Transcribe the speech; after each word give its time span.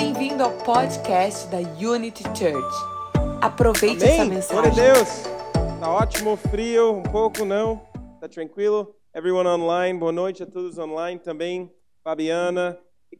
Bem-vindo 0.00 0.44
ao 0.44 0.56
podcast 0.58 1.48
da 1.48 1.58
Unity 1.58 2.22
Church. 2.22 2.76
Aproveite 3.42 4.04
essa 4.04 4.22
Amém. 4.22 4.36
mensagem. 4.36 4.62
Glória 4.62 4.92
a 4.92 4.94
Deus. 4.94 5.08
Tá 5.80 5.90
ótimo, 5.90 6.36
frio, 6.36 6.98
um 6.98 7.02
pouco 7.02 7.44
não. 7.44 7.78
Tá 8.20 8.28
tranquilo? 8.28 8.94
Everyone 9.12 9.48
online, 9.48 9.98
boa 9.98 10.12
noite 10.12 10.44
a 10.44 10.46
todos 10.46 10.78
online 10.78 11.18
também. 11.18 11.68
Fabiana, 12.04 12.78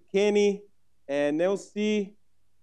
Kenny, 0.09 0.62
eh, 1.09 1.32
Nelci 1.32 2.16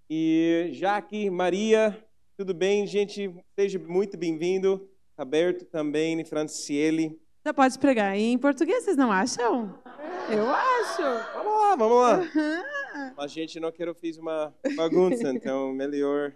e 0.10 0.70
Jaque, 0.72 1.30
Maria. 1.30 2.02
Tudo 2.38 2.54
bem, 2.54 2.88
gente? 2.88 3.36
Seja 3.60 3.78
muito 3.80 4.18
bem-vindo. 4.18 4.90
Roberto 5.20 5.66
também, 5.66 6.24
Franciele. 6.24 7.20
Já 7.46 7.54
pode 7.54 7.78
pregar 7.78 8.16
em 8.16 8.38
português, 8.38 8.86
vocês 8.86 8.96
não 8.96 9.12
acham? 9.12 9.78
Eu 10.30 10.50
acho. 10.50 11.02
Vamos 11.34 11.62
lá, 11.62 11.76
vamos 11.76 11.98
lá. 11.98 12.22
Mas, 13.18 13.32
gente, 13.32 13.60
não 13.60 13.72
quero 13.72 13.96
fiz 13.96 14.18
uma 14.18 14.54
bagunça, 14.76 15.30
então 15.30 15.72
melhor, 15.72 16.34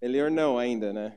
melhor 0.00 0.30
não 0.30 0.58
ainda, 0.58 0.92
né? 0.92 1.16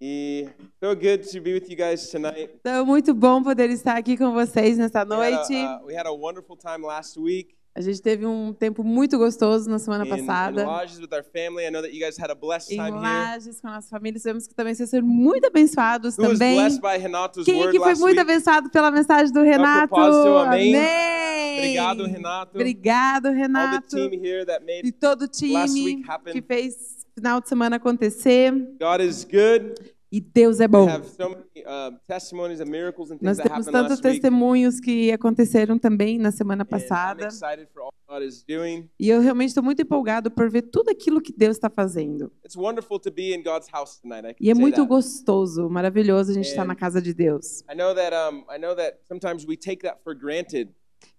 E 0.00 0.48
so 0.82 0.94
good 0.94 1.28
to 1.30 1.40
be 1.40 1.54
with 1.54 1.68
you 1.68 1.76
guys 1.76 2.08
tonight. 2.08 2.50
Então, 2.60 2.86
muito 2.86 3.12
bom 3.12 3.42
poder 3.42 3.68
estar 3.70 3.96
aqui 3.96 4.16
com 4.16 4.32
vocês 4.32 4.78
nessa 4.78 5.02
We 5.04 5.14
had 5.16 5.32
noite. 5.34 5.54
a, 5.56 5.76
uh, 5.80 5.84
we 5.86 5.94
had 5.96 6.06
a 6.06 6.12
wonderful 6.12 6.56
time 6.56 6.86
last 6.86 7.18
week 7.18 7.57
A 7.78 7.80
gente 7.80 8.02
teve 8.02 8.26
um 8.26 8.52
tempo 8.52 8.82
muito 8.82 9.16
gostoso 9.16 9.70
na 9.70 9.78
semana 9.78 10.04
in, 10.04 10.08
in 10.08 10.10
passada. 10.26 10.64
lodges 10.66 10.98
with 10.98 11.10
our 11.12 11.22
family. 11.22 11.64
I 11.64 11.70
know 11.70 11.80
that 11.80 11.94
you 11.94 12.04
guys 12.04 12.18
had 12.18 12.28
a 12.28 12.34
blessed 12.34 12.72
Em 12.72 12.76
time 12.76 12.90
here. 12.98 13.00
Lages 13.00 13.60
com 13.60 13.68
a 13.68 13.74
nossa 13.76 13.88
família, 13.88 14.18
sabemos 14.18 14.48
que 14.48 14.54
também 14.54 14.74
vocês 14.74 14.90
foram 14.90 15.06
muito 15.06 15.46
abençoados 15.46 16.18
Who 16.18 16.22
was 16.24 16.32
também. 16.32 16.56
blessed 16.56 16.80
by 16.80 16.98
Renato's 17.00 17.44
Quem 17.44 17.54
word 17.54 17.68
aqui 17.68 17.78
foi 17.78 17.94
muito 17.94 18.18
week? 18.18 18.18
abençoado 18.18 18.68
pela 18.70 18.90
mensagem 18.90 19.32
do 19.32 19.42
Renato? 19.42 19.94
amém. 19.94 20.74
Amém. 20.74 21.58
Obrigado, 21.58 22.04
Renato. 22.04 22.50
Obrigado, 22.56 23.26
All 23.26 23.32
the 23.32 23.38
Renato. 23.38 23.96
team 23.96 24.12
here 24.12 24.44
that 24.44 24.64
E 24.64 24.66
made 24.66 24.92
todo 24.92 25.22
o 25.22 25.52
last 25.52 25.72
time 25.74 25.84
week 25.84 26.10
happen. 26.10 26.32
que 26.32 26.42
fez 26.42 26.74
final 27.14 27.40
de 27.40 27.48
semana 27.48 27.76
acontecer. 27.76 28.50
God 28.80 29.00
is 29.00 29.22
good. 29.24 29.74
E 30.10 30.20
Deus 30.22 30.58
é 30.58 30.66
bom. 30.66 30.86
uh, 30.86 30.88
Nós 33.20 33.36
temos 33.38 33.66
tantos 33.66 34.00
testemunhos 34.00 34.80
que 34.80 35.12
aconteceram 35.12 35.78
também 35.78 36.18
na 36.18 36.32
semana 36.32 36.64
passada. 36.64 37.28
E 38.98 39.08
eu 39.08 39.20
realmente 39.20 39.48
estou 39.48 39.62
muito 39.62 39.82
empolgado 39.82 40.30
por 40.30 40.50
ver 40.50 40.62
tudo 40.62 40.88
aquilo 40.90 41.20
que 41.20 41.30
Deus 41.30 41.56
está 41.56 41.68
fazendo. 41.68 42.32
It's 42.42 42.56
wonderful 42.56 42.98
to 43.00 43.10
be 43.10 43.34
in 43.34 43.42
God's 43.42 43.68
house 43.70 44.00
tonight. 44.00 44.26
I 44.26 44.32
can 44.32 44.36
E 44.40 44.50
é 44.50 44.54
muito 44.54 44.86
gostoso, 44.86 45.68
maravilhoso 45.68 46.30
a 46.30 46.34
gente 46.34 46.46
estar 46.48 46.62
And- 46.62 46.68
na 46.68 46.74
casa 46.74 47.02
de 47.02 47.12
Deus. 47.12 47.62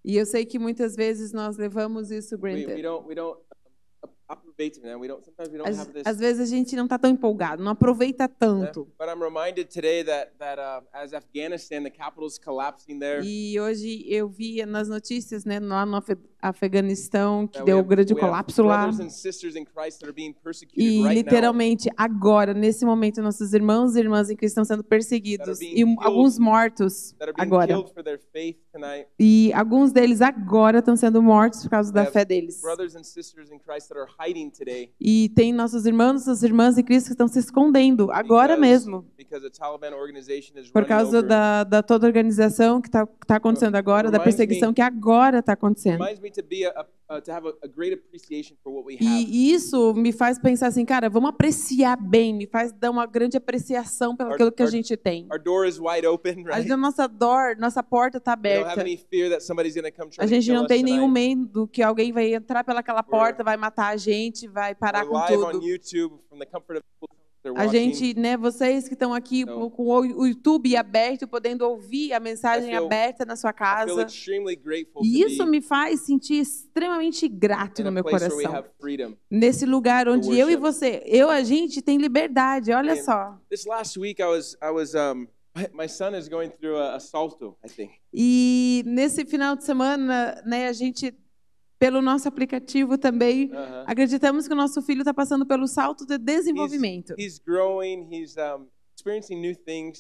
E 0.04 0.18
eu 0.18 0.26
sei 0.26 0.46
que 0.46 0.58
muitas 0.58 0.96
vezes 0.96 1.32
nós 1.32 1.58
levamos 1.58 2.10
isso 2.10 2.38
granted. 2.38 2.82
We 5.00 5.08
don't 5.08 5.24
sometimes 5.26 5.50
we 5.52 5.58
don't 5.58 5.68
Às, 5.70 5.80
have 5.80 5.92
this. 5.94 6.04
às 6.06 6.18
vezes 6.18 6.42
a 6.42 6.46
gente 6.56 6.76
não 6.76 6.84
está 6.84 7.00
tão 7.00 7.10
empolgado, 7.10 7.64
não 7.64 7.72
aproveita 7.72 8.28
tanto. 8.28 8.88
But 9.00 9.08
I'm 9.08 9.20
reminded 9.24 9.70
today 9.74 10.04
that 10.04 10.32
that 10.38 10.60
uh, 10.60 10.86
as 10.94 11.14
Afghanistan, 11.14 11.82
the 11.84 11.90
capital 11.90 12.28
is 12.28 12.38
collapsing 12.38 13.00
there. 13.00 13.26
E 13.26 13.60
hoje 13.60 14.04
eu 14.08 14.28
vi 14.30 14.64
nas 14.66 14.88
notícias, 14.90 15.46
né, 15.46 15.60
lá 15.60 15.86
no 15.86 15.96
Afe- 15.96 16.18
Afeganistão, 16.42 17.48
que 17.48 17.62
deu 17.64 17.78
um 17.78 17.80
have- 17.80 17.90
grande 17.90 18.14
colapso 18.14 18.62
lá. 18.64 18.90
E 20.76 21.02
literalmente 21.08 21.90
agora, 21.98 22.54
nesse 22.54 22.86
momento, 22.86 23.22
nossos 23.22 23.54
irmãos 23.54 23.96
e 23.96 24.00
irmãs 24.00 24.30
em 24.30 24.36
Cristo 24.36 24.54
estão 24.62 24.66
sendo 24.66 24.84
perseguidos 24.84 25.60
e 25.62 25.84
alguns 26.00 26.38
mortos 26.38 27.16
agora. 27.38 27.74
E 29.18 29.52
alguns 29.54 29.92
deles 29.92 30.22
agora 30.22 30.80
estão 30.80 30.96
sendo 30.96 31.22
mortos 31.22 31.64
por 31.64 31.70
causa 31.70 31.92
da 31.92 32.06
fé 32.06 32.24
deles. 32.24 32.62
Brothers 32.62 32.96
and 32.96 33.04
sisters 33.04 33.50
in 33.52 33.58
Christ 33.60 33.88
that 33.90 33.98
are 34.00 34.10
hiding 34.10 34.18
today. 34.18 34.19
E 35.00 35.30
tem 35.30 35.54
nossos 35.54 35.86
irmãos, 35.86 36.14
nossas 36.14 36.44
irmãs 36.44 36.78
em 36.78 36.84
Cristo 36.84 37.08
que 37.08 37.14
estão 37.14 37.28
se 37.28 37.40
escondendo 37.40 38.12
agora 38.12 38.56
because- 38.56 38.60
mesmo. 38.60 39.06
Por 40.72 40.86
causa 40.86 41.22
da, 41.24 41.64
da 41.64 41.82
toda 41.84 42.06
a 42.06 42.08
organização 42.08 42.82
que 42.82 42.88
está 42.90 43.06
tá 43.26 43.36
acontecendo 43.38 43.76
agora, 43.76 44.12
da 44.12 44.20
perseguição 44.24 44.74
que 44.74 44.82
agora 44.82 45.40
está 45.40 45.54
acontecendo. 45.54 46.00
Reminds 47.10 47.16
me 47.16 47.16
to 47.16 47.16
be 47.16 47.16
a, 47.16 47.16
a, 47.18 47.22
to 47.22 47.32
have 47.32 47.46
a, 47.46 47.54
a 47.64 47.68
great 47.68 47.94
appreciation 47.94 48.58
for 48.64 48.72
what 48.72 48.86
we 48.86 48.96
have. 48.96 49.26
E 49.28 49.52
isso 49.54 49.94
me 49.94 50.12
faz 50.12 50.40
pensar 50.40 50.68
assim, 50.68 50.86
cara, 50.86 51.10
vamos 51.10 51.30
apreciar 51.30 51.98
bem, 51.98 52.34
me 52.34 52.48
faz 52.48 52.72
dar 52.72 52.92
uma 52.92 53.06
grande 53.06 53.38
apreciação 53.38 54.16
pelo 54.16 54.34
aquilo 54.34 54.52
que 54.52 54.64
a 54.64 54.68
gente 54.68 54.96
tem. 54.96 55.28
Our 55.32 55.40
door 55.40 55.66
is 55.66 55.80
wide 55.80 56.06
open, 56.08 56.46
A 56.48 56.58
right? 56.58 56.68
gente- 56.68 56.76
nossa 56.78 57.08
door, 57.08 57.58
nossa 57.58 57.84
porta 57.84 58.18
está 58.18 58.34
aberta. 58.34 58.82
A 60.20 60.26
gente 60.28 60.52
não 60.52 60.66
tem 60.68 60.84
nenhum 60.84 61.08
medo 61.08 61.68
que 61.68 61.82
alguém 61.82 62.12
vai 62.12 62.34
entrar 62.34 62.64
pelaquela 62.64 63.04
porta, 63.04 63.44
vai 63.44 63.58
matar 63.58 63.94
a 63.94 63.98
gente, 63.98 64.48
vai 64.48 64.76
parar 64.76 65.06
com 65.06 65.20
tudo. 65.28 65.60
A 67.56 67.68
gente, 67.68 68.14
né, 68.20 68.36
vocês 68.36 68.88
que 68.88 68.94
estão 68.96 69.14
aqui 69.14 69.42
Então- 69.42 69.70
com 69.70 69.84
o 69.86 70.28
YouTube 70.28 70.76
aberto, 70.76 71.28
podendo 71.28 71.66
ouvir 71.66 72.12
a 72.14 72.20
mensagem 72.20 72.70
feel- 72.72 72.86
aberta 72.86 73.24
na 73.26 73.36
sua 73.36 73.54
casa. 73.54 74.06
E 75.02 75.22
isso 75.24 75.46
me 75.46 75.62
faz 75.62 76.02
sentir 76.02 76.40
extremamente 76.40 77.28
grato 77.28 77.84
no 77.84 77.92
meu 77.92 78.04
coração. 78.04 78.38
Nesse 79.30 79.66
lugar 79.66 80.08
onde 80.10 80.38
eu 80.38 80.50
e 80.50 80.56
você, 80.56 81.02
eu 81.06 81.30
a 81.30 81.42
gente 81.44 81.82
tem 81.82 81.98
liberdade, 81.98 82.72
olha 82.72 82.94
And- 82.94 83.04
só. 83.04 83.38
This 83.50 83.66
last 83.66 83.98
week, 84.00 84.22
I 84.22 84.26
was 84.26 84.56
I 84.62 84.70
was 84.72 84.94
um 84.96 85.28
my 85.74 85.88
son 85.90 86.16
is 86.16 86.28
going 86.30 86.50
through 86.50 86.78
a, 86.78 86.96
a 86.96 87.00
salto, 87.00 87.58
I 87.66 87.70
think. 87.70 87.92
E 88.14 88.84
nesse 88.86 89.26
final 89.26 89.56
de 89.56 89.64
semana, 89.64 90.42
né, 90.46 90.68
a 90.68 90.74
gente 90.74 91.14
pelo 91.80 92.02
nosso 92.02 92.28
aplicativo 92.28 92.98
também 92.98 93.50
Uh-huh. 93.52 93.84
acreditamos 93.88 94.48
que 94.48 94.54
o 94.54 94.58
nosso 94.58 94.82
filho 94.82 95.00
está 95.00 95.14
passando 95.14 95.46
pelo 95.46 95.66
salto 95.68 96.06
de 96.06 96.18
desenvolvimento. 96.18 97.16
He's 97.18 97.40
growing. 97.40 98.08
He's 98.12 98.36
um. 98.38 98.68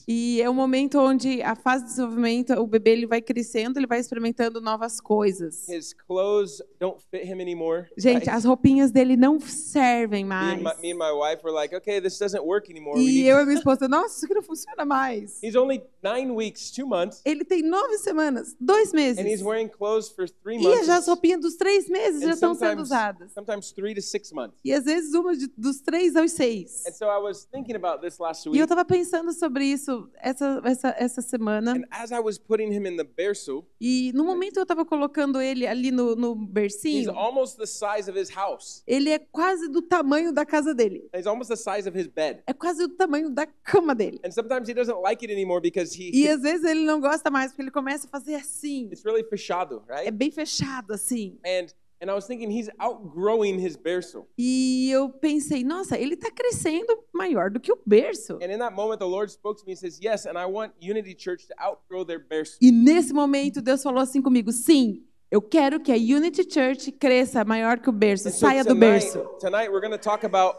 E 0.07 0.41
é 0.41 0.49
um 0.49 0.53
momento 0.53 0.99
onde 0.99 1.41
a 1.41 1.55
fase 1.55 1.83
de 1.83 1.89
desenvolvimento, 1.91 2.53
o 2.53 2.67
bebê 2.67 2.91
ele 2.91 3.07
vai 3.07 3.21
crescendo, 3.21 3.77
ele 3.77 3.87
vai 3.87 3.99
experimentando 3.99 4.59
novas 4.61 4.99
coisas. 4.99 5.67
His 5.67 5.93
clothes 5.93 6.61
don't 6.79 7.01
fit 7.09 7.25
him 7.25 7.41
anymore. 7.41 7.87
Gente, 7.97 8.29
as 8.29 8.45
roupinhas 8.45 8.91
dele 8.91 9.15
não 9.17 9.39
servem 9.39 10.25
mais. 10.25 10.59
and 10.59 10.63
my, 10.63 10.81
me 10.81 10.91
and 10.91 10.97
my 10.97 11.11
wife 11.11 11.43
were 11.43 11.53
like, 11.53 11.75
okay, 11.75 11.99
this 12.01 12.17
doesn't 12.17 12.43
work 12.43 12.69
anymore. 12.71 12.97
We 12.97 13.05
E 13.05 13.27
eu 13.27 13.39
e 13.39 13.45
minha 13.45 13.57
esposa, 13.57 13.87
nossa, 13.87 14.15
isso 14.17 14.25
aqui 14.25 14.33
não 14.33 14.41
funciona 14.43 14.85
mais. 14.85 15.39
He's 15.43 15.55
only 15.55 15.81
nine 16.03 16.31
weeks, 16.31 16.71
two 16.71 16.87
months, 16.87 17.21
Ele 17.25 17.43
tem 17.43 17.61
nove 17.61 17.97
semanas, 17.97 18.55
dois 18.59 18.91
meses. 18.93 19.17
and 19.23 19.27
he's 19.27 19.41
wearing 19.41 19.67
clothes 19.69 20.09
for 20.09 20.27
three 20.43 20.57
E 20.57 20.63
months. 20.63 20.85
já 20.85 20.97
as 20.97 21.07
roupinhas 21.07 21.41
dos 21.41 21.55
três 21.55 21.87
meses 21.89 22.21
já 22.21 22.31
estão 22.31 22.53
sendo 22.55 22.85
sometimes, 22.85 22.87
usadas. 22.87 23.31
sometimes 23.33 23.71
three 23.71 23.93
to 23.93 24.01
six 24.01 24.31
months. 24.31 24.57
E 24.63 24.71
às 24.73 24.85
vezes 24.85 25.13
uma 25.13 25.35
de, 25.35 25.47
dos 25.57 25.79
três 25.81 26.15
aos 26.15 26.31
seis. 26.31 26.85
And 26.87 26.91
so 26.93 27.05
I 27.05 27.17
was 27.21 27.45
thinking 27.45 27.75
about 27.75 28.01
this 28.01 28.17
last 28.19 28.45
E 28.45 28.49
week, 28.49 28.59
eu 28.59 28.63
estava 28.63 28.85
pensando 28.89 29.31
sobre 29.31 29.65
isso 29.65 30.09
essa, 30.19 30.61
essa, 30.65 30.95
essa 30.97 31.21
semana. 31.21 31.73
and 31.73 31.85
as 31.91 32.11
I 32.11 32.19
was 32.19 32.37
putting 32.39 32.71
him 32.73 32.85
in 32.87 32.97
the 32.97 33.03
berceau, 33.03 33.65
E 33.79 34.11
no 34.13 34.23
momento 34.25 34.57
eu 34.57 34.63
estava 34.63 34.83
colocando 34.83 35.39
ele 35.39 35.67
ali 35.67 35.91
no, 35.91 36.15
no 36.15 36.33
he's 36.35 36.49
bercinho. 36.51 37.11
almost 37.11 37.57
the 37.57 37.67
size 37.67 38.09
of 38.09 38.19
his 38.19 38.29
house. 38.35 38.83
Ele 38.87 39.09
é 39.11 39.19
quase 39.19 39.69
do 39.69 39.81
tamanho 39.81 40.33
da 40.33 40.45
casa 40.45 40.73
dele. 40.73 41.07
He's 41.13 41.27
almost 41.27 41.49
the 41.49 41.55
size 41.55 41.87
of 41.87 41.97
his 41.97 42.07
bed. 42.07 42.41
É 42.47 42.53
quase 42.53 42.87
do 42.87 42.95
tamanho 42.95 43.29
da 43.29 43.45
cama 43.45 43.93
dele. 43.93 44.19
And 44.25 44.31
sometimes 44.31 44.67
he 44.67 44.73
doesn't 44.73 44.99
like 45.01 45.23
it 45.23 45.31
anymore 45.31 45.61
because 45.61 45.93
he 45.95 46.09
E 46.13 46.27
às 46.27 46.41
vezes 46.41 46.65
ele 46.65 46.83
não 46.85 46.99
gosta 46.99 47.29
mais, 47.29 47.51
porque 47.51 47.61
ele 47.61 47.71
começa 47.71 48.07
a 48.07 48.09
fazer 48.09 48.35
assim. 48.35 48.89
it's 48.91 49.03
really 49.05 49.23
fechado, 49.23 49.83
É 49.87 49.95
right? 49.95 50.11
bem 50.11 50.31
fechado, 50.31 50.93
assim. 50.93 51.37
And 51.45 51.67
and 52.01 52.09
I 52.09 52.13
was 52.13 52.25
thinking 52.25 52.49
he's 52.49 52.69
outgrowing 52.79 53.59
his 53.59 53.75
berceau. 53.75 54.27
E 54.37 54.89
eu 54.89 55.09
pensei, 55.09 55.63
nossa, 55.63 55.97
ele 55.97 56.13
está 56.15 56.31
crescendo 56.31 56.97
maior 57.13 57.49
do 57.49 57.59
que 57.59 57.71
o 57.71 57.77
berço. 57.85 58.35
And 58.41 58.51
in 58.51 58.59
that 58.59 58.73
moment, 58.73 58.99
the 58.99 59.07
Lord 59.07 59.31
spoke 59.31 59.59
to 59.59 59.65
me 59.65 59.73
and 59.73 59.77
says, 59.77 59.99
Yes, 60.01 60.25
and 60.25 60.37
I 60.37 60.45
want 60.45 60.73
Unity 60.79 61.13
Church 61.13 61.47
to 61.47 61.53
outgrow 61.59 62.05
their 62.05 62.19
berceau. 62.19 62.57
E 62.61 62.71
nesse 62.71 63.13
momento 63.13 63.61
Deus 63.61 63.83
falou 63.83 64.01
assim 64.01 64.21
comigo: 64.21 64.51
sim, 64.51 65.03
eu 65.31 65.41
quero 65.41 65.79
que 65.79 65.91
a 65.91 65.95
Unity 65.95 66.43
Church 66.51 66.91
cresça 66.91 67.45
maior 67.45 67.77
que 67.79 67.87
o 67.87 67.91
berço, 67.91 68.29
so 68.31 68.39
saia 68.39 68.63
do 68.63 68.69
tonight, 68.69 69.03
berço. 69.03 69.19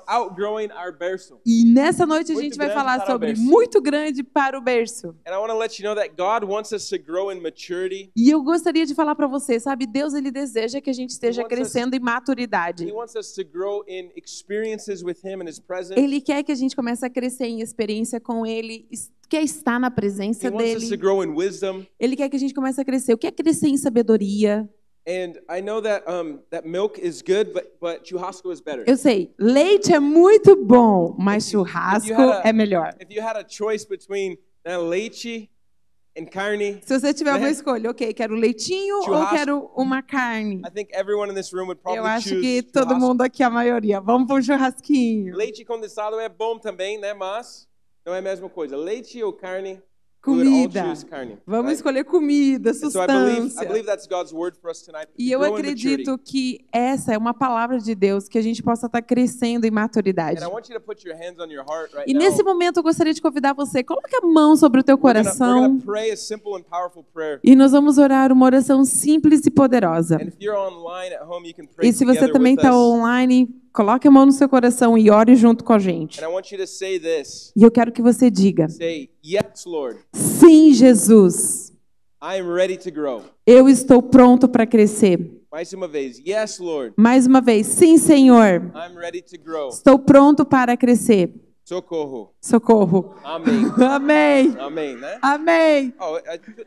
outgrowing 0.06 0.68
our 0.72 0.96
berceau. 0.96 1.40
E 1.44 1.64
nessa 1.64 2.06
noite 2.06 2.30
a 2.30 2.34
Muito 2.34 2.44
gente 2.44 2.56
vai 2.56 2.70
falar 2.70 3.04
sobre 3.04 3.28
berço. 3.28 3.42
muito 3.42 3.80
grande 3.80 4.22
para 4.22 4.56
o 4.56 4.60
berço. 4.60 5.08
You 5.08 5.14
know. 5.24 5.32
E 8.16 8.30
eu 8.30 8.42
gostaria 8.42 8.86
de 8.86 8.94
falar 8.94 9.14
para 9.16 9.26
você, 9.26 9.58
sabe, 9.58 9.86
Deus 9.86 10.14
ele 10.14 10.30
deseja 10.30 10.80
que 10.80 10.90
a 10.90 10.92
gente 10.92 11.10
esteja 11.10 11.42
wants 11.42 11.52
us- 11.52 11.58
crescendo 11.72 11.96
em 11.96 12.00
maturidade. 12.00 12.84
Ele 15.96 16.20
quer 16.20 16.42
que 16.42 16.52
a 16.52 16.54
gente 16.54 16.76
comece 16.76 17.04
a 17.04 17.10
crescer 17.10 17.46
em 17.46 17.60
experiência 17.60 18.20
com 18.20 18.46
ele, 18.46 18.86
quer 19.30 19.42
estar 19.42 19.78
na 19.80 19.86
He 19.86 19.90
presença 19.90 20.50
wants 20.50 20.74
us 20.76 20.82
to 20.84 20.90
dele. 20.90 20.96
grow 20.98 21.22
in 21.24 21.28
wisdom. 21.34 21.86
Ele 21.98 22.16
quer 22.16 22.28
que 22.28 22.36
a 22.36 22.38
gente 22.38 22.52
comece 22.52 22.80
a 22.80 22.84
crescer. 22.84 23.14
O 23.14 23.18
que 23.18 23.26
é 23.26 23.30
crescer 23.30 23.68
em 23.68 23.76
sabedoria? 23.76 24.68
And 25.08 25.32
I 25.48 25.62
know 25.62 25.80
that 25.80 26.04
um, 26.06 26.38
that 26.50 26.68
milk 26.68 27.00
is 27.00 27.22
good, 27.22 27.52
but 27.54 27.64
but 27.80 28.04
churrasco 28.06 28.52
is 28.52 28.60
better. 28.60 28.84
Eu 28.86 28.96
sei, 28.98 29.32
leite 29.38 29.92
é 29.94 29.98
muito 29.98 30.54
bom, 30.54 31.16
mas 31.18 31.48
churrasco 31.48 32.12
a- 32.12 32.42
é 32.44 32.52
melhor. 32.52 32.94
If 33.00 33.08
you 33.10 33.22
had 33.22 33.36
a 33.36 33.44
choice 33.48 33.86
between 33.88 34.36
uh, 34.68 34.78
leite 34.86 35.50
and 36.18 36.26
carne. 36.26 36.80
Se 36.82 36.98
você 37.00 37.14
tiver 37.14 37.30
uma 37.30 37.38
Né? 37.38 37.50
escolha, 37.50 37.88
ok, 37.90 38.12
quero 38.12 38.34
leitinho 38.34 38.96
ou 38.98 39.04
Churrasco. 39.04 39.34
quero 39.36 39.70
uma 39.74 40.02
carne? 40.02 40.60
I 40.66 40.70
think 40.70 40.90
everyone 40.92 41.30
in 41.32 41.34
this 41.34 41.50
room 41.52 41.66
would 41.68 41.78
Eu 41.80 41.82
probably 41.94 42.10
acho 42.10 42.28
choose 42.28 42.40
que 42.42 42.62
todo 42.64 42.82
churrasco. 42.88 43.00
mundo 43.08 43.22
aqui, 43.22 43.42
a 43.42 43.48
maioria. 43.50 44.00
Vamos 44.00 44.26
para 44.26 44.36
um 44.36 44.42
churrasquinho. 44.42 45.34
Leite 45.34 45.64
condensado 45.64 46.20
é 46.20 46.28
bom 46.28 46.58
também, 46.58 46.98
né? 47.00 47.14
Mas 47.14 47.66
não 48.04 48.14
é 48.14 48.18
a 48.18 48.22
mesma 48.22 48.48
coisa. 48.48 48.76
Leite 48.76 49.22
ou 49.22 49.32
carne? 49.32 49.82
Comida. 50.22 50.92
carne. 51.08 51.38
Vamos 51.46 51.66
right? 51.66 51.76
escolher 51.76 52.04
comida, 52.04 52.74
substância. 52.74 53.66
believe 53.66 53.86
that's 53.86 54.06
God's 54.06 54.34
word 54.34 54.58
for 54.60 54.70
us 54.70 54.82
tonight. 54.82 55.08
E 55.18 55.32
eu 55.32 55.42
acredito 55.42 56.18
que 56.18 56.60
essa 56.70 57.14
é 57.14 57.18
uma 57.18 57.32
palavra 57.32 57.78
de 57.78 57.94
Deus, 57.94 58.28
que 58.28 58.36
a 58.36 58.42
gente 58.42 58.62
possa 58.62 58.84
estar 58.84 59.00
crescendo 59.00 59.66
em 59.66 59.70
maturidade. 59.70 60.42
E 62.06 62.12
now. 62.12 62.22
nesse 62.22 62.42
momento 62.42 62.76
eu 62.76 62.82
gostaria 62.82 63.14
de 63.14 63.22
convidar 63.22 63.54
você, 63.54 63.82
coloque 63.82 64.14
a 64.14 64.26
mão 64.26 64.56
sobre 64.56 64.80
o 64.80 64.84
teu 64.84 64.98
coração 64.98 65.78
e 67.42 67.56
nós 67.56 67.72
vamos 67.72 67.96
orar 67.96 68.30
uma 68.30 68.44
oração 68.44 68.84
simples 68.84 69.46
e 69.46 69.50
poderosa. 69.50 70.18
E 71.80 71.92
se 71.94 72.04
você 72.04 72.30
também 72.30 72.56
está 72.56 72.76
online, 72.76 73.48
coloque 73.72 74.06
a 74.08 74.10
mão 74.10 74.26
no 74.26 74.32
seu 74.32 74.48
coração 74.48 74.96
e 74.98 75.10
ore 75.10 75.34
junto 75.36 75.64
com 75.64 75.72
a 75.72 75.78
gente. 75.78 76.20
E 77.56 77.62
eu 77.62 77.70
quero 77.70 77.92
que 77.92 78.02
você 78.02 78.30
diga: 78.30 78.68
Say, 78.68 79.10
"Yes, 79.24 79.64
Lord. 79.66 79.98
Sim, 80.12 80.72
Jesus, 80.72 81.72
I 82.22 82.40
am 82.40 82.52
ready 82.52 82.76
to 82.78 82.90
grow." 82.90 83.22
eu 83.46 83.68
estou 83.68 84.02
pronto 84.02 84.48
para 84.48 84.66
crescer. 84.66 85.38
Mais 85.50 85.72
uma 85.72 85.88
vez. 85.88 86.18
Yes, 86.24 86.58
Lord. 86.60 86.94
Mais 86.96 87.26
uma 87.26 87.40
vez, 87.40 87.66
sim, 87.66 87.98
Senhor, 87.98 88.70
I'm 88.74 88.96
ready 88.96 89.20
to 89.22 89.36
grow. 89.42 89.68
estou 89.68 89.98
pronto 89.98 90.44
para 90.44 90.76
crescer. 90.76 91.34
Socorro. 91.64 92.32
Socorro. 92.40 93.14
Amém. 93.22 93.64
Amém. 93.78 94.56
Amém, 94.58 94.96
né? 94.96 95.18
Amém. 95.22 95.94
Oh, 96.00 96.18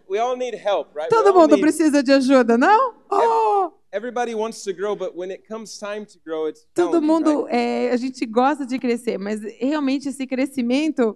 we 0.09 0.17
all 0.17 0.35
need 0.37 0.55
help, 0.55 0.87
right? 0.95 1.09
Todo 1.09 1.27
all 1.29 1.33
mundo 1.33 1.51
need- 1.55 1.61
precisa 1.61 2.01
de 2.01 2.11
ajuda, 2.11 2.57
não? 2.57 2.93
Oh, 3.11 3.71
Everybody 3.93 4.33
wants 4.33 4.63
to 4.63 4.73
grow, 4.73 4.95
but 4.95 5.15
when 5.15 5.29
it 5.29 5.47
comes 5.47 5.77
time 5.77 6.03
to 6.03 6.17
grow, 6.25 6.47
it's 6.47 6.65
todo 6.73 6.99
mundo, 6.99 7.47
é, 7.47 7.91
a 7.91 7.97
gente 7.97 8.25
gosta 8.25 8.65
de 8.65 8.79
crescer, 8.79 9.19
mas 9.19 9.39
realmente 9.59 10.09
esse 10.09 10.25
crescimento 10.25 11.15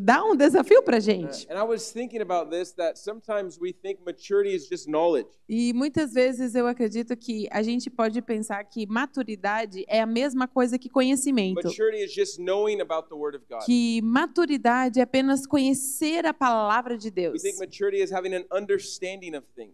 dá 0.00 0.24
um 0.24 0.34
desafio 0.34 0.82
para 0.82 0.98
gente. 0.98 1.46
And 1.50 1.58
I 1.58 1.62
was 1.62 1.92
thinking 1.92 2.20
about 2.20 2.50
this 2.50 2.72
that 2.72 2.98
sometimes 2.98 3.58
we 3.60 3.72
think 3.72 4.00
maturity 4.04 4.54
is 4.54 4.68
just 4.68 4.86
knowledge. 4.86 5.28
E 5.48 5.72
muitas 5.72 6.12
vezes 6.12 6.54
eu 6.54 6.66
acredito 6.66 7.16
que 7.16 7.46
a 7.52 7.62
gente 7.62 7.88
pode 7.88 8.20
pensar 8.20 8.64
que 8.64 8.86
maturidade 8.86 9.84
é 9.86 10.00
a 10.00 10.06
mesma 10.06 10.48
coisa 10.48 10.78
que 10.78 10.88
conhecimento. 10.88 11.62
Maturity 11.62 12.02
is 12.02 12.12
just 12.12 12.38
knowing 12.38 12.80
about 12.80 13.08
the 13.08 13.14
Word 13.14 13.36
of 13.36 13.46
God. 13.48 13.64
Que 13.64 14.00
maturidade 14.02 14.98
é 14.98 15.02
apenas 15.02 15.46
conhecer 15.46 16.26
a 16.26 16.34
palavra 16.34 16.98
de 16.98 17.10
Deus. 17.10 17.42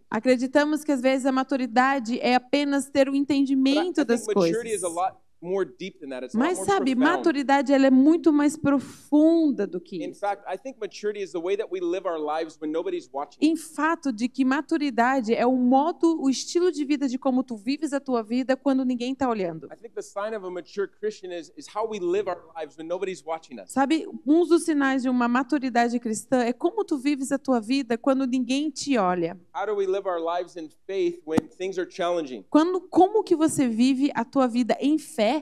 Acreditamos 0.09 0.83
que 0.83 0.91
às 0.91 1.01
vezes 1.01 1.25
a 1.25 1.31
maturidade 1.31 2.19
é 2.19 2.35
apenas 2.35 2.89
ter 2.89 3.09
o 3.09 3.15
I 3.15 3.17
entendimento 3.17 4.05
das 4.05 4.25
coisas. 4.25 4.81
Mas 6.33 6.59
sabe, 6.59 6.95
maturidade 6.95 7.73
ela 7.73 7.87
é 7.87 7.91
muito 7.91 8.31
mais 8.31 8.55
profunda 8.55 9.67
do 9.67 9.79
que 9.79 10.03
In 10.03 10.11
isso. 10.11 10.19
fact, 10.19 10.43
I 10.47 10.57
think 10.57 10.79
maturity 10.79 11.21
is 11.21 11.31
the 11.31 11.39
way 11.39 11.57
that 11.57 11.69
we 11.71 11.79
live 11.79 12.07
our 12.07 12.19
lives 12.19 12.57
when 12.61 12.71
nobody's 12.71 13.09
watching. 13.11 13.37
Em 13.41 13.55
fato 13.55 14.11
de 14.11 14.27
que 14.27 14.45
maturidade 14.45 15.33
é 15.33 15.45
o 15.45 15.55
modo, 15.55 16.21
o 16.21 16.29
estilo 16.29 16.71
de 16.71 16.85
vida 16.85 17.07
de 17.07 17.17
como 17.17 17.43
tu 17.43 17.55
vives 17.57 17.93
a 17.93 17.99
tua 17.99 18.23
vida 18.23 18.55
quando 18.55 18.85
ninguém 18.85 19.13
está 19.13 19.29
olhando. 19.29 19.67
I 19.71 19.75
think 19.75 19.93
the 19.93 20.01
sign 20.01 20.35
of 20.35 20.45
a 20.45 20.49
mature 20.49 20.87
Christian 20.87 21.31
is, 21.31 21.51
is 21.57 21.67
how 21.67 21.87
we 21.89 21.99
live 21.99 22.29
our 22.29 22.39
lives 22.57 22.77
when 22.77 22.87
nobody's 22.87 23.23
watching 23.25 23.59
us. 23.59 23.71
Sabe, 23.71 24.07
um 24.25 24.45
dos 24.45 24.63
sinais 24.63 25.03
de 25.03 25.09
uma 25.09 25.27
maturidade 25.27 25.99
cristã 25.99 26.43
é 26.43 26.53
como 26.53 26.83
tu 26.85 26.97
vives 26.97 27.31
a 27.31 27.37
tua 27.37 27.59
vida 27.59 27.97
quando 27.97 28.25
ninguém 28.25 28.69
te 28.69 28.97
olha. 28.97 29.37
How 29.55 29.65
do 29.65 29.75
we 29.75 29.85
live 29.85 30.07
our 30.07 30.19
lives 30.19 30.55
in 30.55 30.69
faith 30.87 31.21
when 31.25 31.39
things 31.57 31.77
are 31.77 31.89
challenging? 31.89 32.43
Quando, 32.49 32.81
como 32.81 33.23
que 33.23 33.35
você 33.35 33.67
vive 33.67 34.11
a 34.13 34.23
tua 34.23 34.47
vida 34.47 34.77
em 34.79 34.97
fé, 34.97 35.32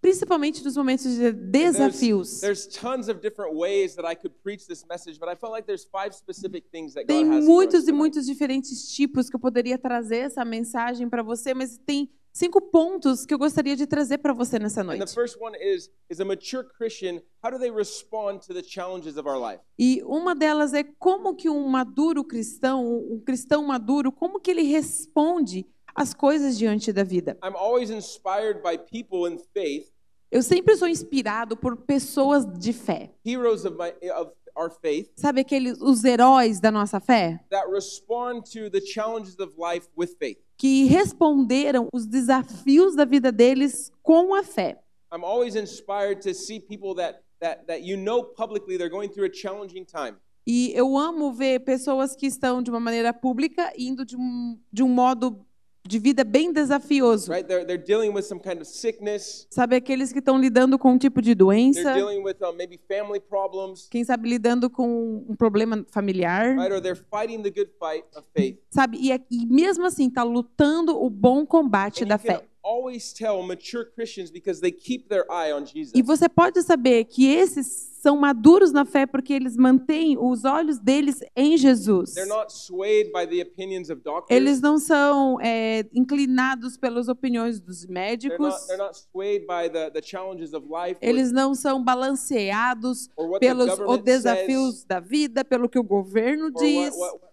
principalmente 0.00 0.62
nos 0.64 0.76
momentos 0.76 1.16
de 1.16 1.32
desafios. 1.32 2.40
There's, 2.40 2.66
there's 2.66 2.80
tons 2.80 3.08
of 3.08 3.20
different 3.20 3.54
ways 3.54 3.94
that 3.96 4.10
I 4.10 4.14
could 4.14 4.34
preach 4.42 4.66
this 4.66 4.84
message, 4.88 5.18
but 5.18 5.28
I 5.28 5.34
felt 5.34 5.52
like 5.52 5.66
there's 5.66 5.84
five 5.84 6.14
specific 6.14 6.68
things 6.70 6.94
that 6.94 7.06
Tem 7.06 7.24
muitos 7.24 7.88
e 7.88 7.92
muitos 7.92 8.26
diferentes 8.26 8.88
tipos 8.94 9.28
que 9.28 9.36
eu 9.36 9.40
poderia 9.40 9.78
trazer 9.78 10.18
essa 10.18 10.44
mensagem 10.44 11.08
para 11.08 11.22
você, 11.22 11.54
mas 11.54 11.78
tem 11.78 12.10
cinco 12.32 12.60
pontos 12.60 13.26
que 13.26 13.34
eu 13.34 13.38
gostaria 13.38 13.74
de 13.74 13.86
trazer 13.86 14.18
para 14.18 14.32
você 14.32 14.58
nessa 14.58 14.84
noite. 14.84 15.12
first 15.12 15.36
one 15.40 15.56
is 15.60 15.90
is 16.08 16.20
a 16.20 16.24
mature 16.24 16.64
Christian, 16.76 17.20
how 17.42 17.50
do 17.50 17.58
they 17.58 17.70
respond 17.70 18.40
to 18.46 18.54
the 18.54 18.62
challenges 18.62 19.16
of 19.16 19.28
our 19.28 19.38
life? 19.38 19.60
E 19.78 20.02
uma 20.04 20.34
delas 20.34 20.72
é 20.72 20.84
como 20.84 21.34
que 21.34 21.48
um 21.48 21.66
maduro 21.66 22.22
cristão, 22.24 22.86
um 22.86 23.20
cristão 23.20 23.64
maduro, 23.66 24.12
como 24.12 24.38
que 24.38 24.50
ele 24.50 24.62
responde 24.62 25.66
às 26.00 26.14
coisas 26.14 26.56
diante 26.58 26.92
da 26.92 27.02
vida. 27.04 27.36
I'm 27.44 27.56
always 27.56 27.90
inspired 27.90 28.62
by 28.62 28.76
people 28.78 29.30
in 29.30 29.38
faith, 29.54 29.90
Eu 30.30 30.42
sempre 30.42 30.76
sou 30.76 30.86
inspirado 30.86 31.56
por 31.56 31.76
pessoas 31.76 32.44
de 32.58 32.72
fé. 32.72 33.10
heroes 33.24 33.64
of 33.64 33.76
my 33.78 33.92
of 34.12 34.30
our 34.56 34.70
faith 34.70 35.08
Sabe 35.16 35.40
aqueles 35.40 35.80
os 35.80 36.04
heróis 36.04 36.60
da 36.60 36.70
nossa 36.70 36.98
fé 37.00 37.40
that 37.50 37.66
respond 37.70 38.42
to 38.52 38.68
the 38.70 38.80
challenges 38.80 39.38
of 39.38 39.54
life 39.56 39.88
with 39.96 40.16
faith. 40.18 40.38
que 40.58 40.84
responderam 40.84 41.88
os 41.94 42.06
desafios 42.06 42.94
da 42.96 43.04
vida 43.04 43.30
deles 43.32 43.90
com 44.02 44.34
a 44.34 44.42
fé. 44.42 44.78
I'm 45.12 45.24
always 45.24 45.54
inspired 45.56 46.20
to 46.22 46.34
see 46.34 46.60
people 46.60 46.94
that 46.96 47.20
that 47.40 47.64
that 47.66 47.82
you 47.82 47.96
know 47.96 48.22
publicly 48.22 48.76
they're 48.76 48.90
going 48.90 49.08
through 49.08 49.26
a 49.28 49.32
challenging 49.32 49.84
time. 49.86 50.16
E 50.46 50.72
eu 50.74 50.96
amo 50.98 51.32
ver 51.32 51.60
pessoas 51.60 52.16
que 52.16 52.26
estão 52.26 52.62
de 52.62 52.70
uma 52.70 52.80
maneira 52.80 53.12
pública 53.12 53.70
indo 53.78 54.04
de 54.04 54.16
um, 54.16 54.58
de 54.72 54.82
um 54.82 54.88
modo 54.88 55.44
de 55.88 55.98
vida 55.98 56.22
bem 56.22 56.52
desafioso. 56.52 57.32
Right? 57.32 57.46
They're 57.48 57.64
they're 57.64 57.82
dealing 57.82 58.12
with 58.12 58.24
some 58.26 58.40
kind 58.40 58.60
of 58.60 58.66
sickness. 58.68 59.46
Sabe 59.50 59.76
aqueles 59.76 60.12
que 60.12 60.18
estão 60.18 60.38
lidando 60.38 60.78
com 60.78 60.92
um 60.92 60.98
tipo 60.98 61.22
de 61.22 61.34
doença, 61.34 61.82
They're 61.82 61.94
dealing 62.04 62.22
with 62.22 62.36
uh, 62.42 62.52
maybe 62.54 62.78
family 62.86 63.18
problems, 63.20 63.88
quem 63.90 64.04
sabe 64.04 64.28
lidando 64.28 64.68
com 64.68 65.24
um 65.28 65.34
problema 65.34 65.84
familiar, 65.90 66.54
right? 66.56 66.72
Or 66.72 66.80
they're 66.80 66.94
fighting 67.10 67.42
the 67.42 67.50
good 67.50 67.70
fight 67.80 68.04
of 68.14 68.24
faith. 68.36 68.58
sabe? 68.70 68.98
E, 69.00 69.10
é- 69.12 69.20
e 69.30 69.46
mesmo 69.46 69.86
assim 69.86 70.10
tá 70.10 70.22
lutando 70.22 71.00
o 71.02 71.08
bom 71.08 71.46
combate 71.46 72.04
And 72.04 72.08
da 72.08 72.14
you 72.16 72.20
can 72.20 72.34
fé. 72.38 72.44
Always 72.68 73.12
tell 73.12 73.42
mature 73.42 73.84
Christians 73.84 74.30
because 74.30 74.60
they 74.60 74.70
keep 74.70 75.08
their 75.08 75.24
eye 75.30 75.52
on 75.52 75.64
Jesus. 75.64 75.92
E 75.94 76.02
você 76.02 76.28
pode 76.28 76.62
saber 76.62 77.04
que 77.04 77.26
esses 77.26 77.88
são 78.00 78.16
maduros 78.16 78.72
na 78.72 78.84
fé 78.84 79.06
porque 79.06 79.32
eles 79.32 79.56
mantêm 79.56 80.16
os 80.18 80.44
olhos 80.44 80.78
deles 80.78 81.20
em 81.34 81.56
Jesus. 81.56 82.14
They're 82.14 82.28
not 82.28 82.52
swayed 82.52 83.10
by 83.12 83.26
the 83.26 83.42
opinions 83.42 83.90
of 83.90 84.02
doctors. 84.02 84.30
Eles 84.30 84.60
não 84.60 84.78
são 84.78 85.40
é, 85.40 85.84
inclinados 85.92 86.76
pelas 86.76 87.08
opiniões 87.08 87.58
dos 87.58 87.80
They're 87.80 87.92
médicos. 87.92 88.38
not, 88.38 88.66
they're 88.66 88.78
not 88.78 88.94
swayed 88.96 89.46
by 89.46 89.68
the, 89.68 89.90
the 89.90 90.02
challenges 90.02 90.52
of 90.52 90.66
life 90.68 90.98
Eles 91.00 91.32
não 91.32 91.54
são 91.54 91.82
balanceados 91.82 93.08
pelos 93.40 94.02
desafios 94.02 94.74
says 94.76 94.84
da 94.84 95.00
vida, 95.00 95.44
pelo 95.44 95.68
que 95.68 95.78
o 95.78 95.82
governo 95.82 96.50
diz, 96.50 96.94
what, 96.94 96.98
what, 96.98 97.20
they're 97.20 97.28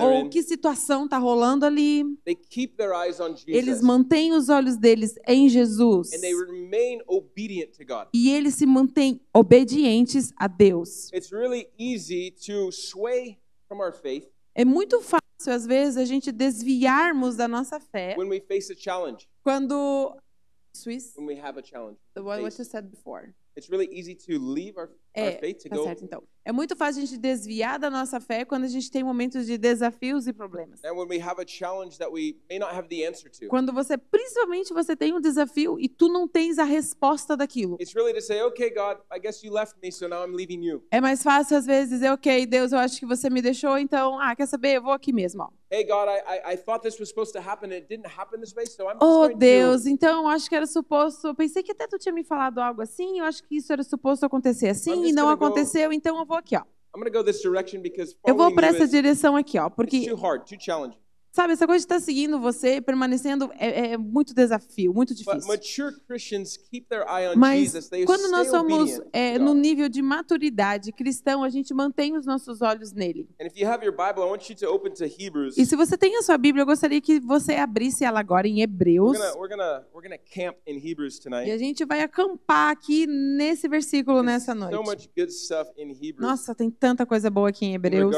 ou 0.00 0.28
que 0.28 0.42
situação 0.42 1.04
está 1.04 1.18
rolando 1.18 1.64
ali. 1.64 2.04
They 2.24 2.34
keep 2.34 2.76
their 2.76 2.92
eyes 2.92 3.20
on 3.20 3.34
Eles 3.46 3.80
mantêm 3.80 4.32
os 4.32 4.48
olhos 4.48 4.76
deles 4.76 5.14
em 5.26 5.48
Jesus. 5.48 6.12
and 6.12 6.20
they 6.20 6.34
remain 6.34 7.00
obedient 7.06 7.72
to 7.76 7.84
God. 7.84 8.08
E 8.14 8.30
eles 8.30 8.54
se 8.54 8.66
mantêm 8.66 9.20
obedientes 9.34 10.32
a 10.36 10.46
Deus. 10.48 11.10
It's 11.12 11.30
really 11.32 11.68
easy 11.78 12.30
to 12.46 12.70
sway 12.72 13.38
from 13.68 13.80
our 13.80 13.92
faith 13.92 14.26
É 14.54 14.64
muito 14.64 15.00
fácil, 15.00 15.20
às 15.52 15.64
vezes, 15.64 15.96
a 15.96 16.04
gente 16.04 16.32
desviarmos 16.32 17.36
da 17.36 17.46
nossa 17.46 17.78
fé 17.80 18.14
when 18.18 18.28
we 18.28 18.40
face 18.40 18.72
a 18.72 18.76
challenge, 18.76 19.28
quando. 19.42 20.16
Swiss? 20.74 21.14
when 21.16 21.26
we 21.26 21.34
have 21.34 21.58
a 21.58 21.62
challenge. 21.62 21.98
What 22.14 22.24
what 22.24 22.42
Face. 22.42 22.58
you 22.58 22.64
said 22.64 22.90
before. 22.90 23.34
It's 23.56 23.68
really 23.68 23.88
easy 23.92 24.14
to 24.14 24.38
leave 24.38 24.76
our 24.76 24.90
É, 25.12 25.32
tá 25.32 25.82
certo, 25.82 26.04
então. 26.04 26.22
É 26.42 26.52
muito 26.52 26.74
fácil 26.74 27.02
a 27.02 27.06
gente 27.06 27.18
desviar 27.18 27.78
da 27.78 27.90
nossa 27.90 28.18
fé 28.18 28.44
quando 28.44 28.64
a 28.64 28.68
gente 28.68 28.90
tem 28.90 29.04
momentos 29.04 29.44
de 29.46 29.58
desafios 29.58 30.26
e 30.26 30.32
problemas. 30.32 30.82
And 30.82 30.94
when 30.94 31.06
we 31.06 31.20
have 31.20 31.40
a 31.40 31.46
challenge 31.46 31.98
that 31.98 32.10
we 32.10 32.36
may 32.48 32.58
not 32.58 32.74
have 32.74 32.88
the 32.88 33.06
answer 33.06 33.30
to. 33.30 33.46
Quando 33.48 33.72
você, 33.72 33.98
principalmente, 33.98 34.72
você 34.72 34.96
tem 34.96 35.12
um 35.12 35.20
desafio 35.20 35.78
e 35.78 35.88
tu 35.88 36.08
não 36.08 36.26
tens 36.26 36.58
a 36.58 36.64
resposta 36.64 37.36
daquilo. 37.36 37.76
It's 37.78 37.94
really 37.94 38.14
to 38.14 38.22
say, 38.22 38.42
okay, 38.42 38.70
God, 38.70 38.98
I 39.12 39.20
guess 39.20 39.44
you 39.44 39.52
left 39.52 39.76
me, 39.82 39.92
so 39.92 40.08
now 40.08 40.24
I'm 40.24 40.34
leaving 40.34 40.64
you. 40.64 40.82
É 40.90 41.00
mais 41.00 41.22
fácil, 41.22 41.56
às 41.58 41.66
vezes, 41.66 41.90
dizer, 41.90 42.10
ok, 42.10 42.46
Deus, 42.46 42.72
eu 42.72 42.78
acho 42.78 42.98
que 42.98 43.06
você 43.06 43.28
me 43.28 43.42
deixou, 43.42 43.76
então, 43.76 44.18
ah, 44.18 44.34
quer 44.34 44.46
saber? 44.46 44.76
Eu 44.76 44.82
vou 44.82 44.92
aqui 44.92 45.12
mesmo, 45.12 45.42
ó. 45.42 45.50
Oh, 49.00 49.28
Deus, 49.36 49.86
então, 49.86 50.28
acho 50.28 50.48
que 50.48 50.54
era 50.56 50.66
suposto... 50.66 51.32
Pensei 51.34 51.62
que 51.62 51.70
até 51.70 51.86
tu 51.86 51.96
tinha 51.96 52.12
me 52.12 52.24
falado 52.24 52.58
algo 52.58 52.82
assim, 52.82 53.20
eu 53.20 53.24
acho 53.24 53.44
que 53.44 53.56
isso 53.56 53.72
era 53.72 53.84
suposto 53.84 54.26
acontecer 54.26 54.74
I'm 54.99 54.99
assim, 55.00 55.10
e 55.10 55.12
não 55.12 55.28
aconteceu, 55.28 55.92
então 55.92 56.18
eu 56.18 56.24
vou 56.24 56.36
aqui, 56.36 56.56
ó. 56.56 56.62
Eu 58.26 58.34
vou 58.34 58.54
para 58.54 58.66
essa 58.68 58.86
direção 58.88 59.36
aqui, 59.36 59.58
ó, 59.58 59.68
porque 59.70 59.96
Sabe, 61.32 61.52
essa 61.52 61.64
coisa 61.66 61.78
de 61.78 61.84
estar 61.84 62.00
seguindo 62.00 62.40
você, 62.40 62.80
permanecendo, 62.80 63.50
é, 63.56 63.92
é 63.92 63.96
muito 63.96 64.34
desafio, 64.34 64.92
muito 64.92 65.14
difícil. 65.14 65.46
Mas 67.36 67.72
quando 68.04 68.30
nós 68.30 68.48
somos 68.48 69.00
é, 69.12 69.38
no 69.38 69.54
nível 69.54 69.88
de 69.88 70.02
maturidade 70.02 70.90
cristão, 70.92 71.44
a 71.44 71.48
gente 71.48 71.72
mantém 71.72 72.16
os 72.16 72.26
nossos 72.26 72.60
olhos 72.62 72.92
nele. 72.92 73.28
E 75.56 75.64
se 75.64 75.76
você 75.76 75.96
tem 75.96 76.16
a 76.16 76.22
sua 76.22 76.36
Bíblia, 76.36 76.62
eu 76.62 76.66
gostaria 76.66 77.00
que 77.00 77.20
você 77.20 77.54
abrisse 77.54 78.04
ela 78.04 78.18
agora 78.20 78.48
em 78.48 78.60
Hebreus. 78.62 79.16
E 81.46 81.52
a 81.52 81.58
gente 81.58 81.84
vai 81.84 82.00
acampar 82.02 82.70
aqui 82.72 83.06
nesse 83.06 83.68
versículo 83.68 84.22
nessa 84.22 84.52
noite. 84.54 84.72
Nossa, 86.26 86.54
tem 86.56 86.70
tanta 86.70 87.06
coisa 87.06 87.30
boa 87.30 87.50
aqui 87.50 87.66
em 87.66 87.74
Hebreus 87.74 88.10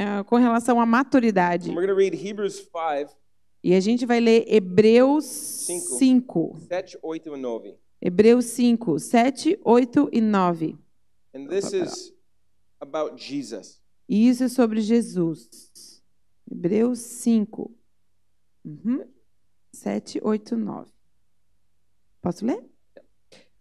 é, 0.00 0.24
com 0.24 0.36
relação 0.36 0.80
à 0.80 0.86
maturidade. 0.86 1.70
We're 1.70 1.94
read 1.94 2.16
Hebrews 2.16 2.56
5, 2.56 3.14
E 3.62 3.74
a 3.74 3.80
gente 3.80 4.06
vai 4.06 4.18
ler 4.18 4.46
Hebreus 4.48 5.26
Cinco. 5.26 5.98
5. 5.98 6.58
7, 6.68 6.98
8 7.02 7.34
e 7.34 7.38
9. 7.38 7.74
Hebreus 8.00 8.46
5, 8.46 8.98
7, 8.98 9.60
8 9.62 10.08
e 10.10 10.20
9. 10.22 10.78
And 11.34 11.48
this 11.48 11.74
is 11.74 12.14
about 12.80 13.22
Jesus. 13.22 13.78
E 14.08 14.26
isso 14.26 14.42
é 14.42 14.48
sobre 14.48 14.80
Jesus. 14.80 16.02
Hebreus 16.50 17.00
5. 17.00 17.70
Uhum. 18.64 19.04
7, 19.70 20.18
8, 20.22 20.56
9. 20.56 20.90
Posso 22.22 22.46
ler? 22.46 22.64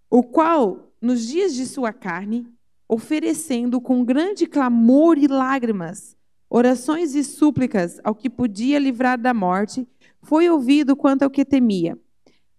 O 0.09 0.23
qual, 0.23 0.93
nos 1.01 1.27
dias 1.27 1.53
de 1.53 1.65
sua 1.65 1.91
carne, 1.91 2.47
oferecendo 2.87 3.81
com 3.81 4.05
grande 4.05 4.47
clamor 4.47 5.17
e 5.17 5.27
lágrimas, 5.27 6.17
orações 6.49 7.15
e 7.15 7.23
súplicas 7.23 7.99
ao 8.03 8.15
que 8.15 8.29
podia 8.29 8.79
livrar 8.79 9.19
da 9.19 9.33
morte, 9.33 9.87
foi 10.21 10.49
ouvido 10.49 10.95
quanto 10.95 11.23
ao 11.23 11.29
que 11.29 11.45
temia. 11.45 11.97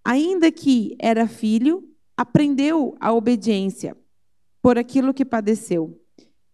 Ainda 0.05 0.51
que 0.51 0.97
era 0.99 1.27
filho, 1.27 1.89
aprendeu 2.17 2.97
a 3.01 3.13
obediência 3.13 3.97
por 4.63 4.79
aquilo 4.79 5.13
que 5.13 5.25
padeceu. 5.25 5.99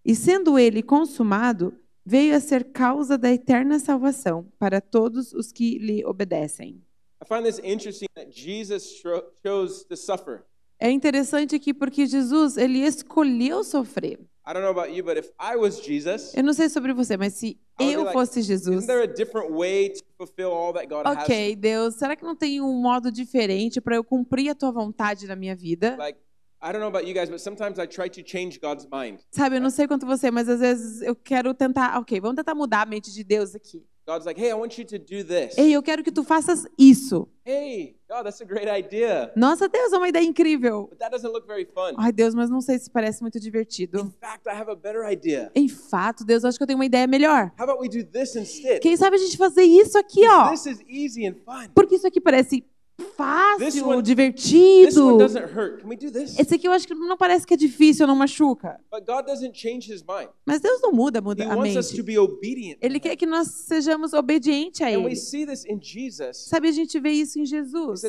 E 0.05 0.15
sendo 0.15 0.59
ele 0.59 0.83
consumado, 0.83 1.75
veio 2.05 2.35
a 2.37 2.41
ser 2.41 2.65
causa 2.73 3.19
da 3.19 3.33
eterna 3.33 3.79
salvação 3.79 4.47
para 4.59 4.81
todos 4.81 5.33
os 5.33 5.51
que 5.53 5.79
lhe 5.79 6.05
obedecem. 6.05 6.81
I 7.23 7.27
find 7.27 7.45
this 7.45 7.59
interesting 7.65 8.07
that 8.15 8.31
Jesus 8.31 9.01
cho- 9.03 9.25
chose 9.45 9.85
to 9.89 9.97
suffer. 9.97 10.45
É 10.79 10.91
interessante 10.91 11.57
aqui 11.57 11.73
porque 11.73 12.07
Jesus, 12.07 12.57
ele 12.57 12.81
escolheu 12.81 13.65
sofrer. 13.65 14.21
I 14.49 14.53
don't 14.53 14.63
know 14.63 14.71
about 14.71 14.95
you, 14.95 15.03
but 15.03 15.17
if 15.19 15.31
I 15.41 15.57
was 15.57 15.83
Jesus, 15.83 16.33
Eu 16.35 16.45
não 16.45 16.53
sei 16.53 16.69
sobre 16.69 16.93
você, 16.93 17.17
mas 17.17 17.35
se 17.35 17.59
eu 17.81 18.13
fosse 18.13 18.43
Jesus, 18.43 18.77
isn't 18.77 18.87
there 18.87 19.03
a 19.03 19.07
different 19.07 19.51
way 19.51 19.91
to 19.91 20.05
fulfill 20.17 20.53
all 20.53 20.73
that 20.73 20.87
God 20.87 21.05
has? 21.05 21.25
ok, 21.25 21.57
Deus, 21.57 21.97
será 21.97 22.15
que 22.15 22.25
não 22.25 22.37
tem 22.37 22.61
um 22.61 22.81
modo 22.81 23.11
diferente 23.11 23.81
para 23.81 23.97
eu 23.97 24.05
cumprir 24.05 24.51
a 24.51 24.55
tua 24.55 24.71
vontade 24.71 25.27
na 25.27 25.35
minha 25.35 25.57
vida? 25.57 25.97
Like, 25.99 26.21
I 26.63 26.73
don't 26.73 26.79
know 26.79 26.89
about 26.89 27.07
you 27.07 27.13
guys, 27.13 27.29
but 27.29 27.41
sometimes 27.41 27.79
I 27.79 27.87
try 27.87 28.09
to 28.09 28.23
change 28.25 28.61
God's 28.61 28.87
mind. 28.91 29.19
Sabe, 29.33 29.57
eu 29.57 29.61
não 29.61 29.69
sei 29.71 29.89
quanto 29.89 30.07
você, 30.07 30.31
mas 30.31 30.49
às 30.49 30.61
vezes 30.61 31.03
eu 31.03 31.15
quero 31.17 31.53
tentar, 31.53 31.99
ok, 31.99 32.21
vamos 32.21 32.37
tentar 32.37 32.55
mudar 32.55 32.83
a 32.83 32.87
mente 32.87 33.13
de 33.13 33.25
Deus 33.25 33.55
aqui. 33.55 33.85
God's 34.07 34.25
like, 34.25 34.39
hey, 34.41 34.51
I 34.51 34.55
want 34.55 34.79
you 34.79 34.85
to 34.85 34.99
do 34.99 35.25
this. 35.25 35.59
Ei, 35.59 35.73
eu 35.73 35.83
quero 35.83 36.05
que 36.05 36.13
tu 36.13 36.23
faças 36.23 36.65
isso. 36.79 37.29
Hey, 37.45 37.97
God, 38.09 38.23
that's 38.25 38.41
a 38.41 38.45
great 38.45 38.69
idea. 38.69 39.33
Nossa, 39.35 39.69
Deus, 39.69 39.93
é 39.93 39.97
uma 39.97 40.09
ideia 40.09 40.25
incrível. 40.25 40.87
But 40.89 40.99
that 41.01 41.11
doesn't 41.11 41.33
look 41.33 41.45
very 41.45 41.65
fun. 41.65 41.95
Ai, 41.99 42.13
Deus, 42.13 42.33
mas 42.33 42.49
não 42.49 42.61
sei 42.61 42.79
se 42.79 42.89
parece 42.89 43.21
muito 43.21 43.39
In 43.39 43.41
divertido. 43.41 44.13
fact, 44.21 44.47
I 44.47 44.53
have 44.53 44.71
a 44.71 44.77
better 44.77 45.03
idea. 45.11 45.51
Em 45.57 45.69
fato, 45.69 46.25
Deus, 46.25 46.45
eu 46.45 46.49
acho 46.49 46.57
que 46.57 46.63
eu 46.63 46.67
tenho 46.69 46.79
uma 46.79 46.87
ideia 46.87 47.07
melhor. 47.09 47.53
How 47.59 47.65
about 47.69 47.81
we 47.81 47.89
do 47.89 48.05
this 48.09 48.37
instead? 48.37 48.79
Quem 48.79 48.97
sabe 48.97 49.17
a 49.17 49.19
gente 49.19 49.37
fazer 49.37 49.63
isso 49.65 49.99
aqui, 49.99 50.25
ó? 50.29 50.51
This 50.51 50.67
is 50.67 50.79
easy 50.89 51.27
and 51.27 51.35
fun. 51.45 51.69
Porque 51.75 51.97
isso 51.97 52.07
aqui 52.07 52.21
parece 52.21 52.65
fácil, 53.17 53.87
one- 53.89 54.03
divertido. 54.03 55.19
Esse 56.39 56.55
aqui 56.55 56.67
eu 56.69 56.73
acho 56.73 56.87
que 56.87 56.95
não 56.95 57.17
parece 57.17 57.47
que 57.47 57.55
é 57.55 57.57
difícil, 57.57 58.07
não 58.07 58.17
machuca. 58.17 58.81
Mas 60.47 60.61
Deus 60.61 60.81
não 60.83 60.93
muda, 60.93 61.19
He 61.19 61.23
muda 61.23 61.45
a 61.53 61.57
mente. 61.57 61.93
Ele 62.81 63.01
quer 63.01 63.17
que 63.17 63.27
nós 63.27 63.49
sejamos 63.49 64.13
obedientes 64.13 64.81
a 64.81 64.91
Ele. 64.91 65.15
Sabe, 66.33 66.69
a 66.69 66.73
gente 66.73 66.99
vê 67.01 67.11
isso 67.11 67.39
em 67.39 67.47
Jesus. 67.47 68.03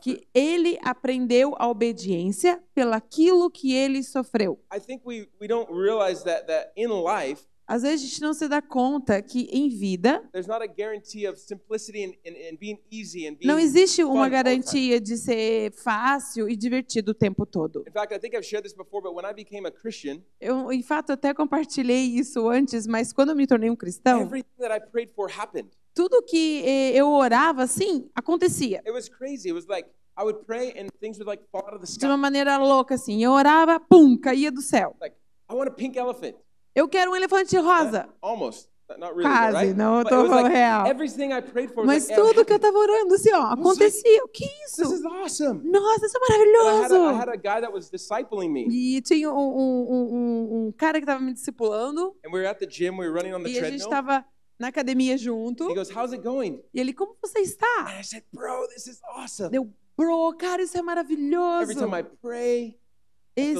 Que 0.00 0.26
ele 0.34 0.78
aprendeu 0.82 1.54
a 1.58 1.68
obediência 1.68 2.62
pelaquilo 2.74 3.50
que 3.50 3.72
ele 3.72 4.02
sofreu. 4.02 4.58
I 4.74 4.80
think 4.80 5.02
we, 5.04 5.28
we 5.40 5.48
don't 5.48 5.70
realize 5.72 6.22
that 6.24 6.46
that 6.46 6.70
in 6.76 6.88
life 6.88 7.42
Às 7.68 7.82
vezes 7.82 8.02
a 8.02 8.08
gente 8.08 8.20
não 8.22 8.32
se 8.32 8.48
dá 8.48 8.62
conta 8.62 9.20
que 9.20 9.42
em 9.52 9.68
vida 9.68 10.26
there's 10.32 10.46
not 10.46 10.62
a 10.62 10.66
guarantee 10.66 11.28
of 11.28 11.38
simplicity 11.38 12.02
and, 12.02 12.14
and, 12.26 12.34
and 12.50 12.56
being 12.58 12.78
easy 12.90 13.28
and 13.28 13.34
being 13.34 13.46
não 13.46 13.58
existe 13.58 14.02
uma 14.02 14.26
garantia 14.26 14.98
de 14.98 15.18
ser 15.18 15.70
fácil 15.72 16.48
e 16.48 16.56
divertido 16.56 17.10
o 17.10 17.14
tempo 17.14 17.44
todo. 17.44 17.84
In 17.86 17.92
fact, 17.92 18.14
I 18.14 18.18
think 18.18 18.34
I've 18.34 18.46
shared 18.46 18.62
this 18.64 18.74
before, 18.74 19.02
but 19.02 19.14
when 19.14 19.30
I 19.30 19.34
became 19.34 19.68
a 19.68 19.70
Christian, 19.70 20.22
Eu, 20.40 20.72
em 20.72 20.82
fato, 20.82 21.12
até 21.12 21.34
compartilhei 21.34 22.06
isso 22.06 22.48
antes, 22.48 22.86
mas 22.86 23.12
quando 23.12 23.30
eu 23.30 23.36
me 23.36 23.46
tornei 23.46 23.68
um 23.68 23.76
cristão, 23.76 24.22
everything 24.22 24.48
that 24.58 24.74
I 24.74 24.80
prayed 24.80 25.12
for 25.14 25.30
happened. 25.30 25.68
tudo 25.94 26.22
que 26.22 26.62
eh, 26.64 26.96
eu 26.96 27.10
orava, 27.10 27.64
assim, 27.64 28.08
acontecia. 28.14 28.78
It 28.86 28.92
was 28.92 29.10
crazy. 29.10 29.48
It 29.48 29.54
was 29.54 29.66
like 29.66 29.86
I 30.16 30.22
would 30.22 30.46
pray 30.46 30.70
and 30.70 30.88
things 31.00 31.18
would 31.18 31.28
like 31.28 31.44
fall 31.52 31.64
out 31.66 31.74
of 31.74 31.84
the 31.84 31.98
De 31.98 32.06
uma 32.06 32.16
maneira 32.16 32.56
louca, 32.56 32.94
assim. 32.94 33.22
Eu 33.22 33.32
orava, 33.32 33.78
pum, 33.78 34.16
caía 34.16 34.50
do 34.50 34.62
céu. 34.62 34.96
Like 35.00 35.16
I 35.50 35.54
want 35.54 35.68
a 35.68 35.72
pink 35.72 35.98
elephant. 35.98 36.34
Eu 36.78 36.88
quero 36.88 37.10
um 37.10 37.16
elefante 37.16 37.56
rosa. 37.56 38.08
Almost. 38.22 38.68
Not 38.98 39.12
really, 39.14 39.24
Quase, 39.24 39.52
right? 39.66 39.74
não, 39.76 39.96
eu 40.00 40.06
it 40.06 40.14
was 40.14 40.30
like 40.30 40.48
real. 40.48 40.86
everything 40.86 41.30
I 41.34 41.42
prayed 41.42 41.74
for 41.74 41.84
Mas 41.84 42.08
like, 42.08 42.14
tudo 42.18 42.42
que 42.42 42.52
eu 42.52 42.56
happened. 42.56 42.60
tava 42.72 42.78
orando, 42.78 43.14
assim, 43.16 43.30
ó, 43.34 43.42
acontecia. 43.52 44.24
O 44.24 44.28
que 44.28 44.44
é 44.44 44.48
This 44.48 44.78
isso? 44.78 44.94
is 44.94 45.04
awesome. 45.04 45.60
Nossa, 45.70 46.06
isso 46.06 46.16
é 46.16 46.20
maravilhoso. 46.20 46.94
E 48.70 49.00
tinha 49.02 49.30
um, 49.30 49.36
um- 49.36 49.86
um- 49.90 50.66
um- 50.68 50.72
cara 50.72 51.00
que 51.00 51.06
tava 51.06 51.22
me 51.22 51.32
discipulando. 51.34 52.16
and 52.24 52.30
we 52.32 52.38
were 52.40 52.46
at 52.46 52.58
the 52.58 52.66
gym. 52.66 52.98
We 52.98 53.06
were 53.08 53.12
running 53.12 53.34
on 53.34 53.42
the 53.42 53.50
E 53.50 53.58
a 53.58 53.64
gente 53.64 53.80
treadmill. 53.86 53.90
tava 53.90 54.24
na 54.58 54.68
academia 54.68 55.16
junto. 55.18 55.70
He 55.70 55.74
goes, 55.74 55.90
"How's 55.94 56.12
it 56.12 56.22
going?" 56.22 56.62
E 56.72 56.80
ele, 56.80 56.92
como 56.94 57.14
você 57.22 57.40
está? 57.40 57.66
And 57.88 58.00
I 58.00 58.04
said, 58.04 58.24
"Bro, 58.32 58.68
this 58.68 58.86
is 58.86 59.00
awesome. 59.16 59.50
Deu, 59.50 59.68
bro, 59.96 60.32
cara, 60.36 60.62
isso 60.62 60.76
é 60.78 60.82
maravilhoso. 60.82 61.62
Every 61.70 61.76
time 61.76 61.94
I 61.98 62.02
pray, 62.22 62.78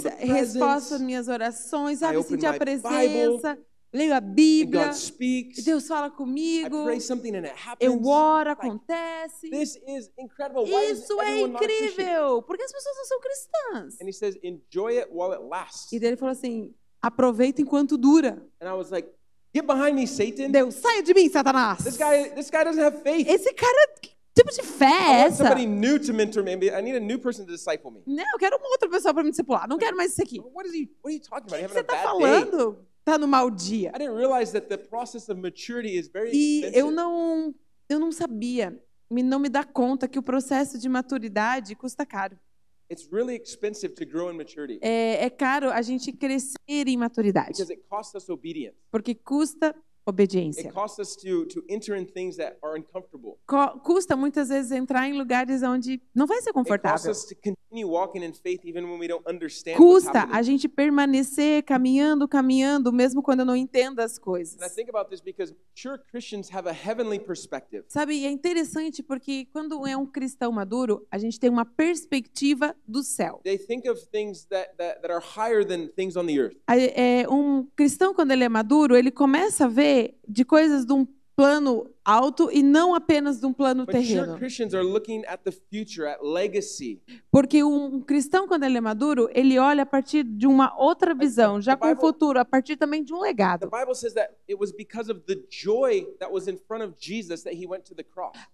the 0.02 0.10
resposta 0.26 0.94
às 0.96 1.00
minhas 1.00 1.28
orações, 1.28 1.98
sabe? 2.00 2.22
Sentir 2.22 2.46
a 2.46 2.54
presença, 2.54 3.58
leio 3.92 4.14
a 4.14 4.20
Bíblia, 4.20 4.86
God 4.86 4.94
speaks. 4.94 5.64
Deus 5.64 5.86
fala 5.86 6.08
I 6.08 6.10
comigo, 6.10 6.84
pray 6.84 7.00
something 7.00 7.34
and 7.36 7.44
it 7.44 7.54
happens. 7.56 7.90
eu 7.92 8.04
oro, 8.06 8.50
Like, 8.50 8.66
acontece. 8.66 9.50
This 9.50 9.76
is 9.86 10.10
incredible. 10.18 10.64
Why 10.64 10.90
is 10.90 11.00
Isso 11.00 11.20
é 11.20 11.40
incrível, 11.40 12.42
porque 12.42 12.62
as 12.62 12.72
pessoas 12.72 12.96
não 12.96 13.04
são 13.04 13.20
cristãs. 13.20 14.00
And 14.00 14.08
he 14.08 14.12
says, 14.12 14.36
"Enjoy 14.42 14.98
it 14.98 15.08
while 15.12 15.32
it 15.32 15.42
lasts." 15.48 15.92
E 15.92 15.96
ele 15.96 16.16
falou 16.16 16.32
assim: 16.32 16.74
aproveita 17.00 17.62
enquanto 17.62 17.96
dura. 17.96 18.42
And 18.60 18.68
I 18.68 18.74
was 18.74 18.90
like, 18.90 19.08
"Get 19.54 19.66
behind 19.66 19.94
me, 19.94 20.06
Satan! 20.06 20.50
Deus, 20.50 20.74
saia 20.74 21.02
de 21.02 21.14
mim, 21.14 21.28
Satanás. 21.30 21.84
This 21.84 21.96
guy, 21.96 22.30
this 22.34 22.50
guy 22.50 22.64
doesn't 22.64 22.82
have 22.82 23.00
faith." 23.02 23.26
Esse 23.28 23.52
cara, 23.54 23.94
tipo 24.42 24.50
de 24.52 24.62
fé 24.62 24.86
é 24.86 25.20
essa? 25.26 25.36
somebody 25.44 25.66
new 25.66 25.98
to 25.98 26.12
mentor 26.14 26.42
me. 26.42 26.52
I 26.52 26.80
need 26.82 26.96
a 26.96 27.00
new 27.00 27.18
person 27.18 27.44
to 27.44 27.52
disciple 27.52 27.90
me. 27.90 28.02
Não, 28.06 28.24
eu 28.32 28.38
quero 28.38 28.56
uma 28.56 28.68
outra 28.70 28.88
pessoa 28.88 29.12
para 29.14 29.22
me 29.22 29.30
discipular. 29.30 29.68
Não 29.68 29.78
quero 29.78 29.96
mais 29.96 30.12
isso 30.12 30.22
aqui. 30.22 30.40
What 30.40 30.68
is 30.68 30.74
he? 30.74 30.88
What 31.02 31.06
are 31.06 31.14
you 31.14 31.20
talking 31.20 31.46
about? 31.54 31.66
que 31.68 31.72
você 31.74 31.80
está 31.80 31.94
day? 31.94 32.02
falando? 32.02 32.78
Tá 33.04 33.16
no 33.18 33.26
mau 33.26 33.50
dia. 33.50 33.90
I 33.94 33.98
didn't 33.98 34.16
realize 34.16 34.52
that 34.52 34.68
the 34.68 34.76
process 34.76 35.28
of 35.28 35.40
maturity 35.40 35.96
is 35.98 36.08
very 36.08 36.30
E 36.32 36.56
expensive. 36.64 36.78
eu 36.78 36.90
não, 36.90 37.54
eu 37.88 37.98
não 37.98 38.12
sabia, 38.12 38.78
me 39.10 39.22
não 39.22 39.38
me 39.38 39.48
dá 39.48 39.64
conta 39.64 40.06
que 40.06 40.18
o 40.18 40.22
processo 40.22 40.78
de 40.78 40.88
maturidade 40.88 41.74
custa 41.74 42.04
caro. 42.04 42.38
It's 42.90 43.06
really 43.12 43.36
expensive 43.36 43.94
to 43.94 44.06
grow 44.06 44.30
in 44.30 44.36
maturity 44.36 44.78
É, 44.82 45.24
é 45.24 45.30
caro 45.30 45.70
a 45.70 45.82
gente 45.82 46.10
crescer 46.12 46.56
em 46.68 46.96
maturidade, 46.96 47.48
because 47.52 47.70
it 47.72 47.82
costs 47.88 48.14
us 48.14 48.28
obedience. 48.30 48.76
porque 48.90 49.14
custa 49.14 49.74
obediência. 50.08 50.62
It 50.62 50.72
costs 50.72 50.98
us 50.98 51.16
to 51.16 51.46
to 51.46 51.62
enter 51.68 51.96
in 51.96 52.06
things 52.06 52.36
that 52.36 52.56
are 52.62 52.78
uncomfortable. 52.78 53.38
Co- 53.46 53.78
custa 53.80 54.16
muitas 54.16 54.48
vezes 54.48 54.72
entrar 54.72 55.06
em 55.08 55.12
lugares 55.16 55.62
onde 55.62 56.00
não 56.14 56.26
vai 56.26 56.40
ser 56.40 56.52
confortável. 56.52 57.12
Custa 59.76 60.28
a 60.32 60.42
gente 60.42 60.68
permanecer 60.68 61.62
caminhando, 61.64 62.26
caminhando, 62.26 62.92
mesmo 62.92 63.22
quando 63.22 63.40
eu 63.40 63.46
não 63.46 63.56
entendo 63.56 64.00
as 64.00 64.18
coisas. 64.18 64.60
And 64.60 64.66
I 64.66 64.70
think 64.70 64.88
about 64.88 65.10
this 65.10 65.20
because 65.20 65.52
mature 65.52 66.00
Christians 66.10 66.50
have 66.52 66.68
a 66.68 66.72
heavenly 66.72 67.18
perspective. 67.18 67.84
Sabe, 67.88 68.24
é 68.24 68.30
interessante 68.30 69.02
porque 69.02 69.46
quando 69.52 69.86
é 69.86 69.96
um 69.96 70.06
cristão 70.06 70.50
maduro, 70.50 71.06
a 71.10 71.18
gente 71.18 71.38
tem 71.38 71.50
uma 71.50 71.64
perspectiva 71.64 72.74
do 72.86 73.02
céu. 73.02 73.40
That, 73.44 74.76
that, 74.76 75.02
that 75.02 75.12
é, 76.96 77.26
um 77.28 77.66
cristão, 77.76 78.14
quando 78.14 78.30
ele 78.30 78.44
é 78.44 78.48
maduro, 78.48 78.96
ele 78.96 79.10
começa 79.10 79.66
a 79.66 79.68
ver 79.68 79.97
de 80.26 80.44
coisas 80.44 80.84
de 80.84 80.92
um 80.92 81.06
plano 81.38 81.88
alto 82.04 82.50
e 82.50 82.64
não 82.64 82.96
apenas 82.96 83.38
de 83.38 83.46
um 83.46 83.52
plano 83.52 83.86
terreno. 83.86 84.36
Porque 87.30 87.62
um 87.62 88.00
cristão, 88.00 88.48
quando 88.48 88.64
ele 88.64 88.76
é 88.76 88.80
maduro, 88.80 89.30
ele 89.32 89.56
olha 89.56 89.84
a 89.84 89.86
partir 89.86 90.24
de 90.24 90.48
uma 90.48 90.76
outra 90.76 91.14
visão, 91.14 91.60
já 91.60 91.76
com 91.76 91.92
o 91.92 91.96
futuro, 91.96 92.40
a 92.40 92.44
partir 92.44 92.76
também 92.76 93.04
de 93.04 93.14
um 93.14 93.20
legado. 93.20 93.70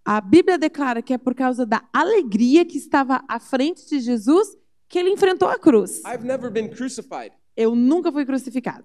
A 0.05 0.21
Bíblia 0.21 0.59
declara 0.59 1.01
que 1.01 1.15
é 1.15 1.19
por 1.19 1.35
causa 1.35 1.65
da 1.65 1.83
alegria 1.91 2.67
que 2.67 2.77
estava 2.77 3.25
à 3.27 3.41
frente 3.41 3.89
de 3.89 3.99
Jesus 3.99 4.59
que 4.91 4.99
ele 4.99 5.09
enfrentou 5.09 5.49
a 5.49 5.59
cruz. 5.59 6.03
I've 6.05 6.23
never 6.23 6.51
been 6.51 6.69
crucified, 6.69 7.33
Eu 7.57 7.75
nunca 7.75 8.13
fui 8.13 8.27
crucificado, 8.27 8.85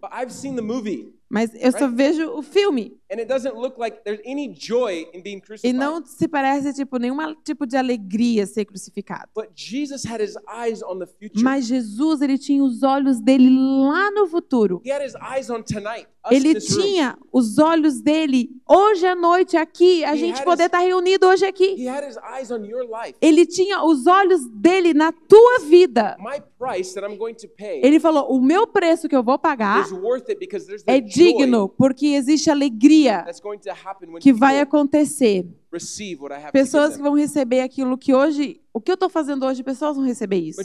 mas 1.29 1.51
eu 1.53 1.71
só 1.71 1.87
vejo 1.87 2.31
o 2.31 2.41
filme 2.41 2.98
and 3.11 3.19
it 3.19 3.27
doesn't 3.27 3.55
look 3.55 3.77
like 3.79 4.03
there's 4.03 4.21
any 4.23 4.47
joy 4.47 5.07
in 5.13 5.21
being 5.23 5.41
e 5.63 5.73
não 5.73 6.05
se 6.05 6.27
parece 6.27 6.73
tipo 6.73 6.97
nenhuma 6.97 7.35
tipo 7.43 7.65
de 7.65 7.75
alegria 7.75 8.45
ser 8.45 8.65
crucificado. 8.65 9.29
But 9.33 9.49
Jesus 9.55 10.05
had 10.05 10.21
his 10.21 10.37
eyes 10.47 10.83
on 10.83 10.99
the 10.99 11.07
future. 11.07 11.43
Mas 11.43 11.65
Jesus, 11.65 12.21
ele 12.21 12.37
tinha 12.37 12.63
os 12.63 12.83
olhos 12.83 13.19
dele 13.19 13.49
lá 13.49 14.11
no 14.11 14.27
futuro. 14.27 14.81
he 14.85 14.91
had 14.91 15.03
his 15.03 15.15
eyes 15.15 15.49
on 15.49 15.63
tonight, 15.63 16.07
us 16.23 16.31
in 16.31 16.35
Ele 16.35 16.59
tinha 16.59 17.17
os 17.33 17.57
olhos 17.57 17.99
dele 17.99 18.49
hoje 18.67 19.05
à 19.07 19.15
noite 19.15 19.57
aqui, 19.57 20.03
a 20.03 20.15
gente 20.15 20.43
poder 20.43 20.65
estar 20.65 20.79
reunido 20.79 21.27
hoje 21.27 21.45
aqui. 21.45 21.77
Ele 23.21 23.45
tinha 23.45 23.83
os 23.83 24.05
olhos 24.05 24.45
dele 24.51 24.93
na 24.93 25.11
tua 25.11 25.59
vida. 25.59 26.15
Ele 27.81 27.99
falou: 27.99 28.31
"O 28.31 28.39
meu 28.39 28.67
preço 28.67 29.09
que 29.09 29.15
eu 29.15 29.23
vou 29.23 29.39
pagar 29.39 29.87
é 30.85 30.99
digno, 30.99 31.69
porque 31.69 32.07
existe 32.07 32.51
alegria 32.51 32.98
when 34.11 34.21
que 34.21 34.33
vai 34.33 34.59
acontecer. 34.59 35.45
Pessoas 36.51 36.97
que 36.97 37.01
vão 37.03 37.13
receber 37.13 37.61
aquilo 37.61 37.97
que 37.97 38.13
hoje, 38.13 38.59
o 38.73 38.81
que 38.81 38.91
eu 38.91 38.95
estou 38.95 39.09
fazendo 39.09 39.45
hoje, 39.45 39.63
pessoas 39.63 39.95
vão 39.95 40.05
receber 40.05 40.37
isso. 40.37 40.57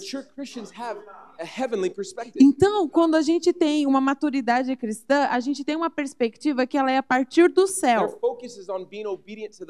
Então, 2.41 2.89
quando 2.89 3.15
a 3.15 3.23
gente 3.23 3.53
tem 3.53 3.87
uma 3.87 4.01
maturidade 4.01 4.75
cristã, 4.77 5.27
a 5.31 5.41
gente 5.41 5.65
tem 5.65 5.77
uma 5.77 5.91
perspectiva 5.91 6.67
que 6.67 6.77
ela 6.77 6.91
é 6.91 6.97
a 6.97 7.03
partir 7.03 7.49
do 7.49 7.67
céu. 7.67 8.19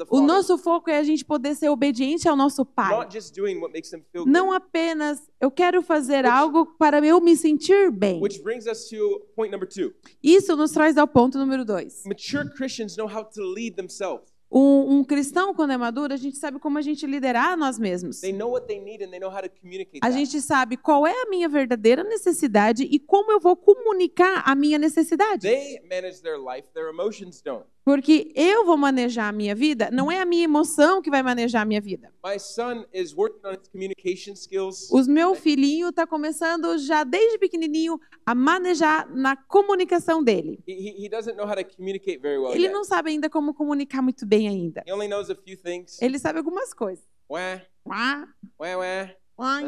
O 0.09 0.21
nosso 0.21 0.57
foco 0.57 0.89
é 0.89 0.97
a 0.97 1.03
gente 1.03 1.23
poder 1.23 1.55
ser 1.55 1.69
obediente 1.69 2.27
ao 2.27 2.35
nosso 2.35 2.65
Pai. 2.65 3.07
Não 4.25 4.51
apenas 4.51 5.29
eu 5.39 5.51
quero 5.51 5.81
fazer 5.81 6.25
algo 6.25 6.65
para 6.77 7.05
eu 7.05 7.21
me 7.21 7.35
sentir 7.35 7.91
bem. 7.91 8.21
Which 8.21 8.41
brings 8.41 8.65
us 8.65 8.89
to 8.89 9.25
point 9.35 9.51
number 9.51 9.67
two. 9.67 9.93
Isso 10.23 10.55
nos 10.55 10.71
traz 10.71 10.97
ao 10.97 11.07
ponto 11.07 11.37
número 11.37 11.63
dois. 11.63 12.03
Mature 12.05 12.49
Christians 12.55 12.95
know 12.97 13.07
how 13.07 13.23
to 13.23 13.41
lead 13.41 13.75
themselves. 13.75 14.34
Um, 14.51 14.97
um 14.99 15.03
cristão, 15.03 15.53
quando 15.53 15.71
é 15.71 15.77
maduro, 15.77 16.13
a 16.13 16.17
gente 16.17 16.37
sabe 16.37 16.59
como 16.59 16.77
a 16.77 16.81
gente 16.81 17.05
liderar 17.05 17.57
nós 17.57 17.77
mesmos. 17.79 18.21
A 20.01 20.11
gente 20.11 20.41
sabe 20.41 20.77
qual 20.77 21.05
é 21.05 21.23
a 21.23 21.29
minha 21.29 21.49
verdadeira 21.49 22.03
necessidade 22.03 22.83
e 22.83 22.99
como 22.99 23.31
eu 23.31 23.39
vou 23.39 23.55
comunicar 23.55 24.43
a 24.45 24.55
minha 24.55 24.77
necessidade. 24.77 25.41
They 25.41 25.81
manage 25.89 26.21
their 26.21 26.37
life, 26.37 26.69
their 26.73 26.89
emotions 26.89 27.41
don't. 27.41 27.65
Porque 27.85 28.31
eu 28.33 28.65
vou 28.65 28.75
manejar 28.75 29.29
a 29.29 29.31
minha 29.31 29.53
vida, 29.53 29.91
não 29.91 30.11
é 30.11 30.19
a 30.19 30.25
minha 30.25 30.43
emoção 30.43 31.03
que 31.03 31.09
vai 31.11 31.21
manejar 31.21 31.61
a 31.61 31.65
minha 31.65 31.79
vida. 31.79 32.11
My 32.25 32.39
son 32.39 32.83
is 32.91 33.13
working 33.15 33.47
on 33.47 33.51
his 33.51 33.67
communication 33.67 34.33
skills. 34.33 34.89
O 34.89 35.03
meu 35.03 35.35
filhinho 35.35 35.89
está 35.89 36.07
começando 36.07 36.79
já 36.79 37.03
desde 37.03 37.37
pequenininho 37.37 37.99
a 38.25 38.33
manejar 38.33 39.07
na 39.13 39.35
comunicação 39.35 40.23
dele. 40.23 40.59
He, 40.67 40.73
he, 40.73 41.05
he 41.05 41.09
doesn't 41.09 41.37
know 41.37 41.45
how 41.47 41.55
to 41.55 41.63
communicate 41.63 42.17
very 42.17 42.39
well 42.39 42.55
Ele 42.55 42.69
não 42.69 42.83
sabe 42.83 43.11
ainda 43.11 43.29
como 43.29 43.53
comunicar 43.53 44.01
muito 44.01 44.25
bem 44.25 44.47
ainda. 44.47 44.83
He 44.87 44.91
only 44.91 45.07
knows 45.07 45.29
a 45.29 45.35
few 45.35 45.55
things. 45.55 46.01
Ele 46.01 46.17
sabe 46.17 46.39
algumas 46.39 46.73
coisas. 46.73 47.05
Wah, 47.29 47.61
Uá, 47.85 48.27
wah, 48.59 49.09
wah. 49.37 49.61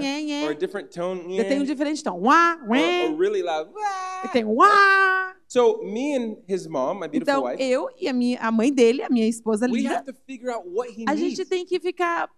Or 0.45 0.51
a 0.51 0.55
different 0.55 0.89
tone. 0.89 1.37
Eu 1.37 1.47
tenho 1.47 1.61
um 1.61 1.65
diferente 1.65 2.03
tom. 2.03 2.19
Uá, 2.21 2.57
Or, 2.63 2.69
ué. 2.71 3.07
or 3.09 3.17
really 3.17 3.41
loud. 3.41 3.69
Wah. 3.73 4.21
Eu 4.23 4.29
tenho 4.31 4.49
uá. 4.49 5.33
So 5.47 5.81
me 5.83 6.15
and 6.15 6.37
his 6.47 6.67
mom, 6.67 6.95
my 6.99 7.07
beautiful 7.07 7.21
Então, 7.21 7.43
wife, 7.45 7.63
eu 7.63 7.87
e 7.99 8.07
a, 8.09 8.13
minha, 8.13 8.39
a 8.39 8.51
mãe 8.51 8.71
dele, 8.73 9.01
a 9.03 9.09
minha 9.09 9.27
esposa 9.27 9.65
we 9.65 9.81
linda, 9.81 9.95
have 9.99 10.05
to 10.05 10.13
figure 10.25 10.49
out 10.53 10.67
what 10.67 10.89
he 10.91 11.03
a 11.07 11.13
needs. 11.13 11.19
gente 11.37 11.45
tem 11.45 11.65
que 11.65 11.79
ficar 11.79 12.29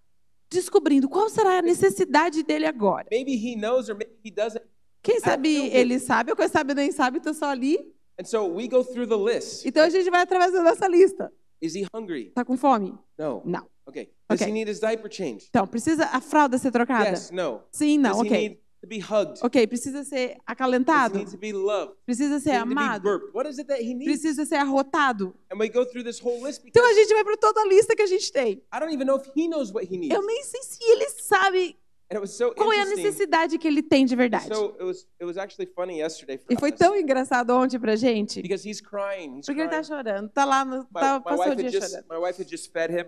descobrindo 0.50 1.10
qual 1.10 1.30
será 1.30 1.58
a 1.60 1.62
necessidade 1.62 2.44
dele 2.44 2.66
agora. 2.66 3.08
Maybe 3.12 3.34
he 3.36 3.56
knows 3.56 3.90
or 3.90 3.96
maybe 3.96 4.14
he 4.24 4.32
doesn't. 4.32 4.64
Quem 5.02 5.20
sabe 5.20 5.70
ele 5.72 5.98
sabe, 6.00 6.32
ou 6.32 6.36
quem 6.38 6.48
sabe 6.48 6.74
nem 6.74 6.92
sabe, 6.92 7.20
tô 7.20 7.34
só 7.34 7.46
ali. 7.48 7.78
And 8.20 8.26
so 8.26 8.46
we 8.46 8.68
go 8.68 8.84
through 8.84 9.08
the 9.08 9.16
list. 9.18 9.66
Então 9.66 9.84
a 9.84 9.90
gente 9.90 10.10
vai 10.10 10.22
através 10.22 10.52
da 10.52 10.62
nossa 10.62 10.88
lista. 10.88 11.32
Is 11.62 11.74
he 11.76 11.86
hungry? 11.94 12.32
Tá 12.36 12.44
com 12.46 12.56
fome? 12.58 12.98
No. 13.18 13.42
Não. 13.46 13.66
Okay. 13.90 14.10
Does 14.30 14.42
he 14.42 14.52
need 14.52 14.68
his 14.70 14.80
diaper 14.80 15.10
changed? 15.10 15.48
Então, 15.50 15.68
precisa 15.68 16.06
a 16.06 16.22
fralda 16.22 16.58
ser 16.58 16.72
trocada? 16.72 17.10
Yes. 17.10 17.32
No. 17.32 17.62
Sim, 17.72 17.98
não, 17.98 18.12
Does 18.12 18.22
he 18.22 18.28
ok. 18.28 18.38
need 18.50 18.60
to 18.82 18.88
be 18.88 19.00
hugged? 19.00 19.40
Ok, 19.44 19.68
precisa 19.68 20.04
ser 20.06 20.28
Does 20.30 20.36
he 20.38 20.42
acalentado? 20.48 21.18
need 21.18 21.30
to 21.32 21.38
be 21.38 21.52
loved? 21.52 21.96
Precisa 22.06 22.36
Does 22.36 22.44
ser 22.44 22.52
he 22.52 22.58
need 22.58 22.70
to 22.70 22.76
be 22.76 22.82
amado? 22.82 23.04
burped? 23.04 23.34
What 23.36 23.48
is 23.50 23.60
it 23.60 23.68
that 23.68 23.82
he 23.82 23.94
needs? 23.94 24.06
Precisa 24.22 24.46
ser 24.46 24.56
arrotado? 24.58 25.34
And 25.52 25.60
we 25.60 25.68
go 25.70 25.84
through 25.86 26.04
this 26.06 26.20
whole 26.20 26.42
list 26.42 26.62
Então 26.66 26.82
because 26.84 26.98
a 26.98 27.02
gente 27.02 27.14
vai 27.14 27.24
para 27.24 27.38
toda 27.38 27.62
a 27.62 27.66
lista 27.68 27.96
que 27.96 28.02
a 28.04 28.08
gente 28.08 28.32
tem. 28.32 28.62
I 28.74 28.80
don't 28.80 28.94
even 28.94 29.06
know 29.06 29.18
if 29.18 29.28
he 29.36 29.48
knows 29.50 29.72
what 29.74 29.86
he 29.92 29.98
needs. 29.98 30.16
Eu 30.16 30.26
nem 30.26 30.44
sei 30.44 30.62
se 30.64 30.80
ele 30.84 31.10
sabe 31.10 31.78
And 32.12 32.16
it 32.16 32.22
was 32.22 32.32
so 32.32 32.52
qual 32.56 32.72
é 32.74 32.78
a 32.78 32.82
interesting. 32.82 33.04
necessidade 33.04 33.58
que 33.60 33.68
ele 33.68 33.84
tem 33.84 34.04
de 34.04 34.16
verdade. 34.16 34.48
So 34.48 34.74
it 34.80 34.84
was 34.84 35.06
it 35.20 35.26
was 35.26 35.38
actually 35.38 35.68
funny 35.76 36.00
yesterday 36.00 36.38
for 36.40 36.52
E 36.52 36.58
foi 36.58 36.72
us 36.72 36.80
tão 36.80 36.96
engraçado 36.96 37.52
ontem 37.52 37.78
pra 37.78 37.96
gente, 37.96 38.42
because 38.42 38.68
he's 38.68 38.82
crying. 38.82 39.38
He's 39.38 39.46
porque 39.46 39.62
ele 39.62 39.70
tá 39.70 39.76
crying. 39.76 39.84
chorando, 39.84 40.30
tá 40.30 40.44
lá, 40.44 40.66
no, 40.66 40.78
My, 40.86 40.88
tá, 41.02 41.18
my 41.20 41.24
passou 41.24 41.46
o 41.46 41.50
wife 41.50 41.56
dia 41.58 41.66
had 41.68 41.72
just 41.72 41.90
chorando. 41.92 42.06
my 42.10 42.18
wife 42.28 42.42
had 42.42 42.50
just 42.50 42.72
fed 42.74 42.92
him 42.92 43.06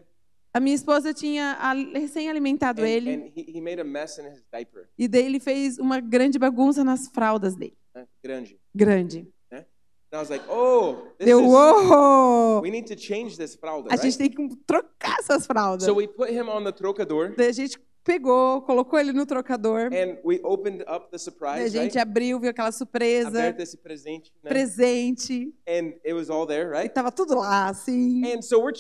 A 0.53 0.59
minha 0.59 0.75
esposa 0.75 1.13
tinha 1.13 1.53
a- 1.59 1.73
recém-alimentado 1.73 2.81
and, 2.81 2.87
ele 2.87 3.13
and 3.13 3.31
he, 3.35 3.53
he 3.55 3.61
made 3.61 3.79
a 3.79 3.83
mess 3.85 4.17
in 4.17 4.25
his 4.27 4.43
diaper. 4.51 4.89
e 4.97 5.07
daí 5.07 5.25
ele 5.25 5.39
fez 5.39 5.77
uma 5.77 5.99
grande 5.99 6.37
bagunça 6.37 6.83
nas 6.83 7.07
fraldas 7.07 7.55
dele. 7.55 7.77
Uh, 7.95 8.05
grande. 8.23 8.59
Grande. 8.75 9.27
And 10.13 10.17
I 10.17 10.19
was 10.19 10.29
like, 10.29 10.43
"Oh, 10.49 11.07
this 11.17 11.25
Deu, 11.25 11.39
is 11.39 11.45
uou! 11.47 12.61
we 12.61 12.69
need 12.69 12.85
to 12.85 12.97
change 12.97 13.37
this 13.37 13.55
fralda, 13.55 13.87
A 13.89 13.95
right?" 13.95 14.03
gente 14.11 14.17
tem 14.17 14.29
que 14.29 14.55
trocar 14.67 15.19
essas 15.19 15.45
fraldas. 15.47 15.85
So 15.85 15.93
we 15.95 16.05
put 16.05 16.29
him 16.29 16.49
on 16.49 16.65
the 16.65 16.71
trocador 16.73 17.33
Daí 17.37 17.47
a 17.47 17.51
gente 17.53 17.79
pegou, 18.03 18.61
colocou 18.63 18.99
ele 18.99 19.13
no 19.13 19.25
trocador. 19.25 19.89
and 19.93 20.17
we 20.23 20.39
opened 20.43 20.81
up 20.87 21.09
the 21.09 21.11
Daí 21.11 21.15
a 21.15 21.19
surprise, 21.19 21.69
gente 21.69 21.93
right? 21.95 21.99
abriu, 21.99 22.39
viu 22.39 22.49
aquela 22.49 22.71
surpresa, 22.71 23.27
Aberto 23.29 23.59
esse 23.61 23.77
presente, 23.77 24.31
né? 24.43 24.49
presente. 24.49 25.53
and 25.67 25.93
it 26.05 26.13
was 26.13 26.29
all 26.29 26.45
there, 26.45 26.69
E 26.69 26.71
right? 26.81 26.93
tava 26.93 27.11
tudo 27.11 27.35
lá, 27.35 27.67
assim. 27.69 28.23
And 28.25 28.41
so 28.41 28.59
we're, 28.59 28.73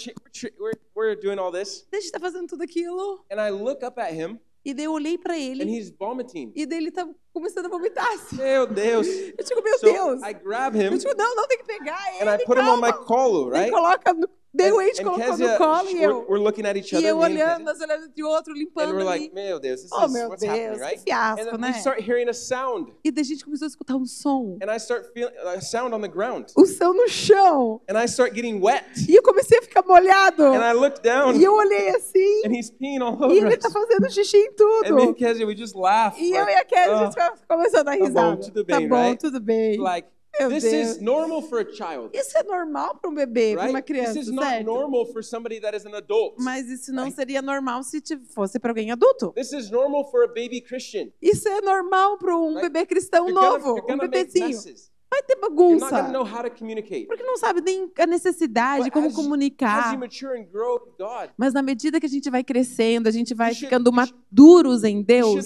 we're, 0.59 0.73
we're 0.95 1.15
doing 1.19 1.37
all 1.39 1.51
this, 1.51 1.87
a 1.93 1.95
gente 1.99 2.11
tá 2.11 2.19
fazendo 2.19 2.47
tudo 2.47 2.63
aquilo. 2.63 3.23
and 3.31 3.39
I 3.39 3.49
look 3.51 3.83
up 3.85 3.99
at 3.99 4.13
him, 4.13 4.39
E 4.63 4.73
daí 4.75 4.85
eu 4.85 4.91
olhei 4.93 5.17
and 5.27 5.33
ele. 5.61 5.63
he's 5.75 5.89
vomiting. 5.89 6.51
E 6.55 6.67
daí 6.67 6.77
ele 6.77 6.91
tá 6.91 7.07
começando 7.33 7.65
a 7.65 7.69
vomitar, 7.69 8.07
assim. 8.13 8.35
Meu 8.35 8.67
Deus! 8.67 9.07
Eu 9.07 9.43
digo, 9.43 9.61
meu 9.63 9.79
So 9.79 9.85
Deus. 9.87 10.21
I 10.21 10.33
grab 10.33 10.75
him 10.77 10.91
Eu 10.91 10.97
digo, 10.99 11.15
não, 11.17 11.35
não, 11.35 11.47
tem 11.47 11.57
que 11.57 11.63
pegar 11.65 11.99
ele. 12.19 12.29
and 12.29 12.35
I 12.35 12.45
put 12.45 12.59
him 12.59 12.67
on 12.67 12.77
my 12.77 12.91
calma. 12.91 13.05
colo, 13.05 13.47
Ele 13.47 13.57
right? 13.57 13.71
coloca 13.71 14.13
no... 14.13 14.29
Daí 14.53 14.69
o 14.69 14.73
And- 14.73 14.83
Wade 14.85 14.99
and 14.99 15.03
colocou 15.05 15.25
Kezia, 15.31 15.51
no 15.53 15.57
colo 15.57 15.89
e 15.89 15.93
we're, 15.93 16.03
eu... 16.03 16.25
we're 16.27 16.43
looking 16.43 16.65
at 16.65 16.75
each 16.75 16.91
E 16.93 16.97
other, 16.97 17.07
eu 17.07 17.15
and 17.15 17.23
olhando, 17.23 17.47
Kezia, 17.51 17.63
nós 17.63 17.79
olhando 17.81 18.09
de 18.13 18.23
outro, 18.23 18.53
and 18.53 18.57
limpando 18.57 18.93
we're 18.93 19.07
ali. 19.07 19.19
like, 19.21 19.33
meu 19.33 19.59
Deus, 19.61 19.81
this 19.83 19.91
Oh, 19.93 20.05
is 20.05 20.11
meu 20.11 20.27
what's 20.27 20.43
happening, 20.43 20.67
Deus, 20.67 20.77
que 20.77 20.83
right? 20.83 21.01
fiasco, 21.01 21.41
And 21.41 21.51
then 21.51 21.59
né? 21.61 21.67
we 21.71 21.79
start 21.79 21.99
hearing 22.01 22.27
a 22.27 22.33
sound, 22.33 22.91
E 23.03 23.11
daí 23.11 23.21
a 23.21 23.25
gente 23.25 23.45
começou 23.45 23.65
a 23.65 23.69
escutar 23.69 23.95
um 23.95 24.05
som. 24.05 24.57
and 24.61 24.69
I 24.69 24.77
start 24.77 25.05
feeling 25.13 25.33
a 25.37 25.61
sound 25.61 25.95
on 25.95 26.01
the 26.01 26.09
ground, 26.09 26.47
O 26.57 26.65
som 26.65 26.93
no 26.93 27.07
chão. 27.07 27.79
and 27.89 27.97
I 27.97 28.05
start 28.07 28.33
getting 28.35 28.59
wet, 28.61 28.83
E 29.07 29.15
eu 29.15 29.23
comecei 29.23 29.57
a 29.59 29.61
ficar 29.61 29.83
molhado. 29.87 30.43
and 30.43 30.61
I 30.69 30.73
look 30.73 31.01
down, 31.01 31.33
E 31.35 31.43
eu 31.45 31.53
olhei 31.55 31.89
assim. 31.95 32.41
and 32.45 32.53
he's 32.53 32.69
peeing 32.69 32.99
all 33.01 33.13
E 33.21 33.23
over 33.23 33.35
ele 33.37 33.55
us. 33.55 33.59
tá 33.59 33.69
fazendo 33.69 34.09
xixi 34.11 34.35
em 34.37 34.47
And 34.47 34.95
me 34.95 35.01
and 35.01 35.05
tudo. 35.07 35.13
Kezia, 35.15 35.47
we 35.47 35.55
just 35.55 35.75
laugh. 35.75 36.17
E 36.19 36.31
eu 36.33 36.41
like, 36.43 36.51
e 36.51 36.55
a 36.55 36.65
Kelly, 36.65 36.91
a 36.91 36.95
"Oh, 36.95 36.99
gente 37.05 37.11
ficava 37.13 37.37
começando 37.47 37.87
a 37.87 37.91
dar 37.91 37.97
bom, 37.97 38.03
risada. 38.05 38.37
tudo 38.41 38.65
Tá 38.65 38.77
bem, 38.77 38.87
bom, 38.89 38.95
right? 38.95 39.17
tudo 39.17 39.39
bem. 39.39 39.77
like 39.77 40.09
Meu 40.39 40.49
this 40.49 40.63
Deus. 40.63 40.89
is 40.95 41.01
normal 41.01 41.41
for 41.43 41.59
a 41.59 41.65
child, 41.71 42.09
Isso 42.13 42.37
é 42.37 42.43
normal 42.43 42.95
para 42.95 43.09
um 43.09 43.13
bebê, 43.13 43.55
para 43.55 43.69
uma 43.69 43.81
criança, 43.81 44.13
This 44.13 44.27
is 44.27 44.33
not 44.33 44.47
certo? 44.47 44.65
normal 44.65 45.05
for 45.07 45.23
somebody 45.23 45.59
that 45.59 45.75
is 45.75 45.85
an 45.85 45.93
adult. 45.95 46.35
Mas 46.39 46.67
isso 46.69 46.91
não 46.93 47.03
Right. 47.03 47.15
seria 47.15 47.41
normal 47.41 47.83
se 47.83 48.01
fosse 48.33 48.57
para 48.59 48.71
alguém 48.71 48.91
adulto. 48.91 49.33
This 49.33 49.51
is 49.51 49.69
normal 49.69 50.09
for 50.09 50.23
a 50.23 50.27
baby 50.27 50.61
Christian. 50.61 51.09
Isso 51.21 51.47
é 51.47 51.61
normal 51.61 52.17
para 52.17 52.35
um 52.37 52.55
Right. 52.55 52.61
bebê 52.69 52.85
cristão 52.85 53.27
You're 53.27 53.33
gonna, 53.33 53.57
novo, 53.59 53.71
um 53.73 53.81
gonna 53.81 53.97
make 54.07 54.09
bebezinho. 54.09 54.75
Vai 55.13 55.21
ter 55.23 55.35
gonna 55.35 55.49
bagunça. 55.49 56.07
know 56.13 56.23
how 56.23 56.41
to 56.41 56.51
communicate. 56.57 57.05
Porque 57.05 57.23
não 57.23 57.37
sabe 57.37 57.59
nem 57.59 57.91
a 57.99 58.07
necessidade, 58.07 58.85
But 58.85 58.93
como 58.93 59.07
as 59.07 59.11
As 59.13 59.15
comunicar. 59.21 59.93
and 59.93 60.45
grow 60.49 60.79
God, 60.97 61.31
Mas 61.37 61.53
na 61.53 61.61
medida 61.61 61.99
que 61.99 62.05
a 62.05 62.09
gente 62.09 62.29
vai 62.29 62.41
crescendo, 62.45 63.07
a 63.07 63.11
gente 63.11 63.33
vai 63.33 63.53
ficando 63.53 63.91
should- 63.93 64.13
maduros 64.31 64.85
em 64.85 65.01
Deus, 65.03 65.45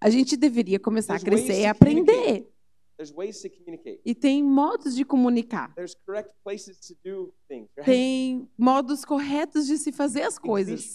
a 0.00 0.10
gente 0.10 0.36
deveria 0.36 0.80
começar 0.80 1.14
a 1.14 1.20
crescer 1.20 1.60
e 1.60 1.66
aprender. 1.66 2.48
There's 3.00 3.14
ways 3.14 3.40
to 3.40 3.48
communicate. 3.48 4.02
E 4.04 4.14
tem 4.14 4.44
modos 4.44 4.94
de 4.94 5.06
comunicar. 5.06 5.72
There's 5.74 5.94
correct 6.04 6.34
places 6.44 6.78
to 6.80 6.94
do 7.02 7.32
things. 7.48 7.70
Right? 7.74 7.86
Tem 7.86 8.48
modos 8.58 9.06
corretos 9.06 9.66
de 9.66 9.78
se 9.78 9.90
fazer 9.90 10.20
as 10.20 10.38
coisas. 10.38 10.94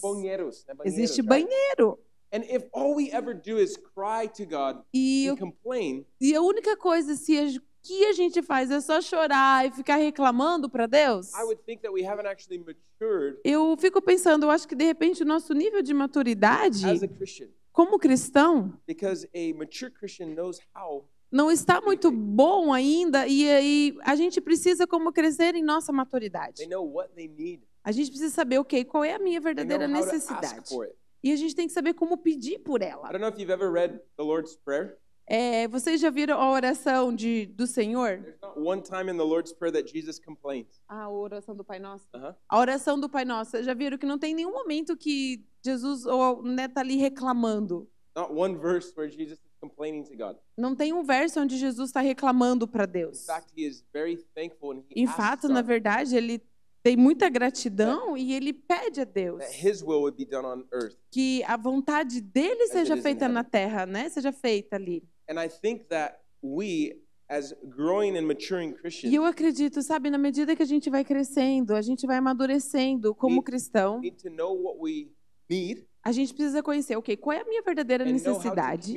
Existe 0.85 1.23
banheiro. 1.23 1.97
And 2.31 2.43
if 2.43 2.67
all 2.71 2.93
we 2.93 3.09
ever 3.09 3.33
do 3.33 3.57
is 3.57 3.75
cry 3.75 4.27
to 4.35 4.45
God 4.45 4.83
E, 4.93 5.29
and 5.29 5.37
complain, 5.37 6.05
e 6.21 6.35
a 6.35 6.41
única 6.41 6.77
coisa, 6.77 7.15
se 7.15 7.39
a, 7.39 7.45
que 7.81 8.05
a 8.05 8.13
gente 8.13 8.43
faz? 8.43 8.69
É 8.69 8.79
só 8.81 9.01
chorar 9.01 9.65
e 9.65 9.71
ficar 9.71 9.95
reclamando 9.95 10.69
para 10.69 10.85
Deus? 10.85 11.33
I 11.33 11.43
would 11.43 11.63
think 11.65 11.81
that 11.81 11.91
we 11.91 12.05
haven't 12.05 12.27
actually 12.27 12.59
matured 12.59 13.39
Eu 13.43 13.75
fico 13.77 13.99
pensando, 13.99 14.43
eu 14.45 14.51
acho 14.51 14.67
que 14.67 14.75
de 14.75 14.83
repente 14.83 15.23
o 15.23 15.25
nosso 15.25 15.55
nível 15.55 15.81
de 15.81 15.93
maturidade 15.93 16.85
as 16.85 17.01
a 17.01 17.07
Christian 17.07 17.47
como 17.75 17.99
cristão 17.99 18.73
because 18.87 19.27
a 19.35 19.57
mature 19.57 19.91
Christian 19.91 20.33
knows 20.33 20.59
how 20.73 21.05
não 21.35 21.51
está 21.51 21.81
muito 21.81 22.09
bom 22.09 22.71
ainda 22.71 23.27
e 23.27 23.49
aí 23.51 23.97
a 24.03 24.15
gente 24.15 24.39
precisa 24.39 24.87
como 24.87 25.11
crescer 25.11 25.53
em 25.53 25.61
nossa 25.61 25.91
maturidade. 25.91 26.59
they 26.59 26.67
know 26.67 26.89
what 26.89 27.13
they 27.13 27.27
need. 27.27 27.61
A 27.83 27.91
gente 27.91 28.09
precisa 28.09 28.33
saber, 28.33 28.57
ok, 28.57 28.85
qual 28.85 29.03
é 29.03 29.15
a 29.15 29.19
minha 29.19 29.41
verdadeira 29.41 29.85
necessidade. 29.85 30.73
E 31.21 31.33
a 31.33 31.35
gente 31.35 31.53
tem 31.53 31.67
que 31.67 31.73
saber 31.73 31.93
como 31.93 32.17
pedir 32.17 32.59
por 32.59 32.81
I 32.81 32.85
ela. 32.85 33.09
don't 33.09 33.19
know 33.19 33.29
if 33.29 33.37
you've 33.37 33.51
ever 33.51 33.69
read 33.69 33.99
the 34.15 34.23
Lord's 34.23 34.55
Prayer. 34.55 34.97
É, 35.27 35.67
vocês 35.67 35.99
já 35.99 36.09
viram 36.09 36.39
a 36.39 36.51
oração 36.51 37.13
de, 37.13 37.47
do 37.47 37.67
Senhor? 37.67 38.21
There's 38.21 38.39
not 38.41 38.57
one 38.57 38.81
time 38.81 39.11
in 39.11 39.17
the 39.17 39.23
Lord's 39.23 39.51
Prayer 39.51 39.73
that 39.73 39.91
Jesus 39.91 40.17
complains. 40.19 40.81
A 40.87 41.09
oração 41.09 41.53
do 41.53 41.65
Pai 41.65 41.79
Nosso. 41.79 42.07
Uh-huh. 42.13 42.33
A 42.47 42.59
oração 42.59 42.97
do 42.97 43.09
Pai 43.09 43.25
Nosso. 43.25 43.61
Já 43.61 43.73
viram 43.73 43.97
que 43.97 44.05
não 44.05 44.17
tem 44.17 44.33
nenhum 44.33 44.53
momento 44.53 44.95
que 44.95 45.43
Jesus 45.63 46.05
ou 46.05 46.43
né, 46.43 46.69
tá 46.69 46.79
ali 46.79 46.95
reclamando. 46.95 47.89
Not 48.15 48.31
one 48.31 48.55
verse 48.55 48.93
where 48.95 49.11
Jesus 49.11 49.39
is 49.65 49.69
complaining 49.69 50.03
to 50.03 50.15
God. 50.15 50.37
Não 50.57 50.75
tem 50.75 50.93
um 50.93 51.03
verso 51.03 51.39
onde 51.39 51.57
Jesus 51.57 51.89
está 51.89 52.01
reclamando 52.01 52.67
para 52.67 52.85
In 52.85 52.91
Deus. 52.91 53.25
fact, 53.25 53.51
he 53.57 53.65
is 53.65 53.83
very 53.93 54.17
thankful 54.35 54.71
and 54.71 54.83
he 54.89 55.01
Em 55.01 55.07
fato, 55.07 55.47
na 55.47 55.61
verdade, 55.61 56.15
ele 56.15 56.41
tem 56.83 56.95
muita 56.95 57.29
gratidão 57.29 58.15
e 58.15 58.33
ele 58.33 58.53
pede 58.53 59.01
a 59.01 59.05
Deus 59.05 59.39
that 59.39 59.67
his 59.67 59.81
will 59.81 60.01
would 60.01 60.15
be 60.17 60.25
done 60.25 60.45
on 60.45 60.63
earth. 60.71 60.95
que 61.11 61.43
a 61.45 61.57
vontade 61.57 62.21
dele 62.21 62.67
seja 62.67 62.95
feita 62.97 63.27
na 63.27 63.43
terra, 63.43 63.85
né? 63.85 64.07
Seja 64.09 64.31
feita 64.31 64.75
ali. 64.75 65.03
And 65.27 65.39
I 65.43 65.49
think 65.49 65.85
that 65.89 66.19
we, 66.43 67.01
as 67.27 67.55
growing 67.63 68.15
and 68.15 68.27
maturing 68.27 68.73
Christians, 68.73 69.11
E 69.11 69.15
eu 69.15 69.25
acredito, 69.25 69.81
sabe, 69.81 70.11
na 70.11 70.17
medida 70.19 70.55
que 70.55 70.61
a 70.61 70.65
gente 70.67 70.87
vai 70.91 71.03
crescendo, 71.03 71.73
a 71.73 71.81
gente 71.81 72.05
vai 72.05 72.17
amadurecendo 72.17 73.15
como 73.15 73.41
cristão, 73.41 73.99
need 73.99 74.17
to 74.21 74.29
know 74.29 74.53
what 74.55 74.77
we 74.79 75.09
need 75.49 75.83
a 76.05 76.11
gente 76.11 76.35
precisa 76.35 76.61
conhecer, 76.61 76.95
ok, 76.95 77.17
qual 77.17 77.35
é 77.35 77.41
a 77.41 77.45
minha 77.45 77.63
verdadeira 77.63 78.05
necessidade 78.05 78.95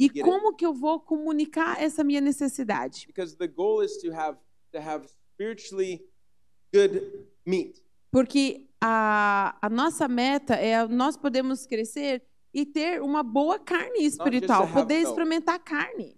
e 0.00 0.08
como 0.08 0.56
que 0.56 0.64
eu 0.64 0.72
vou 0.72 0.98
comunicar 0.98 1.78
essa 1.82 2.02
minha 2.02 2.22
necessidade. 2.22 3.06
Porque 8.10 8.66
a, 8.80 9.58
a 9.60 9.68
nossa 9.68 10.08
meta 10.08 10.54
é 10.54 10.88
nós 10.88 11.18
podemos 11.18 11.66
crescer 11.66 12.22
e 12.54 12.64
ter 12.64 13.02
uma 13.02 13.22
boa 13.22 13.58
carne 13.58 14.06
espiritual, 14.06 14.66
poder 14.72 15.00
experimentar 15.02 15.58
carne. 15.58 16.16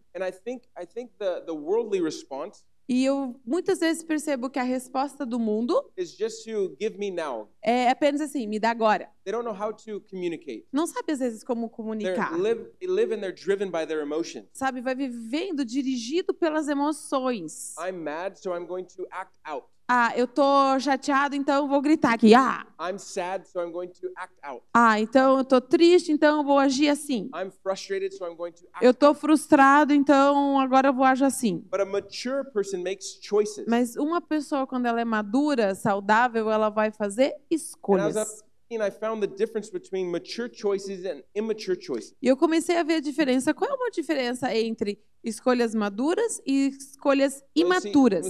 E 2.88 3.05
eu 3.05 3.40
muitas 3.47 3.79
vezes 3.79 4.03
percebo 4.03 4.51
que 4.51 4.59
a 4.59 4.64
resposta 4.64 5.25
do 5.25 5.38
mundo 5.38 5.81
is 5.97 6.16
just 6.16 6.45
to 6.45 6.77
give 6.81 6.99
me 6.99 7.09
now. 7.09 7.49
É 7.62 7.90
apenas 7.90 8.20
assim, 8.20 8.46
me 8.46 8.59
dá 8.59 8.70
agora. 8.70 9.09
They 9.25 9.33
don't 9.33 9.44
know 9.44 9.55
how 9.55 9.73
to 9.73 10.01
communicate. 10.11 10.66
Não 10.73 10.87
sabe 10.87 11.12
às 11.12 11.18
vezes 11.18 11.44
como 11.44 11.68
comunicar. 11.68 12.33
live 12.37 12.64
they 12.79 12.88
live 12.88 13.14
and 13.14 13.20
they're 13.20 13.35
driven 13.35 13.70
by 13.70 13.87
their 13.87 14.01
emotions. 14.01 14.46
Sabe, 14.53 14.81
vai 14.81 14.94
vivendo 14.94 15.64
dirigido 15.64 16.33
pelas 16.35 16.68
emoções. 16.68 17.75
I'm 17.79 18.03
mad, 18.03 18.37
so 18.38 18.55
I'm 18.55 18.66
going 18.66 18.85
to 18.96 19.07
act 19.11 19.38
out. 19.44 19.66
Ah, 19.92 20.12
eu 20.16 20.29
tô 20.29 20.79
chateado, 20.79 21.35
então 21.35 21.66
vou 21.66 21.83
gritar 21.83 22.12
aqui. 22.12 22.33
Ah, 22.33 22.64
I'm 22.81 22.96
sad, 22.96 23.44
so 23.49 23.61
I'm 23.61 23.73
going 23.73 23.88
to 23.88 24.09
act 24.16 24.37
out. 24.40 24.62
ah, 24.73 25.01
então 25.01 25.38
eu 25.38 25.44
tô 25.44 25.61
triste, 25.61 26.12
então 26.12 26.44
vou 26.44 26.61
agir 26.61 26.88
assim. 26.88 27.29
I'm 27.35 27.51
frustrated, 27.51 28.14
so 28.14 28.25
I'm 28.25 28.37
going 28.37 28.53
to 28.53 28.68
act 28.73 28.87
Eu 28.87 28.94
tô 28.94 29.12
frustrado, 29.14 29.92
então 29.92 30.61
agora 30.61 30.90
eu 30.90 30.94
vou 30.94 31.05
agir 31.05 31.25
assim. 31.25 31.64
But 31.68 31.81
a 31.81 31.85
mature 31.85 32.49
person 32.53 32.85
makes 32.85 33.18
choices. 33.20 33.66
Mas 33.66 33.96
uma 33.96 34.20
pessoa, 34.20 34.64
quando 34.64 34.87
ela 34.87 35.01
é 35.01 35.05
madura, 35.05 35.75
saudável, 35.75 36.49
ela 36.49 36.68
vai 36.68 36.92
fazer 36.92 37.35
escolhas. 37.51 38.17
I'm 38.17 38.25
speaking, 38.25 38.81
I 38.81 38.91
found 38.91 39.21
the 39.21 39.27
difference 39.27 39.71
between 39.71 40.11
mature 40.11 40.49
choices 40.49 41.05
and 41.05 41.23
immature 41.35 41.77
choices. 41.81 42.15
E 42.23 42.29
eu 42.29 42.37
comecei 42.37 42.77
a 42.77 42.83
ver 42.83 42.95
a 42.95 43.01
diferença. 43.01 43.53
Qual 43.53 43.71
é 43.71 43.75
uma 43.75 43.91
diferença 43.91 44.55
entre 44.55 44.99
escolhas 45.25 45.75
maduras 45.75 46.41
e 46.47 46.69
escolhas 46.69 47.43
imaturas? 47.55 48.25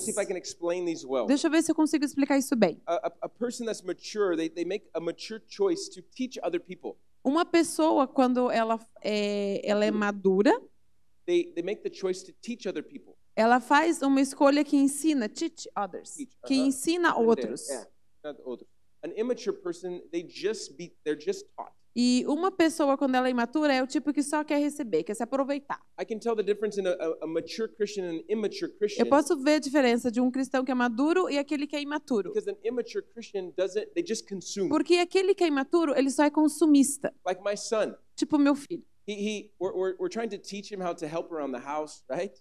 Deixa 1.26 1.46
eu 1.46 1.50
ver 1.50 1.62
se 1.62 1.70
eu 1.70 1.74
consigo 1.74 2.04
explicar 2.04 2.38
isso 2.38 2.56
bem. 2.56 2.80
A, 2.86 3.08
a, 3.08 3.12
a 3.22 3.28
person 3.28 3.64
that's 3.64 3.82
mature, 3.82 4.36
they, 4.36 4.48
they 4.48 4.64
make 4.64 4.88
a 4.94 5.00
mature 5.00 5.40
choice 5.46 5.88
to 5.90 6.02
teach 6.02 6.38
other 6.42 6.60
people. 6.60 6.96
Uma 7.22 7.44
pessoa, 7.44 8.08
quando 8.08 8.50
ela 8.50 8.80
é, 9.02 9.60
ela 9.62 9.84
é 9.84 9.90
madura, 9.90 10.58
They, 11.26 11.52
they 11.52 11.62
make 11.62 11.82
the 11.82 11.94
choice 11.94 12.24
to 12.24 12.32
teach 12.40 12.66
other 12.66 12.82
people. 12.82 13.14
ela 13.36 13.60
faz 13.60 14.02
uma 14.02 14.20
escolha 14.20 14.64
que 14.64 14.76
ensina, 14.76 15.28
teach 15.28 15.68
others, 15.76 16.16
que 16.46 16.54
aham. 16.54 16.66
ensina 16.66 17.16
outros. 17.16 17.68
Outros. 18.44 18.68
An 19.02 19.12
immature 19.16 19.54
person, 19.54 20.02
they 20.12 20.22
just 20.22 20.76
be, 20.76 20.92
they're 21.04 21.18
just 21.18 21.46
taught. 21.56 21.72
E 21.96 22.24
uma 22.28 22.52
pessoa, 22.52 22.96
quando 22.96 23.16
ela 23.16 23.26
é 23.26 23.30
imatura, 23.32 23.74
é 23.74 23.82
o 23.82 23.86
tipo 23.86 24.12
que 24.12 24.22
só 24.22 24.44
quer 24.44 24.58
receber, 24.58 25.02
quer 25.02 25.14
se 25.14 25.22
aproveitar. 25.24 25.80
I 26.00 26.04
can 26.04 26.18
tell 26.20 26.36
the 26.36 26.42
difference 26.42 26.80
in 26.80 26.86
a, 26.86 26.92
a, 26.92 27.24
a 27.24 27.26
mature 27.26 27.68
Christian 27.68 28.04
and 28.04 28.18
an 28.18 28.24
immature 28.28 28.70
Christian. 28.78 29.04
Eu 29.04 29.08
posso 29.08 29.36
ver 29.42 29.54
a 29.54 29.58
diferença 29.58 30.10
de 30.10 30.20
um 30.20 30.30
cristão 30.30 30.64
que 30.64 30.70
é 30.70 30.74
maduro 30.74 31.28
e 31.28 31.36
aquele 31.36 31.66
que 31.66 31.74
é 31.74 31.80
imaturo. 31.82 32.32
Porque 34.68 34.94
aquele 34.98 35.34
que 35.34 35.42
é 35.42 35.48
imaturo, 35.48 35.92
ele 35.98 36.10
só 36.10 36.24
é 36.24 36.30
consumista. 36.30 37.12
Like 37.26 37.42
my 37.44 37.56
son, 37.56 37.94
Tipo 38.14 38.38
meu 38.38 38.54
filho. 38.54 38.84
he, 39.06 39.14
he 39.14 39.52
we're, 39.58 39.74
we're, 39.74 39.96
we're 39.98 40.08
trying 40.08 40.28
to 40.30 40.38
teach 40.38 40.70
him 40.70 40.80
how 40.80 40.94
to 40.94 41.08
help 41.08 41.32
around 41.32 41.50
the 41.52 41.58
house, 41.58 42.04
right? 42.08 42.40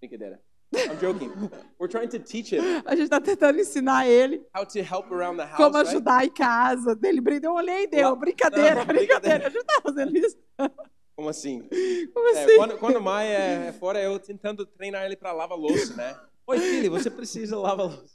Brincadeira. 0.00 0.40
I'm 0.72 0.96
joking. 1.00 1.30
we're 1.80 1.88
trying 1.88 2.08
to 2.08 2.18
teach 2.20 2.52
him 2.54 2.60
A 2.84 2.92
gente 2.94 3.04
está 3.04 3.20
tentando 3.20 3.58
ensinar 3.58 4.06
ele 4.06 4.46
how 4.56 4.64
to 4.64 4.78
help 4.78 5.10
around 5.12 5.36
the 5.38 5.44
house, 5.44 5.56
como 5.56 5.76
right? 5.76 5.88
ajudar 5.88 6.24
em 6.24 6.30
casa. 6.30 6.94
Dele, 6.94 7.20
eu 7.42 7.52
olhei 7.54 7.84
e 7.84 7.86
deu. 7.88 8.14
Brincadeira, 8.16 8.76
Não, 8.76 8.86
brincadeira. 8.86 9.38
brincadeira. 9.38 9.46
A 9.46 9.50
gente 9.50 9.64
tá 9.64 9.80
fazendo 9.82 10.16
isso. 10.16 10.36
Como 11.16 11.28
assim? 11.28 11.68
Como 12.14 12.28
É, 12.36 12.44
assim? 12.44 12.56
quando, 12.56 12.78
quando 12.78 12.96
o 12.96 13.02
Mai 13.02 13.26
é, 13.28 13.66
é 13.68 13.72
fora, 13.72 14.00
eu 14.00 14.18
tentando 14.18 14.64
treinar 14.64 15.04
ele 15.04 15.16
para 15.16 15.32
lavar 15.32 15.58
louça, 15.58 15.94
né? 15.94 16.16
Oi, 16.46 16.58
filho, 16.58 16.90
você 16.90 17.10
precisa 17.10 17.58
lavar 17.58 17.86
louça. 17.86 18.14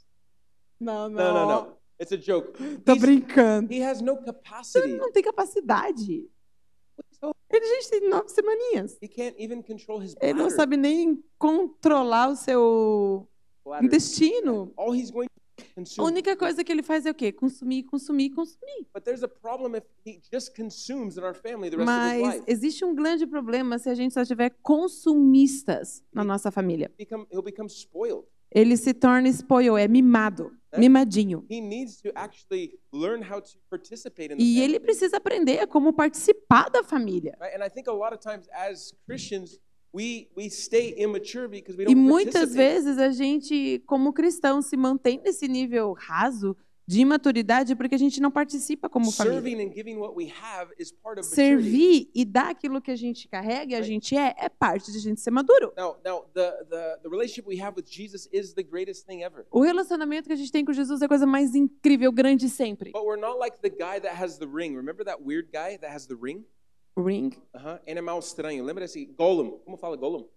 Não, 0.80 1.08
Não, 1.08 1.34
não, 1.34 1.48
não. 1.48 1.76
It's 2.00 2.12
a 2.12 2.16
joke. 2.16 2.52
Tô 2.84 2.92
He's- 2.92 3.00
brincando. 3.00 3.72
he 3.72 3.82
has 3.82 4.00
no 4.00 4.16
capacity. 4.22 4.78
Ele 4.84 4.96
não 4.96 5.10
tem 5.12 5.22
capacidade. 5.22 6.28
Ele 7.50 7.82
já 7.82 7.90
tem 7.90 8.08
nove 8.08 8.28
semaninhas. 8.28 8.98
He 9.02 9.08
can't 9.08 9.34
even 9.38 9.62
control 9.62 10.02
his 10.02 10.14
Ele 10.20 10.34
não 10.34 10.50
sabe 10.50 10.76
nem 10.76 11.22
controlar 11.38 12.28
o 12.30 12.36
seu 12.36 13.28
Bladder. 13.64 13.86
intestino. 13.86 14.72
All 14.76 14.94
he's 14.94 15.10
going 15.10 15.26
to 15.26 15.32
A 15.62 15.74
consume. 15.74 16.06
única 16.08 16.36
coisa 16.36 16.62
que 16.64 16.72
ele 16.72 16.82
faz 16.82 17.06
é 17.06 17.10
o 17.10 17.14
quê? 17.14 17.30
Consumir, 17.32 17.84
consumir, 17.84 18.30
consumir. 18.30 18.86
But 18.92 19.04
there's 19.04 19.22
a 19.22 19.28
problem 19.28 19.76
if 19.76 19.84
he 20.04 20.20
just 20.32 20.54
consumes 20.56 21.16
in 21.16 21.22
our 21.22 21.34
family 21.34 21.70
the 21.70 21.76
rest 21.76 21.88
of 21.88 21.96
Mas 21.96 22.34
life. 22.34 22.44
existe 22.46 22.84
um 22.84 22.94
grande 22.94 23.26
problema 23.26 23.78
se 23.78 23.88
a 23.88 23.94
gente 23.94 24.12
só 24.12 24.24
tiver 24.24 24.50
consumistas 24.62 26.02
na 26.12 26.24
nossa 26.24 26.50
família. 26.50 26.90
Become, 26.98 27.26
he'll 27.30 27.42
become 27.42 27.68
spoiled. 27.68 28.24
Ele 28.50 28.76
se 28.76 28.94
torna 28.94 29.28
spoil, 29.28 29.76
é 29.76 29.86
mimado. 29.88 30.50
Mimadinho. 30.78 31.44
He 31.48 31.60
needs 31.60 32.00
to 32.02 32.10
actually 32.14 32.78
learn 32.92 33.22
how 33.22 33.40
to 33.40 33.58
participate 33.70 34.32
in 34.32 34.38
the 34.38 34.44
E 34.44 34.60
ele 34.60 34.78
precisa 34.80 35.16
aprender 35.16 35.60
a 35.60 35.66
como 35.66 35.92
participar 35.92 36.68
da 36.70 36.82
família. 36.82 37.36
E 41.88 41.94
muitas 41.94 42.54
vezes 42.54 42.98
a 42.98 43.10
gente, 43.10 43.82
como 43.86 44.12
cristão, 44.12 44.60
se 44.60 44.76
mantém 44.76 45.20
nesse 45.22 45.48
nível 45.48 45.94
raso 45.94 46.56
de 46.86 47.00
imaturidade 47.00 47.74
porque 47.74 47.96
a 47.96 47.98
gente 47.98 48.20
não 48.20 48.30
participa 48.30 48.88
como 48.88 49.10
família. 49.10 49.42
Servir 51.22 52.10
e 52.14 52.24
dar 52.24 52.50
aquilo 52.50 52.80
que 52.80 52.90
a 52.90 52.96
gente 52.96 53.26
carrega 53.28 53.72
e 53.72 53.74
a 53.74 53.82
gente 53.82 54.16
é, 54.16 54.34
é 54.38 54.48
parte 54.48 54.92
de 54.92 54.98
a 54.98 55.00
gente 55.00 55.20
ser 55.20 55.32
maduro. 55.32 55.72
O 59.50 59.60
relacionamento 59.60 60.28
que 60.28 60.32
a 60.32 60.36
gente 60.36 60.52
tem 60.52 60.64
com 60.64 60.72
Jesus 60.72 61.02
é 61.02 61.06
a 61.06 61.08
coisa 61.08 61.26
mais 61.26 61.54
incrível, 61.54 62.12
grande 62.12 62.48
sempre. 62.48 62.92
But 62.92 63.04
we're 63.04 63.20
not 63.20 63.38
like 63.38 63.58
the 63.60 63.70
guy 63.70 64.00
that 64.00 64.22
has 64.22 64.38
the 64.38 64.46
ring. 64.46 64.76
Remember 64.76 65.04
that 65.04 65.22
weird 65.22 65.50
guy 65.50 65.76
that 65.78 65.92
has 65.92 66.06
the 66.06 66.14
ring? 66.14 66.44
Ring. 66.96 67.32
Uh-huh. 67.52 67.78
Animal 67.86 68.20
estranho. 68.20 68.64
Lembra 68.64 68.84
esse 68.84 69.04
Gollum? 69.06 69.58
Como 69.64 69.76
fala 69.76 69.96
Gollum? 69.96 70.28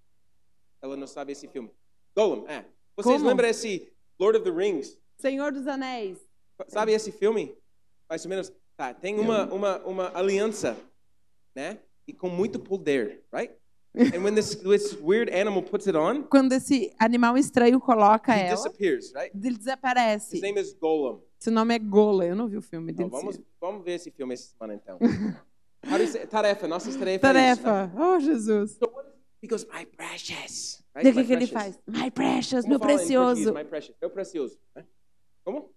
Ela 0.82 0.98
não 0.98 1.08
sabe 1.08 1.32
esse 1.32 1.48
filme. 1.48 1.70
Gollum, 2.16 2.48
é. 2.48 2.66
Vocês 2.96 3.18
Como? 3.18 3.30
lembram 3.30 3.48
esse 3.48 3.92
Lord 4.20 4.40
of 4.40 4.44
the 4.44 4.52
Rings? 4.52 4.98
Senhor 5.18 5.52
dos 5.52 5.68
Anéis. 5.68 6.18
Sabe 6.68 6.92
esse 6.92 7.12
filme? 7.12 7.56
Mais 8.10 8.24
ou 8.26 8.30
menos. 8.30 8.52
Tá, 8.76 8.94
tem 8.94 9.20
uma, 9.20 9.46
uma, 9.54 9.78
uma 9.80 10.18
aliança, 10.18 10.78
né? 11.56 11.80
E 12.08 12.14
com 12.14 12.30
muito 12.30 12.60
poder, 12.60 13.24
right? 13.34 13.54
And 14.16 14.24
when 14.24 14.36
this, 14.36 14.56
this 14.56 14.94
weird 15.02 15.32
animal 15.34 15.64
puts 15.64 15.88
it 15.88 15.98
on, 15.98 16.24
Quando 16.24 16.54
esse 16.54 16.94
animal 17.00 17.38
estranho 17.38 17.80
coloca 17.80 18.34
he 18.36 18.42
ela, 18.42 18.56
disappears, 18.56 19.12
right? 19.14 19.32
ele 19.36 19.50
His 19.50 19.58
desaparece. 19.58 20.40
name 20.42 20.60
is 20.60 20.74
Gollum. 20.74 21.22
Seu 21.40 21.52
nome 21.52 21.74
é 21.76 21.80
Gola. 21.80 22.26
Eu 22.26 22.36
não 22.36 22.48
vi 22.48 22.58
o 22.58 22.62
filme 22.62 22.92
Então, 22.92 23.10
vamos, 23.10 23.40
vamos 23.60 23.84
ver 23.84 23.94
esse 23.94 24.12
filme 24.12 24.34
essa 24.34 24.50
semana, 24.50 24.76
então. 24.76 25.00
Say- 26.08 26.28
tarefa, 26.28 26.68
nossas 26.68 26.96
tarefas. 26.96 27.30
é? 27.30 27.34
Tarefa. 27.34 27.92
Oh, 27.98 28.20
Jesus. 28.20 28.72
So 28.74 28.90
what 28.94 29.10
he 29.42 29.48
goes, 29.48 29.66
my 29.66 29.86
precious, 29.86 30.84
Right? 30.96 31.08
E 31.08 31.12
o 31.12 31.14
que, 31.14 31.20
My 31.22 31.26
que 31.28 31.34
ele 31.34 31.48
faz? 31.48 31.80
My 31.88 32.12
precious, 32.12 32.62
Como 32.66 32.70
meu 32.70 32.80
precioso. 32.80 33.54
My 33.54 33.64
precious. 33.64 33.96
Meu 34.02 34.10
precioso. 34.10 34.60
né? 34.76 34.86
Como? 35.46 35.72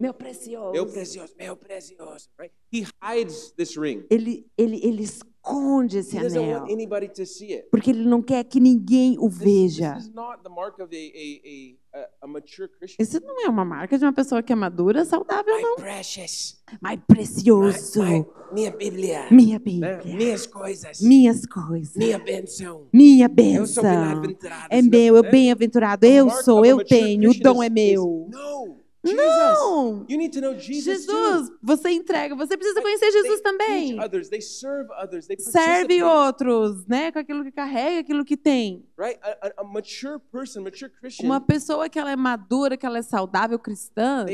Meu 0.00 0.14
precioso. 0.14 0.72
Meu 0.72 0.86
precioso. 0.86 1.34
Meu 1.36 1.56
precioso. 1.56 2.28
Right? 2.38 2.54
He 2.72 2.86
hides 3.02 3.50
this 3.56 3.76
ring. 3.76 4.04
Ele, 4.08 4.46
ele, 4.56 4.80
ele 4.84 5.02
esconde 5.02 5.98
esse 5.98 6.16
He 6.16 6.20
doesn't 6.20 6.38
anel. 6.38 6.60
want 6.60 6.70
anybody 6.70 7.08
to 7.08 7.26
see 7.26 7.52
it. 7.54 7.66
Porque 7.70 7.90
ele 7.90 8.04
não 8.04 8.22
quer 8.22 8.44
que 8.44 8.60
ninguém 8.60 9.16
o 9.18 9.28
veja. 9.28 9.94
this 9.94 10.04
is 10.04 10.14
not 10.14 10.42
the 10.44 10.48
mark 10.50 10.78
of 10.78 10.94
a, 10.94 10.96
a, 10.96 11.98
a, 11.98 12.00
a, 12.00 12.08
a 12.22 12.26
mature 12.28 12.68
Christian. 12.68 13.02
Isso 13.02 13.18
não 13.24 13.44
é 13.44 13.48
uma 13.48 13.64
marca 13.64 13.98
de 13.98 14.04
uma 14.04 14.12
pessoa 14.12 14.40
que 14.40 14.52
é 14.52 14.56
madura, 14.56 15.04
saudável, 15.04 15.56
My 15.56 15.62
não. 15.62 15.74
precious. 15.76 16.62
My 16.80 16.90
My- 16.90 17.02
precioso. 17.04 18.00
my- 18.04 18.24
minha 18.52 18.70
Bíblia. 18.70 19.26
Minha 19.32 19.58
né? 19.58 19.64
Bíblia. 19.64 20.00
Minhas 20.04 20.46
coisas. 20.46 21.00
Minhas 21.00 21.44
coisas. 21.44 21.96
Minha 21.96 22.18
benção. 22.20 22.86
Minha 22.92 23.24
Eu 23.26 23.66
sou 23.66 23.82
bênção. 23.82 23.82
bem-aventurado. 23.82 24.66
É 24.70 24.80
meu, 24.82 25.16
eu 25.16 25.22
né? 25.24 25.30
bem-aventurado. 25.30 26.06
Eu 26.06 26.30
sou, 26.30 26.64
eu 26.64 26.84
tenho, 26.84 27.30
o 27.30 27.34
dom 27.40 27.62
é 27.62 27.68
meu. 27.68 28.26
is- 28.28 28.34
No. 28.36 28.77
Jesus. 29.10 29.58
Não! 29.58 30.06
You 30.08 30.18
need 30.18 30.30
to 30.32 30.40
know 30.40 30.58
Jesus, 30.58 31.50
você 31.62 31.90
entrega, 31.90 32.34
você 32.34 32.56
precisa 32.56 32.80
conhecer 32.82 33.10
Jesus 33.12 33.40
também. 33.40 33.88
teach 33.96 34.04
others, 34.04 34.28
they 34.28 34.40
serve 34.40 36.02
outros, 36.02 36.86
né? 36.86 37.10
Com 37.12 37.18
aquilo 37.18 37.44
que 37.44 37.52
carrega, 37.52 38.00
aquilo 38.00 38.24
que 38.24 38.36
tem. 38.36 38.84
right? 38.98 39.18
A, 39.22 39.48
a- 39.48 39.52
a 39.58 39.64
mature 39.64 40.18
person, 40.32 40.62
mature 40.62 40.90
Christian, 41.00 41.24
Uma 41.26 41.40
pessoa 41.40 41.88
que 41.88 41.98
ela 41.98 42.10
é 42.10 42.16
madura, 42.16 42.76
que 42.76 42.86
ela 42.86 42.98
é 42.98 43.02
saudável, 43.02 43.58
cristã, 43.58 44.26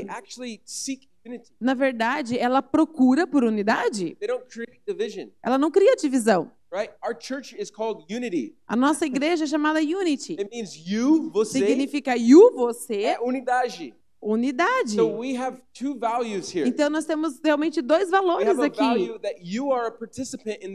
na 1.61 1.75
verdade, 1.75 2.39
ela 2.39 2.61
procura 2.61 3.27
por 3.27 3.45
unidade. 3.45 4.17
Ela 5.43 5.59
não 5.59 5.71
cria 5.71 5.97
divisão. 5.97 6.51
right? 6.71 6.93
Our 7.07 7.17
church 7.19 7.55
is 7.59 7.71
called 7.71 8.05
unity. 8.13 8.57
A 8.67 8.75
nossa 8.75 9.07
igreja 9.07 9.45
é 9.45 9.47
chamada 9.47 9.79
Unity. 9.81 10.33
It 10.39 10.51
means 10.51 10.75
you, 10.75 11.31
você, 11.31 11.61
Significa 11.61 12.17
you, 12.17 12.51
você, 12.53 13.03
é 13.03 13.21
unidade. 13.21 13.95
Unidade. 14.25 14.93
So 14.93 15.19
we 15.19 15.37
have 15.37 15.61
two 15.73 15.99
values 15.99 16.55
here. 16.55 16.67
Então 16.67 16.89
nós 16.89 17.05
temos 17.05 17.39
realmente 17.45 17.83
dois 17.83 18.11
valores 18.11 18.59
aqui. 18.59 19.11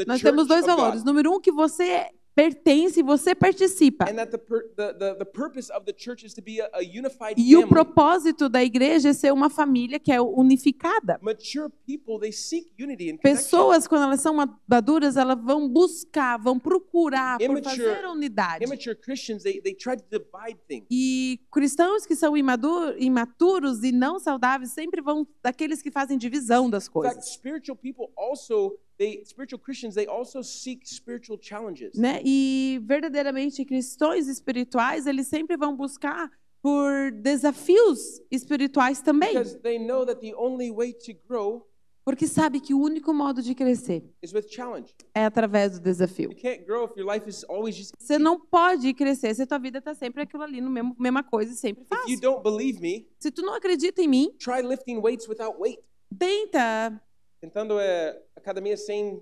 Nós 0.06 0.22
temos 0.22 0.48
dois 0.48 0.66
valores. 0.66 1.04
Número 1.04 1.34
um, 1.34 1.42
que 1.42 1.52
você 1.52 2.08
pertence, 2.40 3.04
você 3.04 3.36
participa. 3.36 4.06
E 7.36 7.58
o 7.58 7.68
propósito 7.68 8.48
da 8.48 8.64
igreja 8.64 9.10
é 9.10 9.14
ser 9.14 9.34
uma 9.34 9.50
família 9.50 10.00
que 10.00 10.10
é 10.10 10.22
unificada. 10.22 11.20
Pessoas, 13.22 13.88
quando 13.88 14.04
elas 14.04 14.22
são 14.22 14.36
maduras, 14.66 15.18
elas 15.18 15.38
vão 15.44 15.68
buscar, 15.68 16.38
vão 16.38 16.58
procurar 16.58 17.38
por 17.40 17.62
fazer 17.62 18.06
unidade. 18.06 18.66
E 20.90 21.40
cristãos 21.52 22.06
que 22.06 22.16
são 22.16 22.38
imaturos 22.38 23.84
e 23.84 23.92
não 23.92 24.18
saudáveis 24.18 24.72
sempre 24.72 25.02
vão 25.02 25.28
daqueles 25.44 25.82
que 25.82 25.92
fazem 25.92 26.18
divisão 26.18 26.70
das 26.70 26.86
In 26.86 26.92
fact, 26.92 26.94
coisas. 26.94 27.34
spiritual 27.34 27.76
people 27.76 28.08
also, 28.16 28.78
they 29.00 29.24
spiritual 29.26 29.60
Christians, 29.60 29.96
they 29.96 30.06
also 30.06 30.44
seek 30.44 30.86
spiritual 30.88 31.40
challenges. 31.42 31.96
Né? 31.98 32.22
E 32.24 32.80
verdadeiramente 32.84 33.64
cristãos 33.66 34.28
espirituais, 34.28 35.08
eles 35.08 35.28
sempre 35.28 35.58
vão 35.58 35.76
buscar 35.76 36.30
por 36.62 37.12
desafios 37.14 38.22
espirituais 38.30 39.02
também, 39.02 39.30
Because 39.34 39.58
they 39.60 39.80
know 39.80 40.06
that 40.06 40.20
the 40.22 40.36
only 40.36 40.70
way 40.72 40.94
to 40.94 41.14
grow 41.28 41.66
porque 42.06 42.26
sabe 42.28 42.60
que 42.60 42.74
o 42.74 42.80
único 42.82 43.14
modo 43.14 43.40
de 43.42 43.54
crescer 43.54 44.04
is 44.22 44.34
with 44.34 44.48
challenge. 44.50 44.94
é 45.14 45.24
através 45.26 45.74
do 45.74 45.80
desafio. 45.80 46.32
You 46.32 46.38
can't 46.42 46.66
grow 46.66 46.86
if 46.86 46.98
your 46.98 47.06
life 47.10 47.30
is 47.30 47.46
always 47.48 47.76
just 47.76 47.94
Você 48.00 48.18
não 48.18 48.40
pode 48.40 48.94
crescer 48.96 49.34
se 49.36 49.44
a 49.44 49.48
tua 49.48 49.60
vida 49.60 49.78
está 49.78 49.94
sempre 49.94 50.24
aquilo 50.24 50.44
ali, 50.44 50.60
no 50.60 50.70
mesmo 50.72 50.96
mesma 51.00 51.24
coisa 51.24 51.54
e 51.54 51.56
sempre 51.56 51.86
fácil. 51.86 52.20
don't 52.20 52.42
believe 52.44 52.82
me, 52.82 53.08
Se 53.20 53.32
tu 53.32 53.42
não 53.44 53.54
acredita 53.54 54.02
em 54.02 54.08
mim, 54.08 54.32
try 54.40 54.62
lifting 54.62 54.98
weights 54.98 55.28
without 55.30 55.56
weight. 55.60 55.80
tenta 56.18 57.00
Tentando 57.42 57.80
é, 57.80 58.22
academia 58.36 58.76
sem 58.76 59.22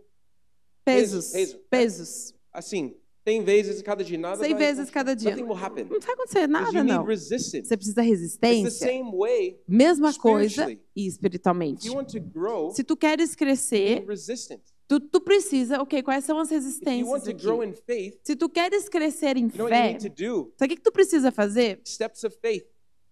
pesos, 0.84 1.32
peso, 1.32 1.56
né? 1.58 1.64
pesos. 1.70 2.34
assim, 2.52 2.96
100 3.28 3.44
vezes 3.44 3.82
cada 3.82 4.04
dia, 4.06 4.18
nada 4.18 4.38
100 4.42 4.50
vai 4.54 4.58
vezes 4.66 4.90
cada 4.90 5.14
dia. 5.14 5.36
Não 5.36 5.48
vai 5.56 6.14
acontecer 6.14 6.48
nada, 6.48 6.82
não. 6.84 7.06
Você 7.06 7.76
precisa 7.76 7.76
It's 7.76 7.94
the 7.94 8.02
resistência. 8.02 8.72
same 8.72 9.12
way. 9.12 9.62
Mesma 9.68 10.14
coisa 10.14 10.72
e 10.72 10.80
If 10.96 11.14
espiritualmente. 11.14 11.88
you 11.88 11.94
want 11.94 12.10
to 12.12 12.22
grow, 12.22 12.72
Se 12.72 12.84
tu 12.86 12.96
queres 12.96 13.36
crescer, 13.36 14.06
tu, 14.88 15.00
tu 15.02 15.20
precisa, 15.20 15.82
ok, 15.82 16.02
quais 16.02 16.24
são 16.24 16.40
as 16.40 16.50
resistências 16.50 17.22
Se 18.24 18.36
tu 18.36 18.48
queres 18.50 18.88
crescer 18.88 19.36
em 19.36 19.50
fé, 19.50 19.98
sabe 20.00 20.22
o 20.22 20.54
que, 20.60 20.76
que 20.78 20.82
tu 20.82 20.92
precisa 20.94 21.30
fazer? 21.30 21.82
Steps 21.86 22.24
of 22.24 22.38
faith. 22.42 22.66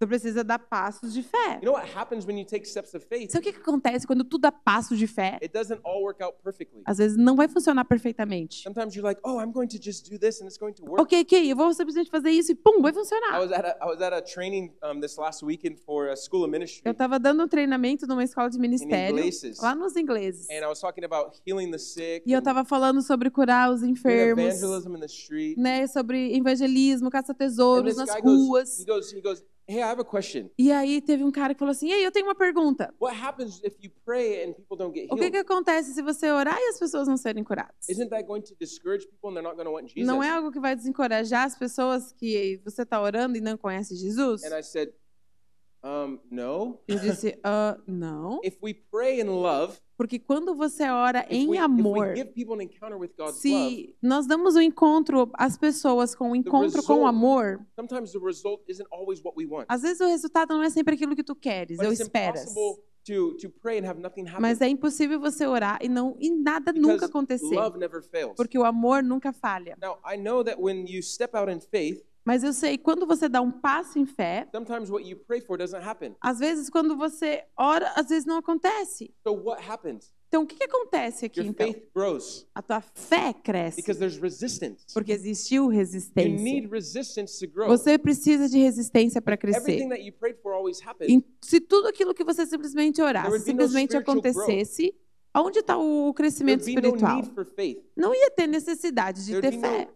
Tu 0.06 0.08
precisa 0.08 0.44
dar 0.44 0.60
passos 0.60 1.12
de 1.14 1.24
fé. 1.24 1.56
You 1.62 1.72
know 1.72 1.74
what 1.74 1.88
happens 1.96 2.26
when 2.28 2.38
you 2.38 2.46
take 2.46 2.66
steps 2.68 2.94
of 2.94 3.04
faith? 3.06 3.32
Sabe 3.32 3.50
o 3.50 3.52
que, 3.54 3.60
acontece 3.60 4.06
quando 4.06 4.24
tu 4.24 4.38
dá 4.38 4.52
passos 4.52 5.00
de 5.00 5.08
fé? 5.08 5.40
It 5.42 5.52
doesn't 5.52 5.80
all 5.84 6.04
work 6.04 6.22
out 6.24 6.38
perfectly. 6.44 6.84
Às 6.86 6.98
vezes 7.00 7.18
não 7.18 7.36
vai 7.36 7.48
funcionar 7.48 7.86
perfeitamente. 7.86 8.62
Sometimes 8.62 8.94
you're 8.96 9.08
like, 9.08 9.20
oh, 9.26 9.40
I'm 9.42 9.52
going 9.52 9.68
to 9.68 9.78
just 9.82 10.10
do 10.12 10.20
this 10.20 10.40
and 10.42 10.46
it's 10.46 10.58
going 10.58 10.74
to 10.74 10.84
work. 10.86 11.02
Ok, 11.02 11.22
ok, 11.22 11.52
eu 11.52 11.56
vou 11.56 11.74
simplesmente 11.74 12.10
fazer 12.12 12.30
isso 12.30 12.52
e 12.52 12.56
pum, 12.56 12.82
vai 12.82 12.92
I 12.92 12.94
funcionar. 12.94 13.40
was 13.40 13.52
at 13.52 13.66
a, 13.66 13.78
I 13.82 13.86
was 13.88 14.00
at 14.02 14.14
a 14.14 14.22
training 14.22 14.72
um, 14.84 15.00
this 15.00 15.18
last 15.18 15.44
weekend 15.44 15.78
for 15.80 16.10
a 16.10 16.16
school 16.16 16.44
of 16.44 16.52
ministry, 16.52 16.84
Eu 16.86 16.92
estava 16.92 17.18
dando 17.18 17.44
um 17.44 17.48
treinamento 17.48 18.06
numa 18.06 18.24
escola 18.24 18.50
de 18.50 18.60
ministério, 18.60 19.18
lá 19.62 19.74
nos 19.74 19.96
ingleses. 19.96 20.48
and 20.52 20.64
I 20.64 20.68
was 20.68 20.80
talking 20.80 21.04
about 21.04 21.42
healing 21.48 21.72
the 21.72 21.80
sick, 21.80 22.24
E 22.28 22.32
eu 22.32 22.40
estava 22.40 22.64
falando 22.64 23.02
sobre 23.02 23.32
curar 23.32 23.72
os 23.72 23.82
enfermos, 23.82 24.44
evangelism 24.46 24.96
in 24.96 25.00
the 25.00 25.06
street. 25.08 25.58
né, 25.58 25.88
sobre 25.88 26.36
evangelismo, 26.38 27.08
And 27.08 27.12
caça-tesouros 27.12 27.96
this 27.96 27.98
nas 27.98 28.14
guy 28.16 28.22
goes, 28.22 28.38
ruas. 28.48 28.80
he 28.80 28.86
goes, 28.86 29.12
he 29.12 29.22
goes, 29.22 29.44
hey, 29.68 29.80
I 29.80 29.84
have 29.84 30.00
a 30.02 30.06
question. 30.06 30.50
E 30.58 30.72
aí 30.72 31.02
teve 31.02 31.24
um 31.24 31.32
cara 31.32 31.54
que 31.54 31.60
falou 31.60 31.72
assim: 31.72 31.92
"Ei, 31.92 32.06
eu 32.06 32.12
tenho 32.12 32.26
uma 32.26 32.36
pergunta. 32.36 32.94
What 33.00 33.16
happens 33.16 33.62
if 33.64 33.76
you 33.82 33.92
pray 34.06 34.44
and 34.46 34.54
people 34.54 34.78
don't 34.78 34.94
get 34.98 35.08
O 35.12 35.16
que 35.16 35.30
que 35.32 35.38
healed? 35.38 35.40
acontece 35.40 35.94
se 35.94 36.02
você 36.02 36.30
orar 36.32 36.58
e 36.60 36.70
as 36.70 36.80
pessoas 36.80 37.08
não 37.08 37.18
serem 37.18 37.44
curadas? 37.44 37.90
Isn't 37.90 38.10
that 38.10 38.24
going 38.26 38.42
to 38.42 38.56
discourage 38.60 39.06
people 39.08 39.30
and 39.30 39.34
they're 39.34 39.44
not 39.44 39.56
going 39.56 39.66
to 39.66 39.72
want 39.72 39.88
Jesus? 39.88 40.06
Não 40.08 40.24
é 40.24 40.30
algo 40.30 40.52
que 40.52 40.60
vai 40.60 40.76
desencorajar 40.76 41.46
as 41.46 41.58
pessoas 41.58 42.12
que 42.14 42.62
você 42.64 42.84
está 42.84 43.02
orando 43.02 43.38
e 43.38 43.42
não 43.42 43.58
conhece 43.58 43.96
Jesus? 43.96 44.44
And 44.44 44.58
I 44.58 44.64
said, 44.64 44.92
um, 45.86 46.20
no. 46.32 46.80
Eu 46.88 47.00
disse: 47.00 47.40
"Ah, 47.46 47.78
não, 47.86 48.40
If 48.44 48.58
we 48.64 48.74
pray 48.74 49.22
in 49.22 49.26
love, 49.26 49.78
porque 49.96 50.18
quando 50.18 50.56
você 50.56 50.90
ora 50.90 51.26
em 51.30 51.48
we, 51.48 51.58
amor, 51.58 52.16
God's 52.16 53.20
love, 53.20 53.34
se 53.36 53.96
nós 54.02 54.26
damos 54.26 54.56
o 54.56 54.62
encontro 54.62 55.30
às 55.36 55.58
pessoas 55.58 56.16
com 56.16 56.32
o 56.32 56.36
encontro 56.36 56.82
com 56.84 56.96
result- 56.96 57.08
amor, 57.08 57.66
sometimes 57.76 58.12
the 58.12 58.20
result 58.20 58.64
isn't 58.68 58.88
always 58.92 59.22
what 59.24 59.38
we 59.38 59.46
want. 59.46 59.66
às 59.70 59.84
vezes 59.84 60.02
o 60.02 60.08
resultado 60.08 60.56
não 60.56 60.64
é 60.64 60.70
sempre 60.70 60.96
aquilo 60.96 61.16
que 61.16 61.24
tu 61.24 61.36
queres 61.36 61.78
But 61.78 61.86
ou 61.86 61.94
esperas. 61.94 62.54
to, 63.06 63.38
to 63.38 63.50
pray 63.62 63.78
and 63.80 63.86
have 63.86 64.02
nothing 64.02 64.24
happen. 64.24 64.42
Mas 64.42 64.60
é 64.62 64.68
impossível 64.68 65.20
você 65.20 65.46
orar 65.46 65.78
e 65.82 65.88
não 65.88 66.18
e 66.20 66.32
nada 66.32 66.74
because 66.74 66.94
nunca 66.94 67.06
acontecer, 67.06 67.56
porque 68.36 68.58
o 68.58 68.64
amor 68.66 69.04
nunca 69.04 69.32
falha. 69.32 69.78
Now, 69.80 70.00
I 70.04 70.18
know 70.18 70.44
that 70.44 70.60
when 70.60 70.86
you 70.88 71.04
step 71.04 71.36
out 71.38 71.52
in 71.52 71.60
faith, 71.62 72.04
Mas 72.26 72.44
eu 72.44 72.52
sei, 72.52 72.78
quando 72.78 73.06
você 73.06 73.30
dá 73.30 73.40
um 73.40 73.52
passo 73.52 74.00
em 74.00 74.06
fé, 74.06 74.48
sometimes 74.52 74.90
what 74.90 75.08
you 75.08 75.16
pray 75.16 75.40
for 75.40 75.58
doesn't 75.58 75.88
happen. 75.88 76.16
às 76.20 76.40
vezes 76.40 76.70
quando 76.72 76.98
você 76.98 77.44
ora, 77.56 77.94
às 77.96 78.08
vezes 78.08 78.26
não 78.26 78.38
acontece. 78.38 79.14
So? 79.24 79.40
Então 80.28 80.44
o 80.44 80.48
que, 80.48 80.56
que 80.56 80.64
acontece 80.64 81.26
aqui 81.28 81.40
Your 81.40 81.50
então? 81.50 81.72
faith 81.72 81.88
grows 81.96 82.48
A 82.54 82.62
tua 82.62 82.82
fé 82.82 83.32
cresce, 83.32 83.84
porque 84.92 85.12
existiu 85.14 85.68
resistência. 85.68 86.68
Você 87.68 87.98
precisa 87.98 88.50
de 88.50 88.58
resistência 88.58 89.22
para 89.22 89.38
crescer. 89.38 89.60
Everything 89.60 89.90
that 89.90 90.02
you 90.02 90.12
prayed 90.12 90.40
for 90.42 90.54
always 90.54 90.82
happens. 90.86 91.12
E 91.12 91.24
se 91.42 91.62
tudo 91.62 91.88
aquilo 91.88 92.14
que 92.14 92.24
você 92.24 92.46
simplesmente 92.46 93.02
orasse, 93.02 93.40
simplesmente 93.42 93.96
acontecesse, 93.96 94.94
aonde 95.36 95.60
está 95.60 95.78
o 95.78 96.14
crescimento 96.14 96.62
espiritual? 96.62 97.22
Não 97.96 98.14
ia 98.16 98.32
ter 98.32 98.48
necessidade 98.48 99.26
de 99.26 99.40
ter 99.42 99.60
fé. 99.60 99.90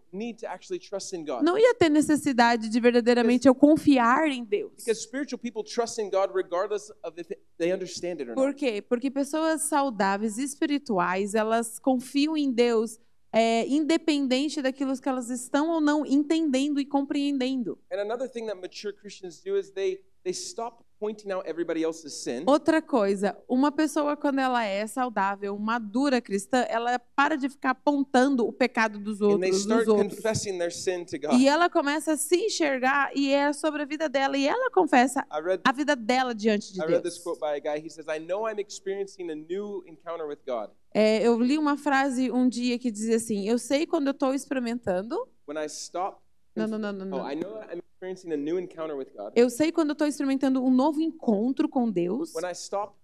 Não 1.42 1.58
ia 1.58 1.74
ter 1.74 1.88
necessidade 1.88 2.68
de 2.68 2.80
verdadeiramente 2.80 3.46
eu 3.48 3.54
confiar 3.54 4.28
em 4.28 4.44
Deus. 4.44 4.72
Because 4.76 5.02
spiritual 5.02 5.38
people 5.38 5.62
trust 5.64 5.98
in 6.00 6.10
God 6.10 6.30
regardless 6.34 6.90
of 7.02 7.18
if 7.20 7.30
it- 7.30 7.40
they 7.58 7.72
understand 7.72 8.18
it 8.20 8.30
or 8.30 8.34
Por 8.34 8.54
quê? 8.54 8.82
Porque 8.82 9.10
pessoas 9.10 9.62
saudáveis, 9.62 10.36
espirituais, 10.38 11.34
elas 11.34 11.78
confiam 11.78 12.36
em 12.36 12.50
Deus, 12.50 12.98
é, 13.32 13.66
independente 13.68 14.60
daquilo 14.60 14.98
que 15.00 15.08
elas 15.08 15.30
estão 15.30 15.70
ou 15.70 15.80
não 15.80 16.04
entendendo 16.04 16.80
e 16.80 16.84
compreendendo. 16.84 17.78
And 17.92 18.00
another 18.00 18.28
thing 18.28 18.46
that 18.46 18.60
mature 18.60 18.92
Christians 18.92 19.40
do 19.42 19.56
is 19.56 19.70
they 19.70 20.00
they 20.24 20.32
stop 20.32 20.84
pointing 21.00 21.32
out 21.32 21.48
everybody 21.48 21.82
else's 21.82 22.12
sin 22.12 22.44
Outra 22.46 22.82
coisa, 22.82 23.36
uma 23.48 23.72
pessoa 23.72 24.16
quando 24.16 24.38
ela 24.38 24.62
é 24.62 24.86
saudável, 24.86 25.58
madura 25.58 26.20
cristã, 26.20 26.58
ela 26.68 26.98
para 26.98 27.36
de 27.36 27.48
ficar 27.48 27.70
apontando 27.70 28.46
o 28.46 28.52
pecado 28.52 28.98
dos 28.98 29.16
and 29.22 29.38
they 29.40 29.50
outros, 29.50 29.56
start 29.62 29.78
dos 29.86 29.88
outros. 29.88 30.14
confessing 30.14 30.58
their 30.58 30.70
sin 30.72 31.04
to 31.06 31.18
God. 31.18 31.40
E 31.40 31.48
ela 31.48 31.70
começa 31.70 32.12
a 32.12 32.16
se 32.18 32.36
enxergar 32.36 33.10
e 33.16 33.32
é 33.32 33.52
sobre 33.52 33.82
a 33.82 33.86
vida 33.86 34.08
dela 34.08 34.36
e 34.36 34.46
ela 34.46 34.70
confessa 34.70 35.26
read 35.42 35.62
a 35.64 35.72
vida 35.72 35.96
dela 35.96 36.34
diante 36.34 36.72
de 36.72 36.80
I 36.82 36.86
Deus. 37.00 37.18
quote 37.18 37.40
by 37.40 37.56
a 37.56 37.58
guy. 37.60 37.84
He 37.84 37.88
says, 37.90 38.06
"I 38.06 38.18
know 38.20 38.46
I'm 38.48 38.60
experiencing 38.60 39.30
a 39.30 39.34
new 39.34 39.82
encounter 39.86 40.26
with 40.26 40.38
God 40.46 40.70
É, 40.92 41.24
eu 41.26 41.40
li 41.40 41.56
uma 41.56 41.76
frase 41.76 42.30
um 42.32 42.48
dia 42.48 42.78
que 42.78 42.90
dizia 42.90 43.16
assim: 43.16 43.48
Eu 43.48 43.58
sei 43.58 43.86
quando 43.86 44.08
eu 44.08 44.10
estou 44.12 44.34
experimentando 44.34 45.16
when 45.48 45.56
I 45.56 45.66
stop 45.66 46.18
Não, 46.56 46.66
não, 46.66 46.78
não, 46.78 46.92
não. 46.92 47.06
Não. 47.06 47.30
I 47.30 47.34
know 47.36 47.60
I'm 47.72 47.80
experiencing 47.92 48.32
a 48.32 48.36
new 48.36 48.58
encounter 48.58 48.96
with 48.96 49.08
God 49.16 49.32
Eu 49.36 49.48
sei 49.50 49.70
quando 49.70 49.92
estou 49.92 50.06
experimentando 50.06 50.62
um 50.64 50.70
novo 50.70 51.00
encontro 51.00 51.68
com 51.68 51.90
Deus. 51.90 52.34
when 52.34 52.44
I 52.44 52.52
stop 52.52 52.94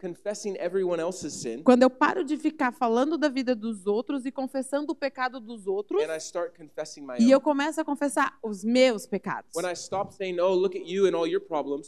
confessing 0.00 0.56
everyone 0.58 1.00
else's 1.00 1.32
sin 1.34 1.62
Quando 1.62 1.84
eu 1.84 1.90
paro 1.90 2.24
de 2.24 2.36
ficar 2.36 2.72
falando 2.72 3.16
da 3.16 3.28
vida 3.28 3.54
dos 3.54 3.86
outros 3.86 4.26
e 4.26 4.32
confessando 4.32 4.92
o 4.92 4.94
pecado 4.94 5.38
dos 5.38 5.68
outros. 5.68 6.02
and 6.02 6.12
I 6.12 6.18
start 6.18 6.56
confessing 6.56 7.02
my 7.02 7.14
E 7.20 7.30
eu 7.30 7.40
começo 7.40 7.80
a 7.80 7.84
confessar 7.84 8.36
os 8.42 8.64
meus 8.64 9.06
pecados. 9.06 9.52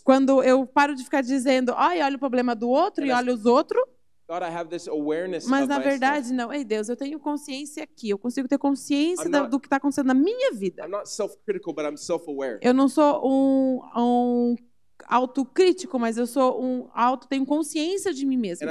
Quando 0.04 0.42
eu 0.44 0.66
paro 0.66 0.94
de 0.94 1.02
ficar 1.02 1.20
dizendo, 1.22 1.72
ai, 1.76 2.00
olha 2.00 2.14
o 2.14 2.18
problema 2.18 2.54
do 2.54 2.68
outro 2.68 3.04
e 3.04 3.10
olha 3.10 3.34
os 3.34 3.44
outros, 3.44 3.82
God, 4.30 4.44
I 4.44 4.56
have 4.56 4.70
this 4.70 4.86
awareness 4.86 5.44
mas 5.44 5.66
na 5.66 5.80
verdade, 5.80 6.32
não. 6.32 6.52
Ei, 6.52 6.62
Deus, 6.62 6.88
eu 6.88 6.94
tenho 6.94 7.18
consciência 7.18 7.82
aqui. 7.82 8.10
Eu 8.10 8.16
consigo 8.16 8.46
ter 8.46 8.58
consciência 8.58 9.28
not- 9.28 9.50
do 9.50 9.58
que 9.58 9.66
está 9.66 9.78
acontecendo 9.78 10.06
na 10.06 10.14
minha 10.14 10.52
vida. 10.52 10.84
I'm 10.84 10.88
not 10.88 11.10
self-critical, 11.10 11.74
but 11.74 11.84
I'm 11.84 11.96
self-aware. 11.96 12.60
Eu 12.62 12.72
não 12.72 12.88
sou 12.88 13.28
um, 13.28 13.80
um 13.96 14.54
autocrítico, 15.08 15.98
mas 15.98 16.16
eu 16.16 16.28
sou 16.28 16.62
um 16.62 16.88
auto, 16.94 17.26
tenho 17.26 17.44
consciência 17.44 18.14
de 18.14 18.24
mim 18.24 18.36
mesmo. 18.36 18.68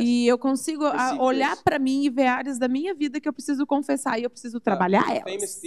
E 0.00 0.26
eu 0.26 0.38
consigo 0.38 0.86
a, 0.86 0.92
Receive 0.92 1.20
olhar 1.20 1.62
para 1.62 1.78
mim 1.78 2.04
e 2.04 2.08
ver 2.08 2.28
áreas 2.28 2.58
da 2.58 2.66
minha 2.66 2.94
vida 2.94 3.20
que 3.20 3.28
eu 3.28 3.32
preciso 3.34 3.66
confessar 3.66 4.18
e 4.18 4.22
eu 4.22 4.30
preciso 4.30 4.58
trabalhar 4.58 5.06
Uh, 5.06 5.20
elas. 5.28 5.60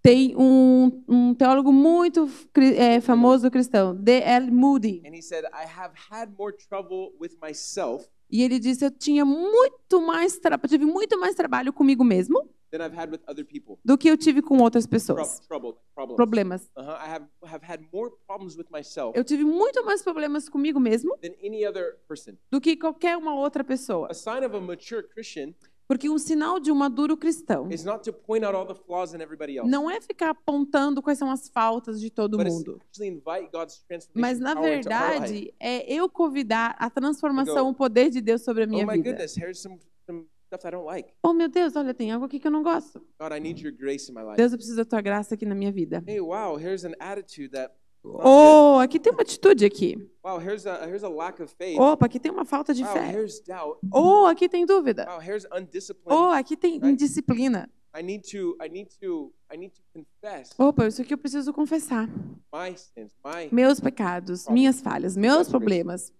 Tem 0.00 0.34
um, 0.36 1.02
um 1.08 1.34
teólogo 1.34 1.72
muito 1.72 2.28
é, 2.76 3.00
famoso 3.00 3.50
cristão, 3.50 3.94
D.L. 3.94 4.50
Moody, 4.50 5.02
And 5.04 5.14
he 5.14 5.22
said, 5.22 5.44
I 5.46 5.64
have 5.66 5.92
had 6.10 6.30
more 6.38 6.52
trouble 6.52 7.12
with 7.20 7.36
myself 7.42 8.08
e 8.30 8.42
ele 8.42 8.58
disse: 8.58 8.84
Eu 8.84 8.90
tinha 8.90 9.24
muito 9.24 10.00
mais 10.00 10.38
tive 10.68 10.84
muito 10.84 11.18
mais 11.18 11.34
trabalho 11.34 11.72
comigo 11.72 12.04
mesmo 12.04 12.48
than 12.70 12.84
I've 12.84 12.94
had 12.94 13.10
with 13.10 13.20
other 13.26 13.44
people. 13.44 13.78
do 13.84 13.96
que 13.96 14.08
eu 14.08 14.16
tive 14.16 14.42
com 14.42 14.58
outras 14.58 14.86
pessoas. 14.86 15.40
trouble, 15.40 15.76
problems. 15.94 16.16
Problemas. 16.16 16.70
Uh-huh. 16.76 16.90
I 16.90 17.08
have, 17.08 17.26
have 17.46 17.64
had 17.64 17.80
more 17.92 18.10
problems 18.26 18.56
with 18.56 18.66
myself 18.70 19.16
Eu 19.16 19.24
tive 19.24 19.44
muito 19.44 19.84
mais 19.84 20.02
problemas 20.02 20.48
comigo 20.48 20.78
mesmo 20.78 21.16
than 21.18 21.34
any 21.42 21.66
other 21.66 21.96
person. 22.06 22.34
do 22.50 22.60
que 22.60 22.76
qualquer 22.76 23.16
uma 23.16 23.34
outra 23.34 23.64
pessoa. 23.64 24.08
A 24.10 24.14
sign 24.14 24.44
of 24.44 24.54
a 24.54 24.60
mature 24.60 25.02
Christian 25.02 25.54
Porque 25.88 26.06
um 26.10 26.18
sinal 26.18 26.60
de 26.60 26.70
um 26.70 26.74
maduro 26.74 27.16
cristão 27.16 27.70
is 27.72 27.82
not 27.82 28.04
to 28.04 28.12
point 28.12 28.44
out 28.44 28.54
all 28.54 28.66
the 28.66 28.74
flaws 28.74 29.14
in 29.14 29.22
everybody 29.22 29.56
else, 29.56 29.70
não 29.70 29.90
é 29.90 29.98
ficar 30.02 30.30
apontando 30.30 31.00
quais 31.00 31.18
são 31.18 31.30
as 31.30 31.48
faltas 31.48 31.98
de 31.98 32.10
todo 32.10 32.36
but 32.36 32.46
it's 32.46 32.56
mundo. 32.58 32.78
actually 32.90 33.08
invite 33.08 33.50
God's 33.50 33.82
transformation 33.88 34.20
Mas, 34.20 34.38
na 34.38 34.54
power 34.54 34.74
into 34.78 34.88
our 34.90 35.00
life. 35.00 35.20
verdade, 35.20 35.54
é 35.58 35.90
eu 35.90 36.08
convidar 36.10 36.76
a 36.78 36.90
transformação, 36.90 37.70
o 37.70 37.74
poder 37.74 38.10
de 38.10 38.20
Deus 38.20 38.42
sobre 38.44 38.64
a 38.64 38.66
Oh 38.66 38.70
minha 38.70 38.84
my 38.86 38.92
vida. 38.98 39.12
goodness, 39.12 39.34
here's 39.38 39.60
some, 39.62 39.78
some 40.06 40.26
stuff 40.46 40.66
I 40.66 40.70
don't 40.72 40.84
like. 40.84 41.10
Oh, 41.22 41.32
meu 41.32 41.48
Deus, 41.48 41.74
olha, 41.74 41.94
tem 41.94 42.12
algo 42.12 42.26
aqui 42.26 42.38
que 42.38 42.46
eu 42.46 42.50
não 42.50 42.62
gosto. 42.62 43.00
God, 43.18 43.32
I 43.32 43.40
need 43.40 43.62
your 43.64 43.72
grace 43.74 44.10
in 44.10 44.14
my 44.14 44.22
life. 44.22 44.36
Deus, 44.36 44.52
eu 44.52 44.58
preciso 44.58 44.76
da 44.76 44.84
tua 44.84 45.00
graça 45.00 45.34
aqui 45.36 45.46
na 45.46 45.54
minha 45.54 45.72
vida. 45.72 46.04
Hey, 46.06 46.20
wow, 46.20 46.58
here's 46.58 46.84
an 46.84 46.92
attitude 47.00 47.50
that. 47.52 47.72
Oh, 48.04 48.78
aqui 48.80 48.98
tem 48.98 49.12
uma 49.12 49.22
atitude 49.22 49.64
aqui. 49.64 49.96
Wow, 50.24 50.38
here's 50.40 50.66
a 50.66 50.84
here's 50.86 51.02
a 51.04 51.08
lack 51.08 51.42
of 51.42 51.52
faith. 51.56 51.78
Opa, 51.78 52.06
aqui 52.06 52.18
tem 52.18 52.30
uma 52.30 52.44
falta 52.44 52.72
de 52.72 52.82
Wow, 52.84 52.92
fé. 52.92 53.10
here's 53.12 53.40
doubt. 53.40 53.78
Oh, 53.92 54.26
aqui 54.26 54.48
tem 54.48 54.64
dúvida. 54.64 55.06
Wow, 55.10 55.20
here's 55.20 55.44
undiscipline. 55.52 56.16
Oh, 56.16 56.30
aqui 56.30 56.56
tem 56.56 56.74
Right. 56.74 56.88
indisciplina. 56.88 57.68
I 57.96 58.02
need 58.02 58.22
to 58.30 58.56
I 58.62 58.68
need 58.68 58.88
to 59.00 59.32
I 59.52 59.56
need 59.56 59.72
to 59.74 59.82
confess 59.92 60.50
Opa, 60.58 60.86
isso 60.86 61.02
aqui 61.02 61.12
eu 61.14 61.18
preciso 61.18 61.52
confessar. 61.52 62.06
my 62.54 62.76
sins, 62.76 63.12
my 63.24 63.48
Meus 63.50 63.80
pecados, 63.80 64.46
minhas 64.48 64.80
falhas, 64.80 65.16
meus 65.16 65.48
problemas. 65.48 66.12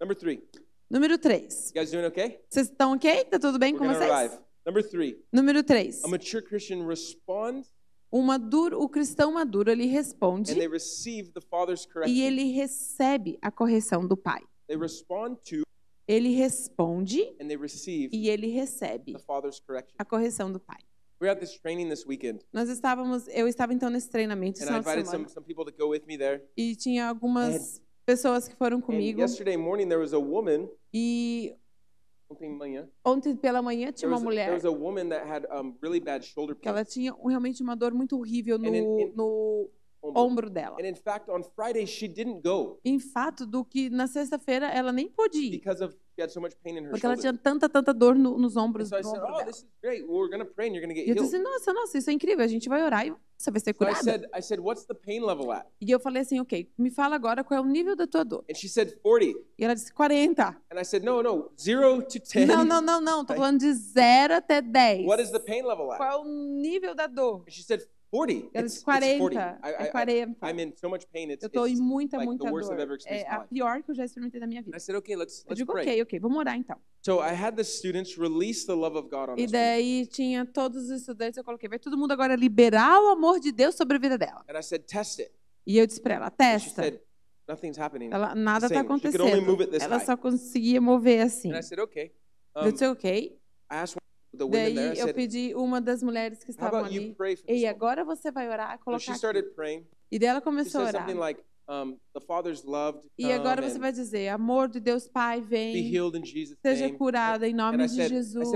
number 0.00 0.16
three. 0.16 0.42
Número 0.90 1.16
3. 1.18 1.70
You 1.74 1.80
guys 1.80 1.90
doing 1.90 2.04
okay? 2.06 2.40
Vocês 2.48 2.68
estão 2.68 2.92
ok? 2.92 3.24
Tá 3.24 3.38
tudo 3.38 3.58
bem 3.58 3.72
We're 3.74 3.86
com 3.88 3.92
vocês? 3.94 4.10
arrive. 4.10 4.38
Number 4.66 4.82
three. 4.88 5.18
Número 5.32 5.62
3. 5.62 6.04
A 6.04 6.08
mature 6.08 6.42
Christian 6.42 6.86
responds 6.86 7.72
O, 8.14 8.22
maduro, 8.22 8.80
o 8.80 8.88
cristão 8.88 9.32
maduro, 9.32 9.72
ele 9.72 9.82
and 9.82 9.86
they 9.88 9.96
responde 9.96 10.68
receive 10.68 11.32
the 11.32 11.40
Father's 11.40 11.84
e 12.06 12.22
ele 12.22 12.52
recebe 12.52 13.36
a 13.42 13.50
correção 13.50 14.06
do 14.06 14.16
pai. 14.16 14.40
They 14.68 14.76
respond 14.76 15.38
to 15.50 15.64
Ele 16.06 16.28
responde 16.36 17.22
and 17.40 17.48
they 17.48 17.56
receive 17.56 18.10
e 18.12 18.28
ele 18.28 18.46
recebe 18.46 19.14
the 19.14 19.18
Father's 19.18 19.58
correction. 19.58 19.96
a 19.98 20.04
correção 20.04 20.52
do 20.52 20.60
pai. 20.60 20.78
We're 21.20 21.32
at 21.32 21.40
this 21.40 21.58
training 21.58 21.88
this 21.88 22.06
weekend, 22.06 22.44
Nós 22.52 22.68
estávamos, 22.68 23.26
eu 23.26 23.48
estava 23.48 23.74
então 23.74 23.90
nesse 23.90 24.08
treinamento 24.08 24.58
esse 24.58 24.66
final 24.66 24.80
de 24.80 24.86
semana 24.86 25.04
some 25.06 25.28
some 25.28 25.44
people 25.44 25.64
to 25.64 25.76
go 25.76 25.90
with 25.90 26.02
me 26.06 26.16
there. 26.16 26.40
e 26.56 26.76
tinha 26.76 27.08
algumas 27.08 27.82
pessoas 28.06 28.46
que 28.46 28.54
foram 28.54 28.80
comigo 28.80 29.22
yesterday 29.22 29.56
morning 29.56 29.88
there 29.88 30.00
was 30.00 30.14
a 30.14 30.18
woman. 30.20 30.68
e 30.92 31.52
Ontem 32.30 32.50
de 32.50 32.56
manhã, 32.56 32.88
ontem 33.04 33.36
pela 33.36 33.60
manhã 33.62 33.92
tinha 33.92 34.08
There 34.08 34.12
uma 34.12 34.20
mulher 34.20 34.52
was 34.52 34.64
a 34.64 34.70
woman 34.70 35.08
that 35.10 35.26
had 35.26 35.46
um, 35.52 35.74
really 35.82 36.00
bad 36.00 36.24
shoulder 36.24 36.54
que 36.54 36.62
pain. 36.62 36.70
ela 36.70 36.84
tinha 36.84 37.14
realmente 37.24 37.62
uma 37.62 37.76
dor 37.76 37.92
muito 37.92 38.18
horrível 38.18 38.58
no, 38.58 39.12
no 39.14 39.70
ombro. 40.14 40.50
dela. 40.50 40.76
And 40.78 40.86
in 40.86 40.94
fact, 40.96 41.28
on 41.28 41.42
Friday 41.54 41.86
she 41.86 42.08
didn't 42.08 42.42
go 42.42 42.78
Em 42.84 42.98
fato 42.98 43.46
do 43.46 43.64
que 43.64 43.88
na 43.90 44.06
sexta-feira 44.06 44.66
ela 44.66 44.92
nem 44.92 45.08
pôde 45.08 45.38
ir, 45.38 45.50
because 45.52 45.82
of 45.82 45.94
she 46.14 46.22
had 46.22 46.30
so 46.30 46.40
much 46.40 46.54
pain 46.62 46.76
in 46.78 46.84
her 46.84 46.90
porque 46.90 47.04
ela 47.06 47.16
tinha 47.16 47.32
tanta, 47.36 47.68
tanta 47.68 47.92
dor 47.92 48.14
no- 48.14 48.38
nos 48.38 48.56
ombros 48.56 48.88
so 48.88 48.96
said, 48.96 49.06
"Oh, 49.06 49.26
dela. 49.26 49.44
this 49.44 49.58
is 49.58 49.66
great. 49.82 50.02
Well, 50.06 50.18
we're 50.20 50.30
gonna 50.30 50.44
pray 50.44 50.68
and 50.68 50.74
you're 50.76 50.82
gonna 50.86 50.94
get 50.94 51.06
E 51.06 51.10
eu 51.10 51.14
healed." 51.16 51.24
disse, 51.30 51.38
nossa, 51.42 51.72
nossa, 51.72 51.98
isso 51.98 52.08
é 52.10 52.12
incrível, 52.12 52.44
a 52.44 52.48
gente 52.48 52.68
vai 52.68 52.82
orar 52.84 53.06
e 53.06 53.14
você 53.36 53.50
vai 53.50 53.60
ser 53.60 53.74
So 53.76 53.84
I 53.84 53.94
said, 53.96 54.24
I 54.32 54.40
said, 54.40 54.60
"What's 54.60 54.84
the 54.86 54.94
pain 54.94 55.20
level 55.20 55.50
at?" 55.50 55.66
E 55.80 55.90
eu 55.90 55.98
falei 55.98 56.22
assim, 56.22 56.38
ok, 56.40 56.70
me 56.78 56.90
fala 56.90 57.16
agora 57.16 57.42
qual 57.42 57.58
é 57.58 57.60
o 57.60 57.66
nível 57.66 57.96
da 57.96 58.06
tua 58.06 58.24
dor. 58.24 58.44
And 58.48 58.54
she 58.54 58.68
said 58.68 58.96
40. 59.02 59.38
E 59.58 59.64
ela 59.64 59.74
disse 59.74 59.92
40. 59.92 60.56
And 60.70 60.80
I 60.80 60.84
said, 60.84 61.02
"No, 61.04 61.20
no, 61.22 61.50
zero 61.60 62.00
to 62.02 62.18
10. 62.20 62.46
Não, 62.46 62.64
não, 62.64 62.80
não, 62.80 63.00
não, 63.00 63.24
tô 63.24 63.32
Right. 63.32 63.36
falando 63.44 63.58
de 63.58 63.72
0 63.72 64.34
até 64.34 64.62
10. 64.62 65.04
What 65.06 65.20
is 65.22 65.30
the 65.32 65.40
pain 65.40 65.62
level 65.62 65.90
at?" 65.92 65.98
Qual 65.98 66.08
é 66.08 66.16
o 66.16 66.24
nível 66.24 66.94
da 66.94 67.08
dor? 67.08 67.40
And 67.46 67.50
she 67.50 67.62
said 67.64 67.82
40. 68.14 68.50
Ela 68.54 68.64
It's, 68.66 68.74
disse 68.74 68.76
it's 68.76 68.84
40. 68.84 69.18
40. 69.18 69.36
I, 69.40 69.68
I, 69.68 69.72
É 69.86 69.90
40. 69.90 70.12
I, 70.42 70.50
am 70.50 70.60
in 70.60 70.72
so 70.76 70.88
much 70.88 71.06
pain. 71.12 71.30
It's, 71.32 71.42
Eu 71.42 71.50
tô 71.50 71.66
em 71.66 71.74
muita, 71.76 72.16
like 72.16 72.26
muita 72.28 72.44
the 72.44 72.52
worst 72.52 72.70
I've 72.70 72.76
dor. 72.76 72.82
ever 72.84 72.96
experienced 72.96 73.26
É 73.28 73.34
a 73.34 73.40
pior 73.40 73.82
que 73.82 73.90
eu 73.90 73.94
já 73.94 74.04
experimentei 74.04 74.40
na 74.40 74.46
minha 74.46 74.62
vida. 74.62 74.76
I 74.76 74.80
said, 74.80 74.96
"Okay, 74.98 75.16
let's 75.16 75.40
Eu 75.40 75.50
let's 75.50 75.58
digo, 75.58 75.72
pray." 75.72 75.82
ok, 75.84 76.02
ok, 76.02 76.20
vamos 76.20 76.38
orar 76.38 76.56
então. 76.56 76.76
So 77.04 77.20
I 77.20 77.34
had 77.34 77.56
the 77.56 77.64
students 77.64 78.16
release 78.16 78.64
the 78.66 78.74
love 78.74 78.96
of 78.96 79.08
God 79.08 79.30
on 79.30 79.34
E 79.38 79.46
daí 79.48 80.06
tinha 80.06 80.46
todos 80.46 80.84
os 80.84 80.90
estudantes, 81.00 81.36
eu 81.36 81.44
coloquei, 81.44 81.68
vai 81.68 81.78
todo 81.78 81.98
mundo 81.98 82.12
agora 82.12 82.36
liberar 82.36 83.00
o 83.02 83.08
amor 83.08 83.40
de 83.40 83.50
Deus 83.50 83.74
sobre 83.74 83.96
a 83.96 84.00
vida 84.00 84.16
dela. 84.16 84.44
And 84.48 84.56
I 84.58 84.62
said, 84.62 84.84
"Test 84.84 85.18
it." 85.20 85.32
E 85.66 85.76
eu 85.78 85.86
disse 85.86 86.00
pra 86.00 86.14
ela, 86.14 86.30
testa. 86.30 86.82
said, 86.82 87.00
"Nothing's 87.48 87.78
happening." 87.78 88.10
Ela, 88.12 88.34
nada 88.34 88.68
tá 88.68 88.76
it 88.76 88.84
acontecendo. 88.86 89.26
Ela 89.26 89.96
high. 89.98 90.06
só 90.06 90.16
conseguia 90.16 90.80
mover 90.80 91.20
assim. 91.22 91.52
And 91.52 91.58
I 91.58 91.62
said, 91.62 91.80
"Okay." 91.80 92.12
Eu 92.54 92.62
Um, 92.68 92.70
disse, 92.72 92.86
ok. 92.86 93.38
I 93.72 93.74
asked 93.74 93.96
Daí 94.36 94.74
there. 94.74 94.98
Eu 94.98 95.06
said, 95.06 95.14
pedi 95.14 95.54
uma 95.54 95.80
das 95.80 96.02
mulheres 96.02 96.38
que 96.44 96.50
"How 96.50 96.54
estavam 96.54 96.84
ali. 96.84 96.98
woman?" 96.98 97.14
agora 97.66 98.04
você 98.04 98.30
vai 98.30 98.48
orar, 98.48 98.78
So 98.78 98.84
colocar 98.84 99.12
praying. 99.54 99.86
E 100.10 100.18
daí 100.18 100.28
ela 100.28 100.40
She 100.40 100.44
começou 100.44 100.80
a 100.82 100.84
orar. 100.88 101.16
like, 101.18 101.40
um, 101.68 101.96
"The 102.12 102.20
Father's 102.20 102.62
love 102.64 103.00
to 103.00 103.08
E 103.18 103.32
agora 103.32 103.62
você 103.62 103.78
vai 103.78 103.90
dizer, 103.92 104.28
amor 104.28 104.68
de 104.68 104.80
Deus 104.80 105.08
Pai, 105.08 105.40
vem, 105.40 105.90
seja 106.62 106.86
name." 106.86 106.98
curada 106.98 107.48
em 107.48 107.54
nome 107.54 107.78
de 107.78 107.88
said, 107.88 108.08
Jesus. 108.10 108.52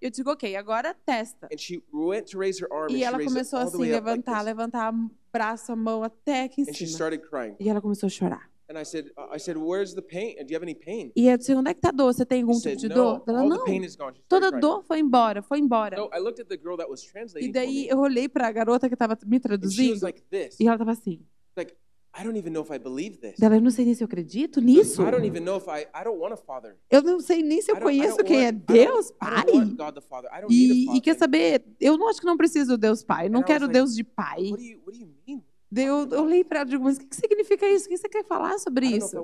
Eu 0.00 0.10
digo, 0.10 0.30
ok, 0.30 0.56
agora 0.56 0.94
testa. 1.04 1.48
And 1.52 1.58
she 1.58 1.82
went 1.92 2.30
to 2.30 2.38
raise 2.38 2.62
her 2.62 2.72
arm 2.72 2.90
E 2.90 3.02
ela 3.02 3.22
começou 3.22 3.58
assim, 3.58 3.76
up 3.76 3.76
like 3.78 3.92
levantar, 3.92 4.42
levantar 4.42 4.94
o 4.94 5.10
braço, 5.32 5.72
a 5.72 5.76
mão 5.76 6.02
até 6.02 6.44
aqui 6.44 6.62
em 6.62 6.64
And 6.68 6.72
cima. 6.72 7.56
E 7.58 7.68
ela 7.68 7.80
começou 7.80 8.06
a 8.06 8.10
chorar. 8.10 8.55
And 8.68 8.76
I 8.80 8.84
said, 8.84 9.06
uh, 9.16 9.32
I 9.34 9.38
said, 9.38 9.56
"Where's 9.56 9.94
the 9.94 10.02
pain? 10.02 10.34
Do 10.44 10.52
you 10.52 10.56
have 10.56 10.62
any 10.64 10.74
pain?" 10.74 11.12
E 11.14 11.28
eu 11.28 11.38
disse, 11.38 11.54
onde 11.54 11.70
é 11.70 11.74
que 11.74 11.80
tá 11.80 11.90
a 11.90 11.92
dor? 11.92 12.12
Você 12.12 12.26
tem 12.26 12.42
algum 12.42 12.54
She 12.54 12.70
tipo 12.70 12.80
said, 12.80 12.80
de 12.80 12.88
"No, 12.88 12.94
dor? 12.94 13.22
Ela, 13.28 13.44
não. 13.44 13.64
pain 13.64 13.84
is 13.84 13.94
gone." 13.94 14.14
She 14.16 14.22
Toda 14.28 14.48
crying. 14.48 14.60
dor 14.60 14.82
foi 14.84 14.98
embora, 14.98 15.40
foi 15.42 15.58
embora. 15.60 15.96
So 15.96 16.10
I 16.12 16.18
looked 16.18 16.40
at 16.40 16.48
the 16.48 16.56
girl 16.56 16.76
that 16.76 16.90
was 16.90 17.04
E 17.04 17.08
translating 17.12 17.52
daí 17.52 17.86
eu 17.88 17.98
olhei 17.98 18.28
para 18.28 18.48
a 18.48 18.52
garota 18.52 18.88
que 18.88 18.94
estava 18.94 19.16
me 19.24 19.36
and 19.36 19.40
she 19.40 19.48
was 19.48 19.60
traduzindo 19.60 20.00
like 20.04 20.20
this. 20.30 20.58
e 20.58 20.64
ela 20.66 20.74
estava 20.74 20.90
assim. 20.90 21.20
Like, 21.56 21.74
I 22.18 22.24
don't 22.24 22.36
even 22.38 22.50
know 22.50 22.62
if 22.64 22.70
I 22.72 22.78
believe 22.78 23.18
this. 23.18 23.38
Dela, 23.38 23.56
eu 23.56 23.60
não 23.60 23.70
sei 23.70 23.84
nem 23.84 23.94
se 23.94 24.02
eu 24.02 24.06
acredito 24.06 24.60
nisso. 24.60 25.02
I 25.02 25.10
don't 25.12 25.26
even 25.26 25.40
know 25.44 25.58
if 25.58 25.68
I. 25.68 25.82
I 25.94 26.02
don't 26.02 26.18
want 26.18 26.32
a 26.32 26.36
father. 26.36 26.74
Eu 26.90 27.02
não 27.02 27.20
sei 27.20 27.42
nem 27.42 27.60
se 27.62 27.70
I 27.70 27.74
eu 27.74 27.80
conheço 27.80 28.16
quem 28.24 28.38
é 28.46 28.46
want- 28.46 28.56
I 28.56 28.58
don't- 28.58 28.72
Deus, 28.72 29.08
I 29.10 29.12
Pai. 29.20 29.44
don't 29.44 29.58
want 29.58 29.76
God 29.76 29.94
the 29.94 30.00
Father. 30.00 30.30
I 30.32 30.40
don't 30.40 30.52
need 30.52 30.70
a 30.72 30.74
E, 30.74 30.82
e 30.82 30.86
father. 30.86 31.02
quer 31.02 31.16
saber, 31.18 31.64
eu 31.78 31.96
não 31.98 32.08
acho 32.08 32.18
que 32.20 32.26
não 32.26 32.36
preciso 32.36 32.76
Deus 32.78 33.04
Pai, 33.04 33.28
não 33.28 33.40
And 33.40 33.44
quero 33.44 33.66
like, 33.66 33.74
Deus 33.74 33.94
de 33.94 34.02
Pai. 34.02 34.44
What 34.50 34.56
do 34.56 34.62
you 34.62 34.78
What 34.84 34.98
do 34.98 35.04
you 35.04 35.10
mean? 35.26 35.44
Eu, 35.74 36.08
eu 36.10 36.22
olhei 36.22 36.44
para 36.44 36.60
ela 36.60 36.68
e 36.68 36.70
digo, 36.70 36.84
mas 36.84 36.96
o 36.96 37.00
que 37.00 37.06
que 37.06 37.16
significa 37.16 37.68
isso? 37.68 37.86
O 37.86 37.88
que 37.88 37.96
você 37.98 38.08
quer 38.08 38.24
falar 38.24 38.58
sobre 38.58 38.86
isso? 38.98 39.16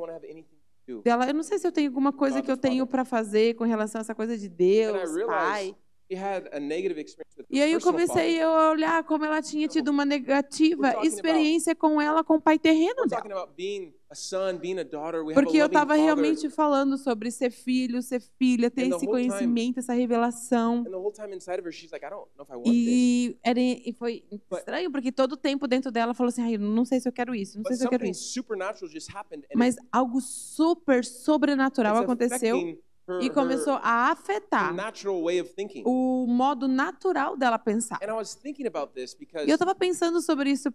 Dela, 1.02 1.26
eu 1.28 1.34
não 1.34 1.42
sei 1.44 1.58
se 1.58 1.66
eu 1.66 1.72
tenho 1.72 1.88
alguma 1.88 2.12
coisa 2.12 2.42
que 2.42 2.50
eu 2.50 2.56
tenho 2.56 2.86
para 2.86 3.04
fazer 3.04 3.54
com 3.54 3.64
relação 3.64 4.00
a 4.00 4.02
essa 4.02 4.14
coisa 4.14 4.36
de 4.36 4.48
Deus, 4.48 5.10
Pai. 5.26 5.76
E 7.48 7.62
aí 7.62 7.72
eu 7.72 7.78
comecei 7.92 8.42
a 8.42 8.70
olhar 8.72 9.04
como 9.04 9.24
ela 9.24 9.40
tinha 9.40 9.66
tido 9.68 9.88
uma 9.90 10.04
negativa 10.04 10.88
experiência 11.06 11.74
com 11.74 12.00
ela, 12.00 12.22
com 12.24 12.34
o 12.34 12.40
pai 12.40 12.58
terreno 12.58 13.06
dela. 13.06 13.22
Porque 15.34 15.56
eu 15.56 15.66
estava 15.66 15.94
realmente 16.04 16.48
falando 16.50 16.98
sobre 16.98 17.30
ser 17.30 17.50
filho, 17.50 18.02
ser 18.02 18.20
filha, 18.20 18.70
ter 18.70 18.82
esse 18.96 19.06
conhecimento, 19.06 19.78
essa 19.78 19.92
revelação. 19.94 20.84
E, 22.66 23.36
era, 23.42 23.60
e 23.60 23.94
foi 23.98 24.24
estranho, 24.58 24.90
porque 24.90 25.10
todo 25.12 25.32
o 25.32 25.36
tempo 25.36 25.66
dentro 25.66 25.90
dela 25.90 26.12
falou 26.14 26.28
assim, 26.28 26.52
eu 26.52 26.58
não 26.60 26.84
sei 26.84 27.00
se 27.00 27.08
eu 27.08 27.12
quero 27.12 27.34
isso, 27.34 27.56
não 27.58 27.64
sei 27.64 27.76
se 27.76 27.84
eu 27.86 27.90
quero 27.90 28.04
isso. 28.10 28.32
Mas 29.58 29.76
algo 29.90 30.20
super 30.20 31.04
sobrenatural 31.04 31.96
aconteceu 32.04 32.56
her, 33.08 33.20
e 33.22 33.30
começou 33.30 33.74
her, 33.74 33.80
a 33.82 34.10
afetar 34.10 34.74
o 35.84 36.26
modo 36.26 36.68
natural 36.68 37.36
dela 37.36 37.58
pensar. 37.58 37.98
E 38.02 39.50
eu 39.50 39.54
estava 39.54 39.74
pensando 39.74 40.20
sobre 40.20 40.50
isso 40.50 40.70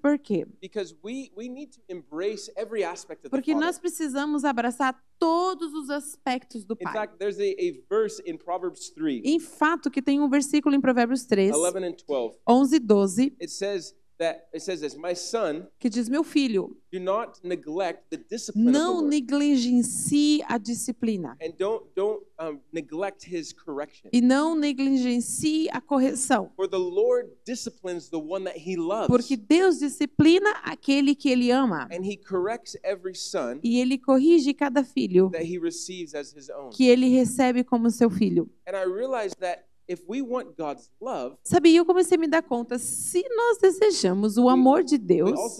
Porque 3.30 3.54
Father. 3.54 3.66
nós 3.68 3.80
precisamos 3.80 4.44
abraçar 4.44 5.02
todos 5.20 5.74
os 5.74 5.90
aspectos 5.90 6.64
do 6.64 6.76
Pai. 6.76 6.94
fact, 6.94 7.18
there's 7.18 7.40
a, 7.40 7.44
a 7.44 7.84
verse 7.90 8.22
in 8.26 8.38
Proverbs 8.38 8.90
3, 8.90 9.22
Em 9.26 9.40
fato, 9.40 9.90
que 9.90 10.02
tem 10.02 10.20
um 10.20 10.30
versículo 10.30 10.76
em 10.76 10.82
Provérbios 10.82 11.26
3, 11.26 11.56
11 11.56 11.78
and 11.78 11.96
12. 12.08 12.38
11 12.48 12.76
e 12.76 12.80
12, 12.80 13.38
It 13.42 13.52
says 13.52 13.96
that 14.20 14.48
it 14.54 14.62
says 14.62 14.82
this, 14.82 14.96
"My 14.96 15.14
son, 15.16 15.68
que 15.80 15.90
diz: 15.90 16.10
Meu 16.10 16.24
filho, 16.24 16.76
do 16.92 17.00
not 17.00 17.40
neglect 17.44 18.10
the 18.10 18.18
discipline 18.18 18.72
não 18.72 19.02
negligencie 19.02 20.42
a 20.48 20.58
disciplina 20.58 21.38
and 21.42 21.52
don't 21.58 21.84
don't 21.96 22.24
neglect 22.72 23.26
His 23.26 23.54
correction. 23.54 24.10
e 24.12 24.22
não 24.22 24.56
negligencie 24.56 25.70
a 25.72 25.82
correção. 25.82 26.52
For 26.56 26.68
the 26.68 26.78
Lord 26.78 27.30
disciplines 27.46 28.10
the 28.10 28.18
one 28.18 28.46
that 28.46 28.58
He 28.58 28.76
loves, 28.76 29.08
Porque 29.08 29.36
Deus 29.38 29.80
disciplina 29.80 30.50
aquele 30.64 31.14
que 31.16 31.30
Ele 31.30 31.52
ama 31.52 31.88
and 31.92 32.04
He 32.06 32.18
corrects 32.18 32.76
every 32.84 33.16
son 33.16 33.60
e 33.64 33.80
Ele 33.80 33.98
corrige 33.98 34.54
cada 34.54 34.84
filho 34.84 35.30
that 35.32 35.46
He 35.46 35.60
receives 35.60 36.14
as 36.16 36.34
His 36.36 36.50
own." 36.50 36.70
que 36.72 36.88
Ele 36.88 37.08
recebe 37.10 37.64
como 37.64 37.90
seu 37.92 38.10
filho. 38.10 38.50
And 38.68 38.76
I 38.76 38.84
realized 38.86 39.38
that 39.40 39.64
if 39.88 40.02
we 40.08 40.22
want 40.22 40.56
God's 40.58 40.92
love, 41.02 41.38
Sabe, 41.44 41.76
eu 41.76 41.86
comecei 41.86 42.18
a 42.18 42.20
me 42.20 42.28
dar 42.28 42.42
conta, 42.44 42.78
se 42.78 43.24
nós 43.30 43.58
desejamos 43.60 44.38
o 44.38 44.50
amor 44.50 44.84
de 44.84 44.98
Deus, 44.98 45.58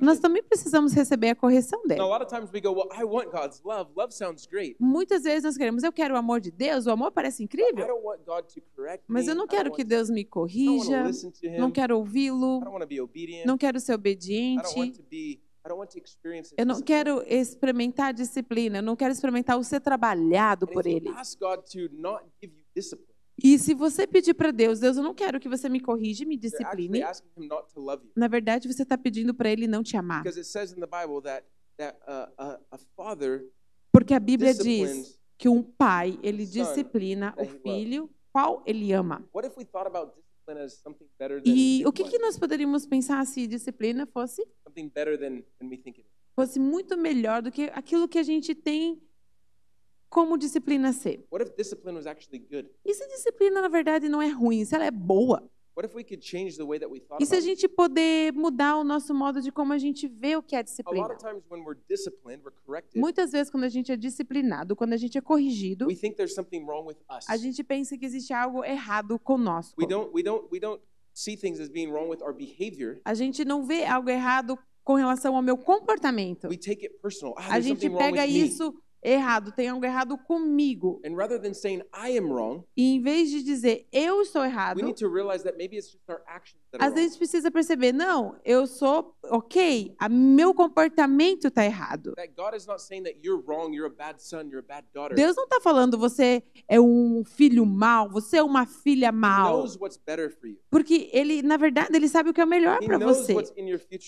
nós 0.00 0.18
também 0.20 0.42
precisamos 0.42 0.92
receber 0.92 1.30
a 1.30 1.34
correção 1.34 1.82
dele. 1.86 2.00
lot 2.00 2.22
of 2.22 2.26
times 2.28 2.50
we 2.52 2.60
go, 2.60 2.70
"Well, 2.72 2.88
I 2.92 3.04
want 3.04 3.30
God's 3.30 3.60
love. 3.64 3.90
Love 3.96 4.12
sounds 4.14 4.46
great." 4.46 4.76
Muitas 4.78 5.22
vezes 5.24 5.44
nós 5.44 5.56
queremos, 5.56 5.82
eu 5.82 5.92
quero 5.92 6.14
o 6.14 6.16
amor 6.16 6.40
de 6.40 6.50
Deus, 6.50 6.86
o 6.86 6.90
amor 6.90 7.10
parece 7.10 7.42
I 7.42 7.44
incrível, 7.44 7.86
don't 7.86 8.04
want 8.04 8.20
God 8.24 8.44
to 8.54 8.60
correct 8.76 9.04
me. 9.08 9.14
mas 9.14 9.26
eu 9.28 9.34
não 9.34 9.44
I 9.44 9.48
quero 9.48 9.64
don't 9.70 9.76
que 9.76 9.82
want 9.82 9.88
Deus 9.88 10.10
me 10.10 10.24
corrija, 10.24 11.04
não 11.58 11.70
quero 11.70 11.96
ouvi-lo, 11.98 12.60
não 13.44 13.58
quero 13.58 13.80
ser 13.80 13.94
obediente, 13.94 14.62
eu 16.56 16.64
não 16.66 16.80
quero 16.80 17.22
experimentar 17.26 18.14
disciplina, 18.14 18.78
eu 18.78 18.82
não 18.82 18.96
quero 18.96 19.12
experimentar 19.12 19.58
o 19.58 19.64
ser 19.64 19.80
trabalhado 19.80 20.66
por 20.66 20.86
Ele. 20.86 21.10
E 23.42 23.58
se 23.58 23.72
você 23.72 24.06
pedir 24.06 24.34
para 24.34 24.50
Deus, 24.50 24.80
Deus, 24.80 24.96
eu 24.96 25.02
não 25.02 25.14
quero 25.14 25.38
que 25.38 25.48
você 25.48 25.68
me 25.68 25.80
corrija 25.80 26.24
e 26.24 26.26
me 26.26 26.36
discipline, 26.36 27.00
na 28.16 28.26
verdade 28.28 28.66
você 28.66 28.82
está 28.82 28.98
pedindo 28.98 29.32
para 29.32 29.48
Ele 29.50 29.66
não 29.66 29.82
te 29.82 29.96
amar. 29.96 30.22
because 30.22 30.38
it 30.38 30.46
says 30.46 30.72
in 30.72 30.80
the 30.80 30.86
Bible 30.86 31.22
that 31.22 31.46
that 31.76 31.96
uh, 32.08 32.78
father 32.96 33.44
Porque 33.92 34.12
a 34.12 34.20
Bíblia 34.20 34.52
diz 34.54 35.18
que 35.36 35.48
um 35.48 35.62
pai, 35.62 36.18
ele 36.22 36.44
disciplina 36.44 37.34
o 37.38 37.44
filho, 37.44 38.10
qual 38.32 38.62
ele 38.66 38.92
ama. 38.92 39.24
What 39.32 39.48
if 39.48 39.56
we 39.56 39.64
thought 39.64 39.86
about 39.86 40.12
discipline 40.14 40.60
as 40.64 40.74
something 40.74 41.06
better 41.18 41.40
than 41.42 41.50
E 41.50 41.84
o 41.86 41.92
que, 41.92 42.04
que 42.04 42.18
nós 42.18 42.38
poderíamos 42.38 42.86
pensar 42.86 43.24
se 43.24 43.46
disciplina 43.46 44.06
fosse, 44.06 44.44
something 44.64 44.88
better 44.88 45.18
than 45.18 45.42
than 45.60 45.68
we 45.68 45.76
think 45.76 46.00
it 46.00 46.00
is? 46.00 46.18
fosse 46.34 46.58
muito 46.60 46.96
melhor 46.96 47.42
do 47.42 47.50
que 47.50 47.64
aquilo 47.74 48.06
que 48.08 48.18
a 48.18 48.22
gente 48.22 48.54
tem 48.54 49.00
como 50.08 50.36
disciplina 50.38 50.92
ser? 50.92 51.24
What 51.30 51.44
if 51.48 51.54
discipline 51.56 51.96
was 51.96 52.06
actually 52.06 52.38
good? 52.40 52.68
E 52.84 52.94
se 52.94 53.06
disciplina, 53.08 53.60
na 53.60 53.68
verdade, 53.68 54.08
não 54.08 54.20
é 54.22 54.28
ruim, 54.28 54.64
se 54.64 54.74
ela 54.74 54.84
é 54.86 54.90
boa? 54.90 55.48
What 55.76 55.88
if 55.88 55.94
we 55.94 56.02
could 56.02 56.24
change 56.24 56.56
the 56.56 56.64
way 56.64 56.80
that 56.80 56.90
we 56.90 56.98
thought 56.98 57.22
E 57.22 57.26
se 57.26 57.34
a 57.34 57.38
about 57.38 57.48
it? 57.48 57.60
gente 57.60 57.68
poder 57.68 58.32
mudar 58.32 58.76
o 58.78 58.82
nosso 58.82 59.14
modo 59.14 59.40
de 59.40 59.52
como 59.52 59.72
a 59.72 59.78
gente 59.78 60.08
vê 60.08 60.34
o 60.34 60.42
que 60.42 60.56
é 60.56 60.58
A 60.58 60.60
lot 60.62 60.64
disciplina? 60.68 61.06
of 61.06 61.18
times 61.18 61.44
when 61.48 61.62
we're 61.64 61.78
disciplined, 61.88 62.42
we're 62.44 62.56
corrected. 62.66 62.98
Muitas 63.00 63.30
vezes, 63.30 63.48
quando 63.48 63.62
a 63.62 63.68
gente 63.68 63.92
é 63.92 63.96
disciplinado, 63.96 64.74
quando 64.74 64.92
a 64.94 64.96
gente 64.96 65.16
é 65.16 65.20
corrigido, 65.20 65.86
We 65.86 65.94
think 65.94 66.16
there's 66.16 66.34
something 66.34 66.64
wrong 66.64 66.84
with 66.88 66.96
us. 67.08 67.24
a 67.28 67.36
gente 67.36 67.62
pensa 67.62 67.96
que 67.96 68.04
existe 68.04 68.32
algo 68.32 68.64
errado 68.64 69.20
conosco. 69.20 69.80
We 69.80 69.86
don't 69.86 70.10
we 70.12 70.20
don't 70.24 70.48
we 70.50 70.58
don't 70.58 70.82
see 71.14 71.36
things 71.36 71.60
as 71.60 71.68
being 71.68 71.92
wrong 71.92 72.08
with 72.08 72.22
our 72.22 72.32
behavior. 72.34 73.00
A 73.04 73.14
gente 73.14 73.44
não 73.44 73.62
vê 73.64 73.84
algo 73.84 74.10
errado 74.10 74.58
com 74.82 74.94
relação 74.94 75.36
ao 75.36 75.42
meu 75.42 75.56
comportamento. 75.56 76.48
We 76.48 76.56
take 76.56 76.84
it 76.84 76.98
personal. 77.00 77.34
Ah, 77.38 77.42
A 77.44 77.48
there's 77.50 77.66
gente 77.66 77.82
something 77.82 77.94
wrong 77.96 78.12
pega 78.16 78.22
with 78.22 78.32
me. 78.32 78.46
isso 78.48 78.74
errado, 79.02 79.52
tem 79.52 79.68
algo 79.68 79.84
errado 79.84 80.16
comigo. 80.18 81.00
And 81.04 81.14
rather 81.16 81.40
than 81.40 81.54
saying 81.54 81.82
I 81.94 82.16
am 82.18 82.32
wrong, 82.32 82.64
E 82.76 82.94
em 82.94 83.00
vez 83.00 83.30
de 83.30 83.42
dizer 83.42 83.86
eu 83.92 84.22
estou 84.22 84.44
errado, 84.44 84.78
we 84.78 84.82
need 84.82 84.98
to 84.98 85.08
realize 85.08 85.42
that 85.44 85.56
maybe 85.56 85.76
it's 85.76 85.90
just 85.90 86.08
our 86.08 86.22
actions 86.26 86.62
that 86.72 86.82
are 86.82 86.88
às 86.88 86.94
vezes 86.94 87.16
precisa 87.16 87.50
perceber, 87.50 87.92
não, 87.92 88.36
eu 88.44 88.66
sou 88.66 89.14
ok, 89.24 89.94
a 89.98 90.08
meu 90.08 90.54
comportamento 90.54 91.48
está 91.48 91.64
errado. 91.64 92.14
Deus 95.14 95.36
não 95.36 95.44
está 95.44 95.60
falando 95.60 95.98
você 95.98 96.42
é 96.66 96.80
um 96.80 97.22
filho 97.24 97.64
mau, 97.66 98.10
você 98.10 98.38
é 98.38 98.42
uma 98.42 98.66
filha 98.66 99.12
mau. 99.12 99.64
Porque 100.70 101.10
ele, 101.12 101.42
na 101.42 101.56
verdade, 101.56 101.94
ele 101.94 102.08
sabe 102.08 102.30
o 102.30 102.34
que 102.34 102.40
é 102.40 102.46
melhor 102.46 102.78
para 102.84 102.98
você. 102.98 103.34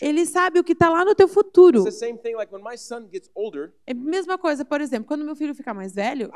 Ele 0.00 0.26
sabe 0.26 0.58
o 0.58 0.64
que 0.64 0.72
está 0.72 0.88
lá 0.88 1.04
no 1.04 1.14
teu 1.14 1.28
futuro. 1.28 1.84
Like 1.84 3.30
older, 3.34 3.72
É 3.86 3.92
a 3.92 3.94
mesma 3.94 4.38
coisa, 4.38 4.64
por 4.64 4.79
exemplo, 4.80 5.06
quando 5.06 5.24
meu 5.24 5.36
filho 5.36 5.54
ficar 5.54 5.74
mais 5.74 5.94
velho, 5.94 6.30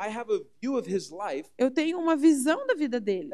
eu 1.57 1.71
tenho 1.71 1.99
uma 1.99 2.15
visão 2.15 2.65
da 2.67 2.73
vida 2.75 2.99
dele 2.99 3.29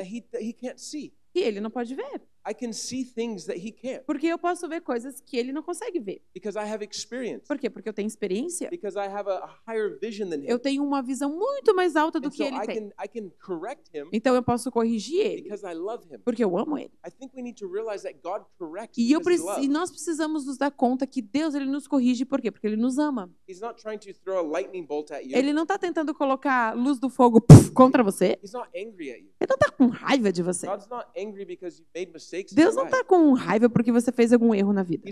que 1.34 1.40
ele 1.40 1.62
não 1.62 1.72
pode 1.72 1.96
ver. 1.96 2.22
I 2.48 2.54
can 2.54 2.74
see 2.74 3.04
things 3.06 3.46
that 3.46 3.60
he 3.60 3.72
can't 3.72 4.04
Porque 4.06 4.26
eu 4.28 4.38
posso 4.38 4.68
ver 4.68 4.82
coisas 4.82 5.22
que 5.22 5.38
ele 5.38 5.52
não 5.52 5.62
consegue 5.62 6.00
ver. 6.00 6.22
because 6.34 6.58
I 6.58 6.64
have 6.64 6.84
experience. 6.84 7.46
Por 7.48 7.58
quê? 7.60 7.70
Porque 7.70 7.88
eu 7.88 7.94
tenho 7.94 8.08
experiência. 8.08 8.70
Because 8.70 8.98
I 8.98 9.08
have 9.08 9.30
a, 9.30 9.36
a 9.46 9.72
higher 9.72 10.00
vision 10.00 10.30
than 10.30 10.38
him. 10.38 10.46
Eu 10.48 10.58
tenho 10.58 10.84
uma 10.84 11.02
visão 11.04 11.30
muito 11.30 11.76
mais 11.76 11.96
alta 11.96 12.20
do 12.20 12.32
que 12.32 12.42
ele 12.44 12.56
I 12.58 12.66
tem. 12.66 12.90
can 12.90 13.04
I 13.04 13.08
can 13.08 13.30
correct 13.46 13.90
him 13.96 14.08
Então 14.12 14.34
eu 14.34 14.42
posso 14.42 14.72
corrigir 14.72 15.20
ele, 15.20 15.44
because 15.44 15.66
I 15.66 15.74
love 15.76 16.06
him. 16.12 16.20
porque 16.26 16.44
eu 16.44 16.58
amo 16.58 16.78
ele. 16.78 16.92
I 17.06 17.12
think 17.12 17.32
we 17.36 17.42
need 17.44 17.60
to 17.60 17.68
realize 17.72 18.04
that 18.04 18.20
God 18.24 18.44
corrects 18.58 18.98
E, 18.98 19.12
eu 19.12 19.22
e 19.62 19.68
nós 19.68 19.92
precisamos 19.92 20.46
nos 20.46 20.58
dar 20.58 20.72
conta 20.72 21.06
que 21.06 21.22
Deus 21.22 21.54
ele 21.54 21.66
nos 21.66 21.88
corrige 21.88 22.26
por 22.26 22.42
quê? 22.42 22.50
Porque 22.50 22.66
ele 22.66 22.76
nos 22.78 22.98
ama. 22.98 23.32
He's 23.48 23.62
not 23.62 23.82
trying 23.82 24.00
to 24.00 24.14
throw 24.24 24.40
a 24.40 24.42
lightning 24.42 24.84
bolt 24.86 25.12
at 25.12 25.24
you. 25.26 25.38
Ele 25.38 25.54
não 25.54 25.64
está 25.64 25.78
tentando 25.78 26.14
colocar 26.14 26.76
luz 26.76 27.00
do 27.00 27.10
fogo 27.10 27.40
puf, 27.40 27.72
contra 27.72 28.04
você. 28.04 28.40
He's 28.44 28.54
not 28.54 28.68
angry 28.76 29.12
at 29.12 29.20
you. 29.20 29.30
Ele 29.40 29.48
não 29.50 29.56
está 29.56 29.70
com 29.72 29.88
raiva 29.88 30.32
de 30.32 30.42
você. 30.42 30.66
God's 30.66 30.88
not 30.90 31.06
angry 31.18 31.46
because 31.46 31.80
you 31.80 31.86
made 31.96 32.12
mistakes. 32.12 32.31
Deus 32.56 32.76
não 32.76 32.86
está 32.86 33.04
com 33.04 33.34
raiva 33.34 33.70
porque 33.70 33.92
você 33.92 34.12
fez 34.12 34.32
algum 34.32 34.54
erro 34.56 34.72
na 34.74 34.84
vida. 34.84 35.04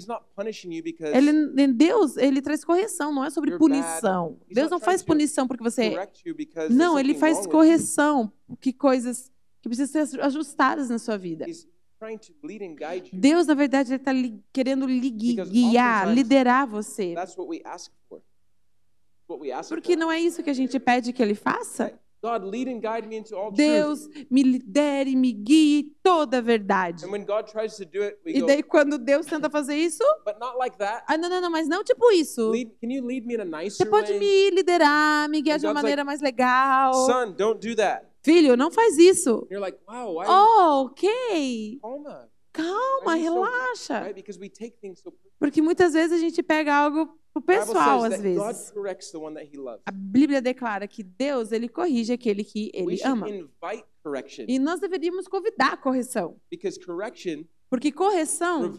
Ele, 1.18 1.68
Deus, 1.68 2.16
ele 2.18 2.42
traz 2.42 2.64
correção, 2.64 3.14
não 3.14 3.26
é 3.26 3.30
sobre 3.30 3.58
punição. 3.58 4.40
Deus 4.50 4.70
não 4.72 4.80
faz 4.80 5.02
punição 5.04 5.48
porque 5.48 5.64
você 5.64 5.82
é 5.84 5.90
Não, 6.70 6.98
ele 7.00 7.14
faz 7.16 7.46
correção, 7.48 8.32
que 8.62 8.72
coisas 8.72 9.32
que 9.62 9.68
precisam 9.70 10.06
ser 10.06 10.22
ajustadas 10.22 10.90
na 10.90 10.98
sua 10.98 11.18
vida. 11.18 11.46
Deus, 13.14 13.46
na 13.48 13.54
verdade, 13.54 13.90
ele 13.94 13.98
está 13.98 14.12
querendo 14.54 14.86
lhe 14.86 15.10
guiar, 15.10 16.08
liderar 16.14 16.66
você. 16.66 17.14
Porque 19.76 19.96
não 19.98 20.10
é 20.12 20.20
isso 20.20 20.42
que 20.42 20.50
a 20.50 20.54
gente 20.54 20.80
pede 20.80 21.12
que 21.12 21.22
ele 21.22 21.36
faça? 21.36 22.00
God, 22.22 22.44
lead 22.44 22.68
and 22.68 22.82
guide 22.82 23.08
me 23.08 23.16
into 23.18 23.36
all 23.36 23.52
truth. 23.52 23.58
Deus 23.58 24.10
me 24.30 24.44
lidere, 24.44 25.16
me 25.16 25.32
guie 25.32 25.92
toda 26.04 26.40
a 26.40 26.42
verdade. 26.42 27.04
And 27.04 27.12
when 27.12 27.24
God 27.26 27.48
tries 27.48 27.78
to 27.78 27.86
do 27.86 28.04
it, 28.04 28.20
we 28.26 28.34
E 28.34 28.46
daí, 28.46 28.62
quando 28.62 28.98
Deus 28.98 29.26
tenta 29.26 29.50
fazer 29.50 29.76
isso, 29.76 30.04
but 30.26 30.38
not 30.40 30.58
like 30.58 30.78
that. 30.80 31.04
ah, 31.08 31.18
não, 31.18 31.30
não, 31.30 31.40
não, 31.40 31.50
mas 31.50 31.68
não 31.68 31.84
tipo 31.84 32.12
isso. 32.12 32.50
Lead, 32.50 32.72
can 32.82 32.90
you 32.92 33.06
lead 33.06 33.26
me 33.26 33.36
in 33.36 33.42
a 33.42 33.70
Você 33.70 33.86
pode 33.86 34.12
way? 34.12 34.20
me 34.20 34.50
liderar, 34.52 35.30
me 35.30 35.42
guiar 35.42 35.60
de 35.60 35.66
uma 35.66 35.74
maneira 35.74 36.04
mais 36.04 36.20
legal. 36.22 36.94
Son, 37.06 37.32
don't 37.32 37.66
do 37.66 37.76
that. 37.76 38.06
Filho, 38.22 38.58
não 38.58 38.70
faz 38.70 38.98
isso. 38.98 39.48
You're 39.50 39.62
like, 39.62 39.78
wow, 39.88 40.20
why? 40.20 40.26
Oh, 40.28 40.88
ok. 40.88 41.80
Calma, 41.82 42.30
Calma, 42.52 43.16
relaxa. 43.16 44.14
Porque 45.38 45.62
muitas 45.62 45.94
vezes 45.94 46.18
a 46.18 46.20
gente 46.20 46.42
pega 46.44 46.74
algo 46.74 47.18
pro 47.34 47.42
pessoal, 47.42 48.04
às 48.04 48.20
vezes. 48.20 48.74
A 49.86 49.92
Bíblia 49.92 50.42
declara 50.42 50.88
que 50.88 51.04
Deus, 51.04 51.52
ele 51.52 51.70
corrige 51.70 52.14
aquele 52.14 52.44
que 52.44 52.72
ele 52.74 53.02
ama. 53.04 53.28
E 54.48 54.60
nós 54.60 54.80
deveríamos 54.80 55.28
convidar 55.28 55.74
a 55.74 55.78
correção. 55.78 56.40
Porque 57.70 57.92
correção 57.92 58.76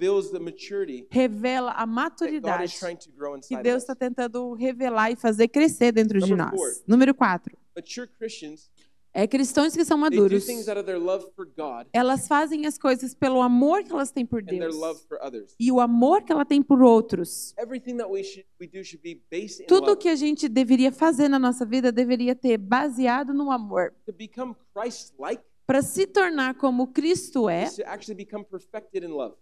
revela 1.11 1.71
a 1.73 1.87
maturidade 1.87 2.75
que 3.47 3.57
Deus 3.63 3.77
us. 3.77 3.83
está 3.83 3.95
tentando 3.95 4.53
revelar 4.55 5.13
e 5.13 5.17
fazer 5.17 5.47
crescer 5.47 5.93
dentro 5.93 6.19
de 6.19 6.35
nós. 6.35 6.83
Número 6.89 7.15
4. 7.15 7.57
É 9.13 9.27
cristãos 9.27 9.75
que 9.75 9.85
são 9.85 9.99
maduros. 9.99 10.47
God 10.47 11.87
Elas 11.93 12.29
fazem 12.29 12.67
as 12.67 12.79
coisas 12.79 13.13
pelo 13.13 13.41
amor 13.41 13.83
que 13.83 13.93
elas 13.93 14.13
têm 14.13 14.25
por 14.25 14.43
Deus. 14.43 14.77
E 15.59 15.73
o 15.73 15.81
amor 15.81 16.23
que 16.23 16.33
ela 16.33 16.45
tem 16.45 16.63
por 16.63 16.81
outros. 16.83 17.55
We 17.59 18.23
should 18.23 18.47
we 18.61 18.69
do 18.69 19.67
Tudo 19.67 19.97
que 19.97 20.09
a 20.09 20.15
gente 20.15 20.49
deveria 20.49 20.93
fazer 20.93 21.29
na 21.29 21.39
nossa 21.39 21.67
vida 21.67 21.91
deveria 21.91 22.35
ter 22.35 22.57
baseado 22.57 23.35
no 23.35 23.51
amor. 23.51 23.93
Para 25.67 25.83
se 25.83 26.07
tornar 26.07 26.55
como 26.55 26.89
Cristo 26.89 27.49
é 27.49 27.69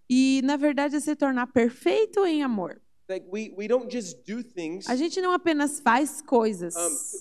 e, 0.09 0.43
na 0.45 0.57
verdade, 0.57 1.01
se 1.01 1.16
tornar 1.16 1.47
perfeito 1.47 2.25
em 2.27 2.43
amor. 2.43 2.81
Like 3.09 3.27
we 3.33 3.55
we 3.57 3.67
don't 3.67 3.91
just 3.91 4.19
do 4.27 4.43
things 4.43 4.87
A 4.87 4.95
gente 4.95 5.19
não 5.23 5.33
apenas 5.33 5.81
faz 5.81 6.21
coisas 6.21 6.75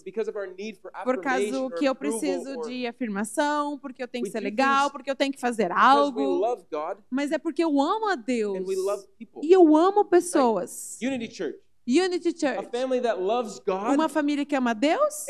because 0.03 0.29
of 0.29 0.37
our 0.37 0.47
need 0.47 0.77
for 0.81 0.91
por 1.03 1.21
causa 1.21 1.69
que 1.77 1.85
eu 1.85 1.95
preciso 1.95 2.61
de 2.63 2.85
afirmação, 2.85 3.79
porque 3.79 4.03
eu 4.03 4.07
tenho 4.07 4.25
que 4.25 4.29
ser 4.29 4.41
legal, 4.41 4.91
porque 4.91 5.09
eu 5.09 5.15
tenho 5.15 5.31
que 5.31 5.39
fazer 5.39 5.71
algo, 5.71 6.41
mas 7.09 7.31
é 7.31 7.37
porque 7.37 7.63
eu 7.63 7.79
amo 7.79 8.09
a 8.09 8.15
Deus 8.15 8.67
e 9.41 9.51
eu 9.53 9.77
amo 9.77 10.03
pessoas. 10.03 10.97
Unity 11.01 11.33
Church, 11.33 11.59
Unity 11.87 12.29
a 12.29 12.55
Church, 12.55 12.69
family 12.69 12.99
that 12.99 13.21
loves 13.21 13.59
God 13.59 13.95
uma 13.95 14.09
família 14.09 14.45
que 14.45 14.57
ama 14.57 14.75
Deus 14.75 15.25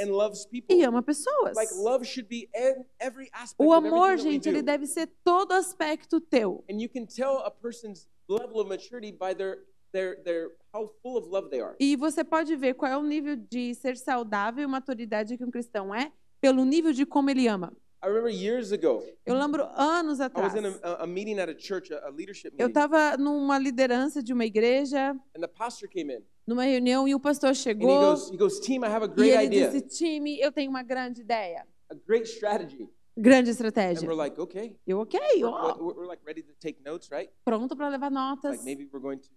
e 0.68 0.84
ama 0.84 1.04
pessoas. 1.04 1.56
Like 1.56 1.72
love 1.76 2.04
should 2.04 2.28
be 2.28 2.50
in 2.56 2.84
every 3.00 3.30
aspect 3.32 3.58
O 3.60 3.72
amor, 3.72 4.18
gente, 4.18 4.50
ele 4.50 4.64
deve 4.64 4.88
ser 4.88 5.08
todo 5.24 5.52
aspecto 5.52 6.20
teu. 6.20 6.64
And 6.68 6.82
you 6.82 6.90
can 6.90 7.06
tell 7.06 7.44
a 7.46 7.52
person's 7.52 8.08
level 8.28 8.60
of 8.60 8.68
maturity 8.68 9.12
by 9.12 9.36
their 9.36 9.60
their 9.98 10.16
their 10.24 10.52
how 10.74 10.88
full 11.02 11.18
of 11.18 11.28
love 11.30 11.50
they 11.50 11.60
are. 11.62 11.76
E 11.80 11.96
você 11.96 12.24
pode 12.24 12.56
ver 12.56 12.76
qual 12.76 12.92
é 12.92 12.98
o 12.98 13.04
nível 13.04 13.36
de 13.36 13.74
ser 13.76 13.98
saudável 13.98 14.64
e 14.64 14.68
maturidade 14.68 15.36
que 15.38 15.44
um 15.44 15.50
cristão 15.52 15.94
é 15.94 16.12
pelo 16.40 16.64
nível 16.64 16.94
de 16.94 17.06
como 17.06 17.30
ele 17.30 17.48
ama. 17.48 17.74
I 18.04 18.08
remember 18.10 18.30
years 18.32 18.72
ago, 18.72 19.04
Eu 19.26 19.34
lembro 19.36 19.64
anos 19.76 20.20
I 20.20 20.24
atrás. 20.26 20.54
was 20.54 20.64
in 20.64 20.68
a, 20.84 21.04
a 21.04 21.08
meeting 21.08 21.40
at 21.40 21.50
a 21.50 21.56
church, 21.58 21.92
a, 21.92 21.98
a 22.06 22.10
leadership 22.12 22.54
Eu 22.54 22.68
meeting, 22.68 22.80
estava 22.80 23.18
numa 23.18 23.58
liderança 23.58 24.22
de 24.22 24.32
uma 24.32 24.46
igreja, 24.46 25.14
and 25.36 25.42
the 25.42 25.48
pastor 25.48 25.90
came 25.90 26.14
in, 26.14 26.22
numa 26.46 26.64
reunião, 26.64 27.08
e 27.08 27.16
o 27.16 27.20
pastor 27.20 27.50
and 27.50 27.54
he 27.54 27.56
chegou 27.56 27.88
goes, 28.00 28.30
he 28.32 28.38
goes, 28.38 28.60
team, 28.60 28.84
I 28.84 28.88
have 28.88 29.04
a 29.04 29.08
e 29.08 29.16
great 29.16 29.32
ele 29.32 29.46
idea, 29.48 29.72
disse: 29.72 29.98
time, 29.98 30.40
eu 30.40 30.52
tenho 30.52 30.70
uma 30.70 30.84
grande 30.84 31.22
ideia, 31.22 31.66
a 31.90 31.96
great 31.96 32.28
strategy, 32.28 32.88
grande 33.18 33.50
and 33.50 33.54
estratégia. 33.54 34.08
we're 34.08 34.16
like, 34.16 34.40
okay, 34.40 34.78
Eu, 34.86 35.00
ok, 35.00 35.20
we're, 35.38 35.48
ó, 35.48 35.76
we're, 35.80 35.96
we're 35.96 36.08
like 36.08 36.24
ready 36.24 36.44
to 36.44 36.54
take 36.60 36.80
notes, 36.86 37.10
right? 37.10 37.32
pronto 37.44 37.76
para 37.76 37.90
levar 37.90 38.12
notas. 38.12 38.52
Like 38.58 38.64
maybe 38.64 38.88
we're 38.94 39.02
going 39.02 39.18
to, 39.18 39.28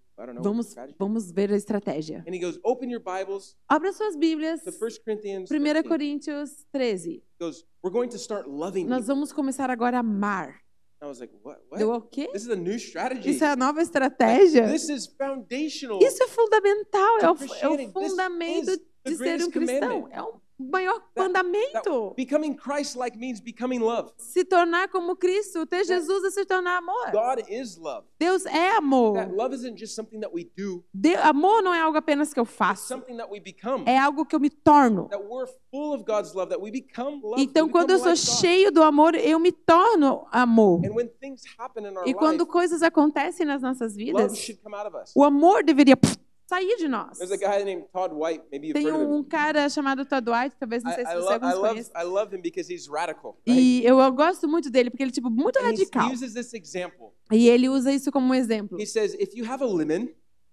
Vamos, 0.43 0.75
vamos 0.99 1.31
ver 1.31 1.51
a 1.53 1.57
estratégia. 1.57 2.23
And 2.29 2.35
he 2.35 2.39
goes, 2.39 2.59
open 2.65 2.91
your 2.91 3.01
Bibles 3.03 3.57
Abra 3.69 3.93
suas 3.93 4.17
Bíblias. 4.17 4.63
to 4.63 4.71
1 4.71 4.79
Corinthians. 5.05 5.51
1 5.51 5.59
13. 5.59 5.89
Coríntios 5.89 6.51
13. 6.73 7.11
He 7.11 7.23
goes, 7.41 7.65
we're 7.83 7.93
going 7.93 8.09
to 8.11 8.19
start 8.19 8.47
loving 8.49 8.85
Nós 8.87 9.01
people. 9.01 9.15
vamos 9.15 9.33
começar 9.33 9.71
agora 9.71 9.97
a 9.97 10.01
amar. 10.01 10.61
I 11.03 11.07
was 11.07 11.19
like, 11.19 11.33
what? 11.43 11.59
Deu 11.79 11.89
What? 11.89 12.05
o 12.05 12.09
quê? 12.11 12.29
This 12.33 12.43
is 12.43 12.51
a 12.51 12.57
new 12.57 12.75
strategy. 12.77 13.31
Isso 13.31 13.43
é 13.43 13.49
a 13.49 13.57
nova 13.57 13.81
estratégia? 13.81 14.69
This 14.71 14.91
is 14.91 15.07
foundational. 15.07 15.99
Isso 16.03 16.23
é 16.23 16.27
fundamental, 16.29 17.19
é 17.23 17.31
o, 17.31 17.33
é 17.33 17.37
Christianity. 17.37 17.91
o 17.95 18.01
This 18.01 18.11
fundamento 18.11 18.71
is 18.71 18.79
the 18.79 19.11
de 19.11 19.17
ser 19.17 19.19
greatest 19.25 19.49
um 19.49 19.51
cristão. 19.51 19.81
commandment. 20.03 20.11
É 20.13 20.23
o 20.23 20.41
maior 20.61 21.03
mandamento. 21.17 22.15
Becoming 22.17 22.55
Christ-like 22.55 23.17
means 23.19 23.41
becoming 23.41 23.81
love. 23.81 24.13
Se 24.19 24.45
tornar 24.45 24.89
como 24.89 25.17
Cristo, 25.17 25.67
ter 25.67 25.85
Jesus 25.85 26.25
é 26.25 26.31
se 26.31 26.45
tornar 26.45 26.79
amor. 26.79 27.11
God 27.13 27.45
is 27.49 27.77
love. 27.77 28.07
Deus 28.19 28.45
é 28.47 28.77
amor. 28.77 29.15
That 29.15 29.33
love 29.35 29.55
isn't 29.55 29.79
just 29.79 29.95
something 29.95 30.21
that 30.21 30.33
we 30.35 30.45
do. 30.57 30.85
De- 30.93 31.15
amor 31.17 31.63
não 31.63 31.73
é 31.75 31.81
algo 31.81 31.97
apenas 31.99 32.33
que 32.35 32.39
eu 32.41 32.45
It's 32.45 32.55
faço, 32.55 32.89
something 32.89 33.17
that 33.17 33.31
we 33.31 33.41
become. 33.41 33.85
é 33.87 33.99
algo 33.99 34.25
que 34.27 34.37
eu 34.37 34.41
me 34.41 34.51
torno. 34.51 35.09
That 35.09 35.23
we're 35.25 35.47
full 35.71 35.95
of 35.95 36.05
God's 36.05 36.35
love. 36.35 36.51
That 36.51 36.61
we 36.63 36.71
become 36.71 37.21
love. 37.23 37.41
Então, 37.43 37.67
we 37.67 37.73
quando 37.73 37.91
eu 37.91 37.99
sou 37.99 38.09
like 38.09 38.19
cheio 38.21 38.71
do 38.71 38.83
amor, 38.83 39.15
eu 39.15 39.39
me 39.39 39.53
torno 39.53 40.27
amor. 40.31 40.81
And 40.85 40.95
when 40.95 41.09
things 41.21 41.43
happen 41.59 41.87
in 41.87 41.97
our 41.97 42.07
E 42.07 42.13
quando 42.15 42.41
life, 42.41 42.53
coisas 42.53 42.83
acontecem 42.83 43.47
nas 43.47 43.63
nossas 43.63 43.93
love 43.97 44.05
vidas, 44.05 44.39
should 44.39 44.61
come 44.63 44.75
out 44.77 44.87
of 44.87 44.97
us. 44.97 45.13
o 45.17 45.25
amor 45.25 45.63
deveria 45.65 45.97
pff, 45.97 46.19
sair 46.51 46.77
de 46.77 46.89
nós. 46.89 47.19
There's 47.19 47.31
a 47.31 47.37
guy 47.37 47.65
named 47.65 47.87
Todd 47.93 48.13
White. 48.13 48.45
Tem 48.73 48.93
um 48.93 49.23
cara 49.23 49.69
chamado 49.69 50.05
Todd 50.05 50.29
White, 50.29 50.57
talvez 50.59 50.83
não 50.83 50.91
I, 50.91 50.95
sei 50.97 51.07
se 51.07 51.13
I, 51.13 51.17
você 51.17 51.33
alguns 51.33 51.55
love 51.55 51.69
conhece. 51.69 51.91
I 51.97 52.03
love 52.03 52.37
him 52.37 52.41
because 52.41 52.73
he's 52.73 52.89
radical. 52.89 53.39
Right? 53.47 53.61
E 53.61 53.87
eu, 53.87 54.01
eu 54.01 54.13
gosto 54.13 54.49
muito 54.49 54.69
dele, 54.69 54.91
porque 54.91 55.03
ele 55.05 55.11
é 55.11 55.15
tipo 55.15 55.31
muito 55.31 55.59
And 55.61 55.63
radical. 55.63 56.09
he 56.09 56.13
uses 56.13 56.35
this 56.35 56.53
example. 56.53 57.13
E 57.31 57.49
ele 57.49 57.69
usa 57.69 57.93
isso 57.93 58.11
como 58.11 58.33
um 58.33 58.35
exemplo. 58.35 58.81
He 58.81 58.87
says, 58.87 59.15
if 59.15 59.35
you 59.35 59.45
have 59.45 59.63
a 59.63 59.67
lemon 59.67 60.09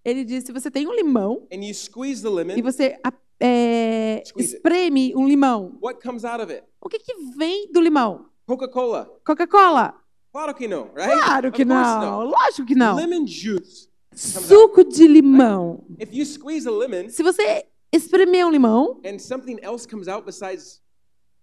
Ele 0.05 0.23
diz: 0.23 0.45
se 0.45 0.53
você 0.53 0.69
tem 0.71 0.87
um 0.87 0.93
limão 0.93 1.47
and 1.51 1.65
you 1.65 1.73
squeeze 1.73 2.21
the 2.21 2.29
lemon, 2.29 2.53
e 2.55 2.61
você 2.61 2.97
é, 3.39 4.23
espreme 4.37 5.13
um 5.15 5.27
limão, 5.27 5.77
what 5.81 6.01
comes 6.01 6.23
out 6.23 6.41
of 6.41 6.51
it? 6.53 6.63
o 6.79 6.87
que, 6.87 6.99
que 6.99 7.13
vem 7.35 7.69
do 7.71 7.81
limão? 7.81 8.29
Coca-Cola. 8.45 9.11
Coca-Cola? 9.25 9.93
Claro 10.31 10.53
que 10.53 10.67
não, 10.67 10.93
right? 10.93 11.11
Claro 11.11 11.51
que 11.51 11.65
course 11.65 11.99
não. 11.99 12.23
Lógico 12.23 12.65
que 12.65 12.75
não. 12.75 12.95
Lemon 12.95 13.25
juice. 13.27 13.89
Suco 14.17 14.83
de 14.83 15.07
limão. 15.07 15.85
If 15.99 16.09
you 16.11 16.25
squeeze 16.25 16.67
a 16.67 16.71
lemon 16.71 17.09
Se 17.09 17.21
você 17.21 17.65
espremer 17.93 18.45
um 18.47 18.51
limão 18.51 18.99
and 19.05 19.19
something 19.19 19.57
else 19.61 19.87
comes 19.87 20.07
out 20.07 20.25
besides 20.25 20.81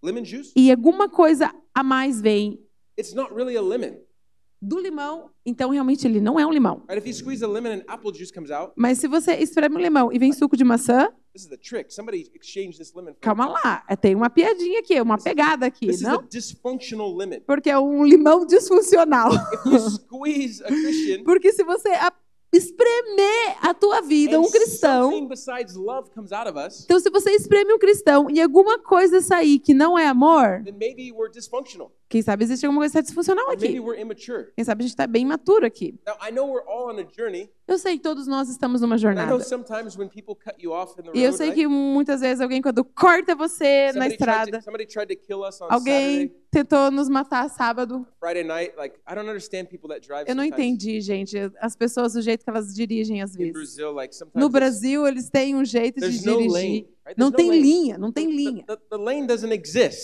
lemon 0.02 0.24
juice, 0.24 0.52
e 0.56 0.70
alguma 0.70 1.08
coisa 1.08 1.52
a 1.74 1.82
mais 1.82 2.20
vem 2.20 2.60
it's 2.98 3.14
not 3.14 3.32
really 3.32 3.56
a 3.56 3.62
lemon. 3.62 3.96
do 4.60 4.78
limão, 4.80 5.30
então 5.44 5.70
realmente 5.70 6.06
ele 6.06 6.20
não 6.20 6.40
é 6.40 6.46
um 6.46 6.50
limão. 6.50 6.82
Right? 6.88 6.98
If 6.98 7.06
you 7.06 7.12
squeeze 7.14 7.44
a 7.44 7.48
lemon 7.48 7.68
and 7.70 7.82
apple 7.86 8.12
juice 8.14 8.32
comes 8.32 8.50
out, 8.50 8.72
Mas 8.76 8.98
se 8.98 9.06
você 9.06 9.34
espreme 9.34 9.76
um 9.76 9.80
limão 9.80 10.10
e 10.12 10.18
vem 10.18 10.32
suco 10.32 10.56
de 10.56 10.64
maçã, 10.64 11.08
this 11.34 11.42
is 11.42 11.48
the 11.48 11.56
trick. 11.58 11.92
Somebody 11.94 12.30
exchanged 12.34 12.78
this 12.78 12.92
lemon 12.94 13.12
for 13.12 13.20
calma 13.20 13.46
lá, 13.46 13.84
é, 13.88 13.94
tem 13.94 14.14
uma 14.14 14.30
piadinha 14.30 14.80
aqui, 14.80 14.98
uma 15.00 15.18
pegada 15.18 15.66
aqui, 15.66 15.86
This 15.86 16.00
is 16.00 16.06
a 16.06 16.12
não? 16.12 16.22
dysfunctional 16.28 17.14
lemon. 17.14 17.40
Porque 17.46 17.68
é 17.70 17.78
um 17.78 18.04
limão 18.04 18.46
disfuncional. 18.46 19.30
If 19.34 19.66
you 19.66 19.78
squeeze 19.90 20.62
a 20.64 20.68
Christian 20.68 21.24
Porque 21.24 21.52
se 21.52 21.62
você 21.62 21.90
a- 21.90 22.12
espremer 22.56 23.56
a 23.60 23.74
tua 23.74 24.00
vida, 24.00 24.38
um 24.40 24.44
cristão, 24.50 25.10
então 26.84 26.98
se 27.00 27.10
você 27.10 27.30
espreme 27.32 27.72
um 27.72 27.78
cristão 27.78 28.30
e 28.30 28.40
alguma 28.40 28.78
coisa 28.78 29.20
sair 29.20 29.58
que 29.58 29.74
não 29.74 29.98
é 29.98 30.06
amor, 30.06 30.62
quem 32.08 32.22
sabe 32.22 32.44
existe 32.44 32.64
alguma 32.64 32.80
coisa 32.82 32.92
que 32.92 32.98
está 32.98 33.06
disfuncional 33.06 33.50
aqui. 33.50 33.80
Quem 34.54 34.64
sabe 34.64 34.82
a 34.82 34.84
gente 34.84 34.92
está 34.92 35.06
bem 35.06 35.24
maturo 35.24 35.66
aqui. 35.66 35.98
Eu 37.66 37.78
sei 37.78 37.96
que 37.96 38.02
todos 38.02 38.26
nós 38.26 38.48
estamos 38.48 38.80
numa 38.82 38.96
jornada. 38.98 39.32
E 41.14 41.22
eu 41.22 41.32
sei 41.32 41.52
que 41.52 41.66
muitas 41.66 42.20
vezes 42.20 42.40
alguém, 42.40 42.60
quando 42.60 42.84
corta 42.84 43.34
você 43.34 43.90
na 43.94 44.06
estrada, 44.14 44.60
alguém 45.70 46.34
tentou 46.50 46.90
nos 46.90 47.08
matar 47.08 47.48
sábado. 47.48 48.06
Eu 50.28 50.34
não 50.36 50.44
entendi, 50.44 51.00
gente, 51.00 51.36
as 51.58 51.74
pessoas, 51.74 52.12
do 52.12 52.22
jeito 52.22 52.44
que 52.44 52.50
elas 52.50 52.74
dirigem 52.74 53.22
às 53.22 53.34
vezes. 53.34 53.76
No 54.34 54.48
Brasil, 54.50 55.06
eles 55.06 55.30
têm 55.30 55.56
um 55.56 55.64
jeito 55.64 56.00
de 56.00 56.18
dirigir. 56.38 56.93
Não 57.16 57.30
tem 57.30 57.50
linha, 57.50 57.98
não 57.98 58.10
tem 58.10 58.30
linha. 58.30 58.64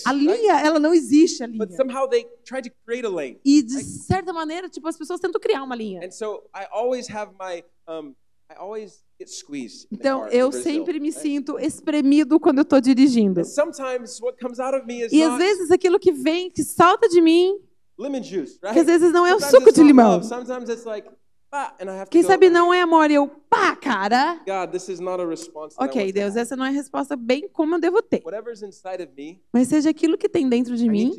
A 0.05 0.13
linha, 0.13 0.61
ela 0.61 0.79
não 0.79 0.93
existe, 0.93 1.43
a 1.43 1.47
But 1.49 1.69
linha. 1.69 1.77
somehow 1.77 2.07
they 2.09 2.27
try 2.45 2.61
to 2.61 2.71
create 2.85 3.07
a 3.07 3.09
lane. 3.09 3.41
E 3.45 3.63
de 3.63 3.83
certa 3.83 4.33
maneira, 4.33 4.69
tipo, 4.69 4.87
as 4.87 4.97
pessoas 4.99 5.19
tentam 5.19 5.41
criar 5.41 5.63
uma 5.63 5.75
linha. 5.75 6.05
And 6.05 6.11
so 6.11 6.43
I 6.55 6.67
always 6.71 7.09
have 7.09 7.33
my, 7.41 7.65
um, 7.89 8.15
I 8.51 8.57
always 8.59 9.03
get 9.19 9.29
squeezed. 9.31 9.87
in 9.91 9.97
the 9.97 10.03
Então, 10.03 10.27
eu 10.29 10.53
sempre 10.53 11.01
me 11.01 11.11
sinto 11.11 11.59
espremido 11.59 12.39
quando 12.39 12.59
eu 12.59 12.63
estou 12.63 12.81
dirigindo. 12.81 13.41
And 13.41 13.45
sometimes 13.45 14.21
what 14.21 14.39
comes 14.39 14.59
out 14.61 14.77
of 14.77 14.87
me 14.87 15.03
is 15.03 15.13
E 15.13 15.23
às 15.23 15.39
vezes 15.39 15.71
aquilo 15.71 15.99
que 15.99 16.13
vem, 16.13 16.51
que 16.51 16.63
salta 16.63 17.09
de 17.09 17.21
mim, 17.23 17.59
lemon 17.99 18.23
juice, 18.23 18.59
right? 18.63 18.75
que 18.75 18.81
às 18.81 18.87
vezes 18.87 19.13
não 19.13 19.27
é 19.27 19.35
o 19.35 19.41
suco 19.41 19.73
de 19.73 19.83
limão. 19.83 20.23
Sometimes 20.23 20.69
it's 20.69 20.85
like, 20.85 21.09
and 21.53 21.91
I 21.91 21.99
have 21.99 22.05
to 22.05 22.11
Quem 22.11 22.23
sabe 22.23 22.49
não 22.49 22.73
é 22.73 22.81
amor. 22.81 23.11
E 23.11 23.15
eu, 23.15 23.27
pá, 23.27 23.75
cara. 23.75 24.41
God, 24.47 24.71
this 24.71 24.89
is 24.89 25.01
not 25.01 25.21
a 25.21 25.27
response 25.27 25.75
that 25.77 25.85
I 25.85 25.89
Ok, 25.89 26.13
Deus, 26.13 26.37
essa 26.37 26.55
não 26.55 26.65
é 26.65 26.69
a 26.69 26.73
resposta 26.73 27.17
bem 27.17 27.49
como 27.49 27.75
eu 27.75 27.81
devo 27.81 28.01
ter. 28.03 28.23
Whatever's 28.25 28.63
inside 28.63 29.03
of 29.03 29.13
me, 29.17 29.43
Mas 29.53 29.69
seja 29.69 29.91
aquilo 29.91 30.17
que 30.17 30.29
tem 30.29 30.49
dentro 30.49 30.77
de 30.77 30.89
mim, 30.89 31.13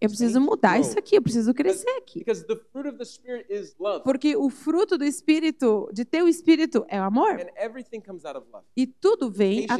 eu 0.00 0.08
preciso 0.08 0.40
mudar 0.40 0.78
isso 0.78 0.98
aqui, 0.98 1.16
eu 1.16 1.22
preciso 1.22 1.52
crescer 1.52 1.90
aqui. 1.90 2.20
Because 2.20 2.46
the 2.46 2.56
fruit 2.72 2.88
of 2.88 2.98
the 2.98 3.04
Spirit 3.04 3.46
is 3.52 3.74
love. 3.78 4.04
Porque 4.04 4.36
o 4.36 4.48
fruto 4.50 4.96
do 4.96 5.04
Espírito, 5.04 5.88
de 5.92 6.04
teu 6.04 6.28
Espírito, 6.28 6.84
é 6.88 7.00
o 7.00 7.04
amor. 7.04 7.32
And 7.40 7.48
everything 7.56 8.00
comes 8.00 8.24
out 8.24 8.38
of 8.38 8.46
love. 8.52 8.64
E 8.76 8.86
tudo 8.86 9.30
vem, 9.30 9.66
a- 9.68 9.78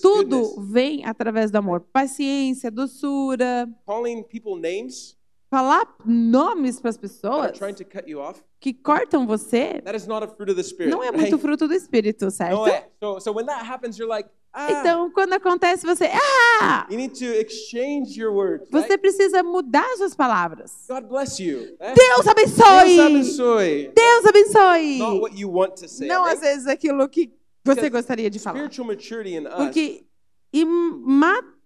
tudo 0.00 0.62
vem 0.62 1.04
através 1.04 1.50
do 1.50 1.56
amor. 1.58 1.80
Paciência, 1.92 2.70
doçura, 2.70 3.68
Calling 3.86 4.22
people 4.22 4.54
names 4.60 5.15
falar 5.56 5.88
nomes 6.04 6.78
para 6.78 6.90
as 6.90 6.98
pessoas 6.98 7.58
off, 8.14 8.42
que 8.60 8.74
cortam 8.74 9.26
você, 9.26 9.82
não 10.86 11.02
é 11.02 11.10
muito 11.10 11.38
fruto 11.38 11.66
do 11.66 11.72
Espírito, 11.72 12.30
certo? 12.30 12.66
É. 12.66 12.90
So, 13.02 13.18
so 13.20 13.32
when 13.32 13.46
that 13.46 13.64
happens, 13.64 13.96
you're 13.96 14.06
like, 14.06 14.28
ah, 14.52 14.70
Então, 14.70 15.10
quando 15.10 15.32
acontece, 15.32 15.86
você, 15.86 16.10
ah, 16.60 16.86
words. 18.30 18.68
você 18.70 18.88
right? 18.88 18.98
precisa 18.98 19.42
mudar 19.42 19.86
suas 19.96 20.14
palavras. 20.14 20.72
You. 21.38 21.74
Deus 21.78 21.94
Deus 21.94 22.26
abençoe! 22.26 23.00
abençoe. 23.00 23.92
Deus 23.94 24.26
abençoe! 24.26 24.98
Not 24.98 25.20
what 25.20 25.40
you 25.40 25.50
want 25.50 25.74
to 25.76 25.88
say. 25.88 26.06
Não 26.06 26.26
às 26.26 26.40
vezes 26.40 26.66
aquilo 26.66 27.08
que 27.08 27.32
você 27.64 27.80
Because 27.80 27.90
gostaria 27.90 28.28
de 28.28 28.38
falar. 28.38 28.58
spiritual 28.58 30.05
Porque 30.50 30.66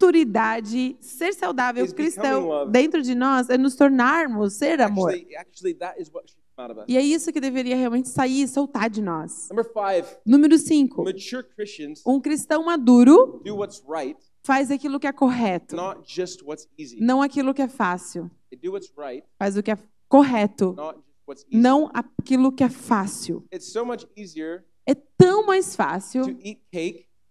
imaturidade, 0.01 0.97
ser 1.01 1.33
saudável, 1.35 1.87
cristão 1.95 2.71
dentro 2.71 3.03
de 3.03 3.15
nós 3.15 3.49
é 3.51 3.59
nos 3.59 3.75
tornarmos 3.77 4.55
ser 4.55 4.81
amor. 4.81 5.11
actually, 5.11 5.37
actually. 5.37 5.77
E 6.87 6.97
é 6.97 7.01
isso 7.01 7.33
que 7.33 7.41
deveria 7.41 7.75
realmente 7.75 8.09
sair, 8.09 8.47
soltar 8.47 8.91
de 8.91 9.01
nós. 9.01 9.49
Five, 9.49 10.07
Número 10.27 10.59
5. 10.59 11.05
mature 11.05 11.45
Christians 11.57 12.03
Um 12.07 12.21
cristão 12.21 12.65
maduro 12.65 13.43
right, 13.89 14.21
faz 14.43 14.71
aquilo 14.71 15.01
que 15.01 15.07
é 15.07 15.13
correto, 15.13 15.75
não 16.99 17.23
aquilo 17.23 17.55
que 17.55 17.63
é 17.63 17.69
fácil. 17.69 18.31
Right, 18.99 19.25
Faz 19.39 19.57
o 19.57 19.63
que 19.63 19.71
é 19.71 19.79
correto, 20.09 20.77
não 21.51 21.91
aquilo 21.95 22.53
que 22.53 22.65
é 22.65 22.69
fácil. 22.69 23.45
So 23.61 23.81
É 24.87 24.95
tão 24.95 25.47
mais 25.47 25.77
fácil 25.77 26.25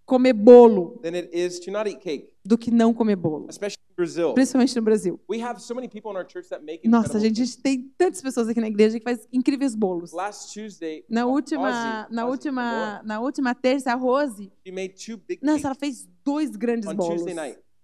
comer 0.09 0.33
bolo 0.33 0.99
than 1.03 1.13
it 1.15 1.29
is 1.31 1.59
to 1.59 1.69
not 1.71 1.87
eat 1.87 1.99
cake, 2.01 2.33
do 2.43 2.57
que 2.57 2.71
não 2.71 2.91
comer 2.93 3.15
bolo, 3.15 3.45
especially 3.47 3.79
in 3.91 3.95
Brazil. 3.95 4.33
principalmente 4.33 4.75
no 4.75 4.81
Brasil. 4.81 5.19
We 5.29 5.39
have 5.43 5.61
so 5.61 5.75
many 5.75 5.87
people 5.87 6.09
in 6.11 6.17
our 6.17 6.25
church 6.25 6.49
that 6.49 6.63
make 6.63 6.87
Nossa, 6.87 7.17
a 7.17 7.19
gente 7.19 7.57
tem 7.61 7.93
tantas 7.97 8.21
pessoas 8.21 8.47
aqui 8.49 8.59
na 8.59 8.67
igreja 8.67 8.97
que 8.97 9.03
faz 9.03 9.27
incríveis 9.31 9.75
bolos. 9.75 10.11
Last 10.11 10.51
Tuesday, 10.53 11.05
Na 11.07 11.25
última, 11.27 12.07
na 12.09 12.25
última, 12.25 13.01
na 13.03 13.19
última 13.21 13.53
terça, 13.53 13.91
a 13.91 13.95
Rose, 13.95 14.51
she 14.65 14.71
made 14.71 14.95
two 14.95 15.17
big 15.17 15.39
nossa, 15.43 15.67
ela 15.67 15.75
fez 15.75 16.09
dois 16.25 16.55
grandes 16.55 16.91
bolos 16.91 17.23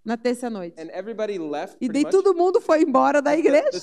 na 0.03 0.17
terça 0.17 0.49
noite. 0.49 0.75
and 0.79 0.89
everybody 0.91 1.37
left. 1.37 1.77
E 1.79 1.87
daí 1.87 2.05
todo 2.09 2.33
mundo 2.33 2.59
foi 2.59 2.81
embora 2.81 3.21
da 3.21 3.37
igreja. 3.37 3.79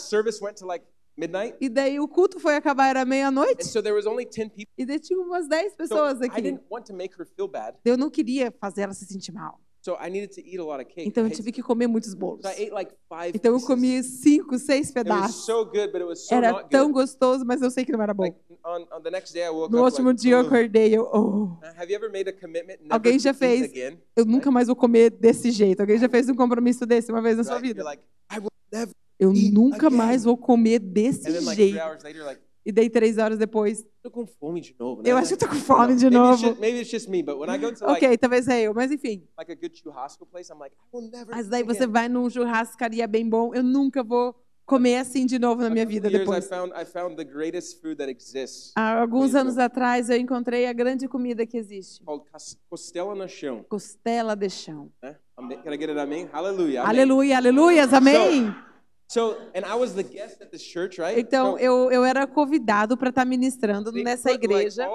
Midnight, 1.16 1.56
E 1.60 1.68
daí 1.68 1.98
o 2.00 2.08
culto 2.08 2.38
foi 2.40 2.56
acabar, 2.56 2.88
era 2.88 3.04
meia-noite. 3.04 3.66
so 3.66 3.82
there 3.82 3.94
was 3.94 4.06
only 4.06 4.24
ten 4.26 4.48
people. 4.48 4.72
E 4.76 4.84
daí 4.86 4.98
tinha 4.98 5.18
umas 5.20 5.48
10 5.48 5.72
So 5.72 5.76
pessoas 5.76 6.20
I 6.20 6.26
aqui. 6.26 6.42
didn't 6.42 6.62
want 6.70 6.84
to 6.86 6.94
make 6.94 7.14
her 7.18 7.26
feel 7.26 7.48
bad, 7.48 7.76
Eu 7.84 7.96
não 7.96 8.10
queria 8.10 8.52
fazer 8.60 8.82
ela 8.82 8.94
se 8.94 9.04
sentir 9.06 9.32
mal. 9.32 9.60
so 9.84 9.96
I 10.00 10.08
needed 10.08 10.30
to 10.36 10.40
eat 10.40 10.58
a 10.60 10.64
lot 10.64 10.80
of 10.80 10.84
cake. 10.84 11.08
Então 11.08 11.24
eu 11.24 11.30
tive 11.30 11.50
que 11.50 11.60
comer 11.60 11.88
muitos 11.88 12.14
bolos. 12.14 12.42
So 12.42 12.48
I 12.48 12.52
ate 12.66 12.70
like 12.70 12.94
five. 13.08 13.32
Então 13.34 13.52
eu 13.52 13.60
comi 13.60 14.00
cinco, 14.04 14.56
seis 14.58 14.92
pedaços. 14.92 15.44
so 15.44 15.64
good, 15.64 15.90
so 16.16 16.32
Era 16.32 16.62
tão 16.64 16.92
gostoso, 16.92 17.44
mas 17.44 17.60
eu 17.60 17.68
sei 17.70 17.84
que 17.84 17.90
não 17.90 18.00
era 18.00 18.14
bom. 18.14 18.22
Like 18.22 18.38
on, 18.64 18.86
on 18.96 19.00
day, 19.02 19.50
No 19.70 19.82
último 19.82 20.08
like, 20.10 20.20
dia 20.22 20.34
eu 20.36 20.40
acordei, 20.40 20.96
eu, 20.96 21.02
oh, 21.12 21.56
Alguém 22.88 23.18
já 23.18 23.34
fez 23.34 23.64
again? 23.64 23.98
eu 24.16 24.24
nunca 24.24 24.50
mais 24.52 24.68
vou 24.68 24.76
comer 24.76 25.10
desse 25.10 25.50
jeito. 25.50 25.80
Alguém 25.80 25.98
já 25.98 26.08
fez 26.08 26.28
um 26.28 26.36
compromisso 26.36 26.86
desse 26.86 27.10
uma 27.10 27.20
vez 27.20 27.36
na 27.36 27.42
sua 27.44 27.56
Right? 27.56 27.66
vida? 27.68 27.80
You're 27.80 27.90
like, 27.96 28.04
I 28.32 28.38
will 28.38 28.50
never. 28.72 28.94
Eu 29.18 29.32
eat 29.32 29.52
nunca 29.52 29.86
again. 29.86 29.96
mais 29.96 30.24
vou 30.24 30.36
comer 30.36 30.78
desse 30.78 31.28
And 31.28 31.32
then 31.32 31.44
like 31.44 31.56
three 31.56 31.70
jeito. 31.72 31.84
hours 31.84 32.02
later, 32.02 32.24
like, 32.24 32.40
E 32.64 32.70
daí 32.70 32.88
três 32.88 33.18
horas 33.18 33.38
depois, 33.38 33.84
tô 34.02 34.10
com 34.10 34.24
fome 34.24 34.60
de 34.60 34.74
novo. 34.78 35.02
eu 35.04 35.14
né? 35.16 35.20
acho 35.20 35.28
que 35.28 35.34
eu 35.34 35.48
tô 35.48 35.48
com 35.48 35.60
fome 35.60 35.96
de 35.96 36.04
maybe 36.08 36.16
It's 36.16 36.40
novo. 36.40 36.46
just, 36.48 36.60
maybe 36.60 36.78
it's 36.80 36.90
just 36.90 37.08
me, 37.08 37.20
but 37.22 37.36
when 37.36 37.50
I 37.50 37.58
go 37.58 37.72
to 37.72 37.84
like, 37.84 38.04
Ok, 38.06 38.16
talvez 38.18 38.46
é 38.48 38.62
eu, 38.62 38.72
mas 38.74 38.90
enfim. 38.92 39.26
like 39.36 39.50
a 39.50 39.54
good 39.56 39.76
churrasco 39.76 40.24
place, 40.26 40.48
I'm 40.52 40.58
like, 40.60 40.74
I 40.76 40.96
will 40.96 41.10
never. 41.10 41.30
Mas 41.34 41.46
eat 41.46 41.50
daí 41.50 41.62
você 41.64 41.82
again. 41.84 41.92
vai 41.92 42.08
num 42.08 42.30
churrascaria 42.30 43.06
bem 43.08 43.28
bom, 43.28 43.52
eu 43.54 43.62
nunca 43.64 44.02
vou 44.04 44.34
comer 44.64 44.96
assim 44.98 45.26
de 45.26 45.40
novo 45.40 45.60
na 45.60 45.68
minha 45.70 45.84
vida 45.84 46.06
years, 46.08 46.22
I 46.22 46.24
depois. 46.24 46.46
found 46.48 46.72
I 46.80 46.84
found 46.84 47.16
the 47.16 47.24
greatest 47.24 47.80
food 47.82 47.96
that 47.96 48.08
exists, 48.08 48.70
Há 48.76 49.00
alguns 49.00 49.34
anos 49.34 49.58
atrás 49.58 50.08
eu 50.08 50.16
encontrei 50.16 50.66
a 50.66 50.72
grande 50.72 51.08
comida 51.08 51.44
que 51.44 51.56
existe. 51.58 52.00
called 52.04 52.24
cas- 52.30 52.56
costela 52.70 53.12
no 53.14 53.28
chão. 53.28 53.64
Costela 53.68 54.36
de 54.36 54.48
chão. 54.48 54.88
né? 55.02 55.16
Amém? 55.36 55.60
Can 55.62 55.72
I 55.72 55.78
get 55.78 55.90
it? 55.90 55.98
Amém? 55.98 56.28
Hallelujah. 56.32 56.82
Amém. 56.84 56.90
Aleluia, 57.00 57.36
aleluias, 57.38 57.92
amém. 57.92 58.46
So, 58.46 58.54
and 59.54 59.64
I 59.66 59.74
was 59.74 59.92
the 59.94 60.02
guest 60.02 60.40
at 60.42 60.50
this 60.50 60.62
church, 60.62 60.98
right? 61.00 61.18
Então 61.18 61.52
So 61.52 61.58
eu, 61.58 61.90
eu 61.92 62.04
era 62.04 62.26
convidado 62.26 62.96
para 62.96 63.10
estar 63.10 63.24
ministrando 63.24 63.92
they 63.92 64.02
nessa 64.02 64.30
like, 64.30 64.44
igreja. 64.44 64.88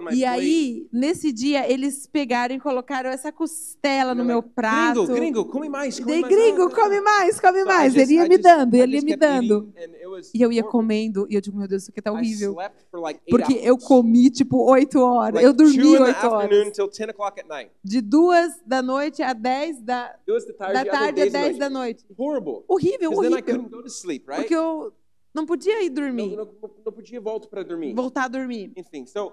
my 0.00 0.14
E 0.14 0.24
aí, 0.24 0.86
nesse 0.92 1.32
dia, 1.32 1.70
eles 1.70 2.06
pegaram 2.06 2.54
e 2.54 2.60
colocaram 2.60 3.10
essa 3.10 3.30
costela 3.32 4.14
no 4.14 4.22
I'm 4.22 4.26
meu 4.26 4.36
like, 4.38 4.50
prato. 4.54 5.02
Gringo, 5.06 5.14
gringo, 5.14 5.44
come 5.46 5.68
mais, 5.68 5.98
come 6.00 6.20
mais. 6.20 6.34
gringo, 6.34 6.70
come 6.70 7.00
mais, 7.00 7.40
come 7.40 7.60
So 7.60 7.66
mais. 7.66 7.92
just- 7.94 8.04
Ele 8.10 8.14
ia 8.14 8.22
me 8.24 8.30
just- 8.36 8.42
dando, 8.42 8.74
ele 8.74 8.96
ia 8.96 9.02
me 9.02 9.16
dando. 9.16 9.74
E 10.34 10.40
eu 10.42 10.52
ia 10.52 10.62
comendo, 10.62 11.26
e 11.30 11.34
eu 11.34 11.40
digo, 11.40 11.56
meu 11.58 11.68
Deus, 11.68 11.82
isso 11.82 11.90
aqui 11.90 12.00
tá 12.02 12.12
horrível. 12.12 12.56
like 12.92 13.20
Porque 13.28 13.54
eu 13.62 13.74
hours. 13.74 13.84
comi, 13.84 14.30
tipo, 14.30 14.58
oito 14.70 14.98
horas. 15.00 15.34
Like 15.34 15.46
Eu 15.46 15.52
dormi 15.52 15.96
oito 15.98 16.26
horas. 16.26 16.72
till 16.72 16.88
10 16.88 17.10
o'clock 17.10 17.40
at 17.40 17.46
night. 17.48 17.70
De 17.84 18.00
duas 18.00 18.52
da 18.66 18.82
noite 18.82 19.22
a 19.22 19.32
dez 19.32 19.80
da, 19.80 20.14
da 20.72 20.84
tarde, 20.84 21.20
a 21.22 21.26
dez 21.28 21.58
da 21.58 21.70
noite. 21.70 22.04
Horrible. 22.16 22.64
Horrível, 22.68 23.09
Because 23.10 23.22
then 23.28 23.32
I 23.32 23.42
horrível. 23.42 23.54
couldn't 23.64 23.70
go 23.70 23.82
to 23.82 23.90
sleep, 23.90 24.26
right? 24.28 24.42
Porque 24.42 24.54
eu 24.54 24.92
não 25.34 25.46
podia 25.46 25.82
ir 25.82 25.88
Não, 25.90 25.94
dormir, 25.94 26.36
não, 26.36 26.44
não 26.84 26.92
podia 26.92 27.20
voltar 27.20 27.48
para 27.48 27.62
dormir. 27.62 27.94
voltar 27.94 28.24
a 28.24 28.28
dormir. 28.28 28.72
Enfim, 28.76 29.06
so 29.06 29.32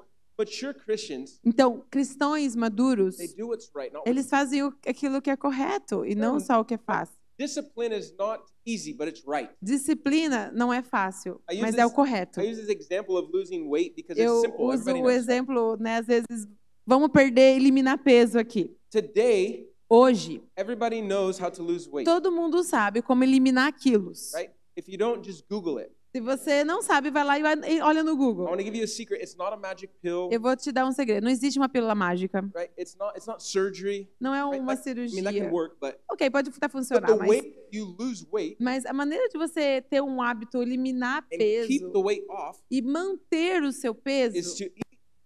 Então, 1.43 1.84
cristãos 1.89 2.55
maduros, 2.55 3.17
right, 3.17 3.91
eles 4.05 4.30
fazem 4.30 4.61
aquilo 4.86 5.19
que 5.19 5.32
é 5.32 5.36
correto 5.36 6.05
e 6.05 6.13
não 6.13 6.34
Não. 6.34 6.39
só 6.39 6.59
o 6.59 6.65
que 6.65 6.75
é 6.75 6.78
fácil. 6.78 7.15
Disciplina 9.61 10.51
não 10.53 10.73
é 10.73 10.82
fácil, 10.84 11.41
mas 11.61 11.75
é 11.75 11.86
o 11.86 11.91
correto. 11.91 12.39
Eu 14.15 14.41
uso 14.59 14.91
o 15.03 15.09
exemplo, 15.09 15.78
né, 15.78 15.97
às 15.97 16.05
vezes, 16.07 16.47
vamos 16.86 17.09
perder, 17.09 17.55
eliminar 17.55 18.03
peso 18.03 18.38
aqui. 18.39 18.75
Today, 18.91 19.67
Hoje, 19.89 20.43
everybody 20.57 21.01
knows 21.01 21.39
how 21.39 21.49
to 21.49 21.63
lose 21.63 21.89
weight, 21.89 22.05
todo 22.05 22.29
mundo 22.31 22.61
sabe 22.63 23.01
como 23.01 23.23
eliminar 23.23 23.71
quilos. 23.73 24.33
right? 24.35 24.51
If 24.75 24.88
you 24.89 24.97
don't, 24.97 25.23
just 25.25 25.45
Google 25.49 25.79
it. 25.79 25.91
Se 26.15 26.21
você 26.21 26.63
não 26.63 26.81
sabe, 26.81 27.09
vai 27.11 27.23
lá 27.23 27.38
e 27.39 27.81
olha 27.81 28.03
no 28.03 28.13
I 28.13 28.15
Google. 28.15 28.45
want 28.45 28.57
to 28.57 28.63
give 28.63 28.75
you 28.77 28.83
a 28.83 28.88
secret. 28.88 29.21
It's 29.21 29.35
not 29.35 29.53
a 29.53 29.57
magic 29.57 29.93
pill, 30.01 30.29
Eu 30.31 30.39
vou 30.41 30.55
te 30.55 30.71
dar 30.71 30.85
um 30.85 30.91
segredo. 30.91 31.23
Não 31.23 31.31
existe 31.31 31.57
uma 31.59 31.69
pílula 31.69 31.93
mágica. 31.95 32.41
right? 32.55 32.71
It's 32.77 32.95
not. 32.97 33.15
It's 33.15 33.27
not 33.27 33.41
surgery. 33.43 34.09
Não 34.19 34.33
é 34.33 34.43
Right? 34.43 34.59
uma 34.61 34.73
Like, 34.73 34.89
I 34.89 34.95
mean, 34.95 35.09
cirurgia. 35.09 35.51
work, 35.51 35.75
but, 35.79 35.95
Ok, 36.11 36.29
pode 36.29 36.49
até 36.49 36.67
funcionar, 36.69 37.15
mas, 37.17 37.29
weight 37.29 38.57
mas 38.59 38.85
a 38.85 38.93
maneira 38.93 39.27
de 39.29 39.38
você 39.38 39.81
ter 39.81 40.01
um 40.01 40.21
hábito, 40.21 40.61
eliminar 40.61 41.25
peso 41.29 41.91
off 42.29 42.59
e 42.71 42.81
manter 42.81 43.61
o 43.63 43.71
seu 43.71 43.93
peso 43.93 44.35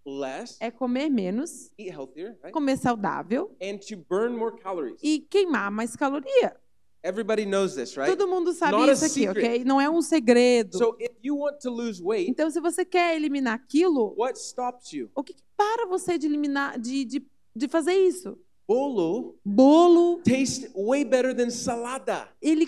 less, 0.06 0.58
é 0.60 0.72
comer 0.72 1.10
menos, 1.10 1.72
eat 1.78 1.90
healthier, 1.92 2.38
right? 2.44 2.52
comer 2.52 2.78
saudável 2.78 3.56
And 3.62 3.78
to 3.90 3.98
burn 4.10 4.36
more 4.36 4.56
calories. 4.62 5.00
e 5.04 5.20
queimar 5.30 5.70
mais 5.72 5.96
caloria. 5.96 6.56
Everybody 7.04 7.46
knows 7.46 7.74
this, 7.76 7.98
right? 7.98 8.16
Todo 8.16 8.28
mundo 8.30 8.54
sabe 8.54 8.74
Not 8.78 8.92
isso 8.92 9.06
aqui, 9.06 9.28
ok? 9.28 9.64
Não 9.64 9.82
é 9.82 9.90
um 9.90 10.04
segredo. 10.04 10.78
So 10.78 10.96
if 11.00 11.12
you 11.24 11.36
want 11.36 11.58
to 11.62 11.72
lose 11.72 12.00
weight, 12.02 12.30
Então, 12.30 12.50
se 12.52 12.60
você 12.62 12.86
quer 12.86 13.16
eliminar 13.16 13.56
aquilo, 13.56 14.14
what 14.18 14.38
stops 14.38 14.94
you? 14.94 15.10
o 15.16 15.24
que, 15.24 15.34
que 15.34 15.42
para 15.58 15.88
você 15.88 16.18
de 16.18 16.28
eliminar, 16.28 16.80
de, 16.80 17.04
de, 17.06 17.26
de 17.56 17.68
fazer 17.68 17.94
isso? 17.94 18.38
Bolo 18.68 19.36
Bolo, 19.44 20.22
tastes 20.24 20.72
way 20.76 21.04
better 21.04 21.36
than 21.36 21.50
salada. 21.50 22.30
ele 22.42 22.68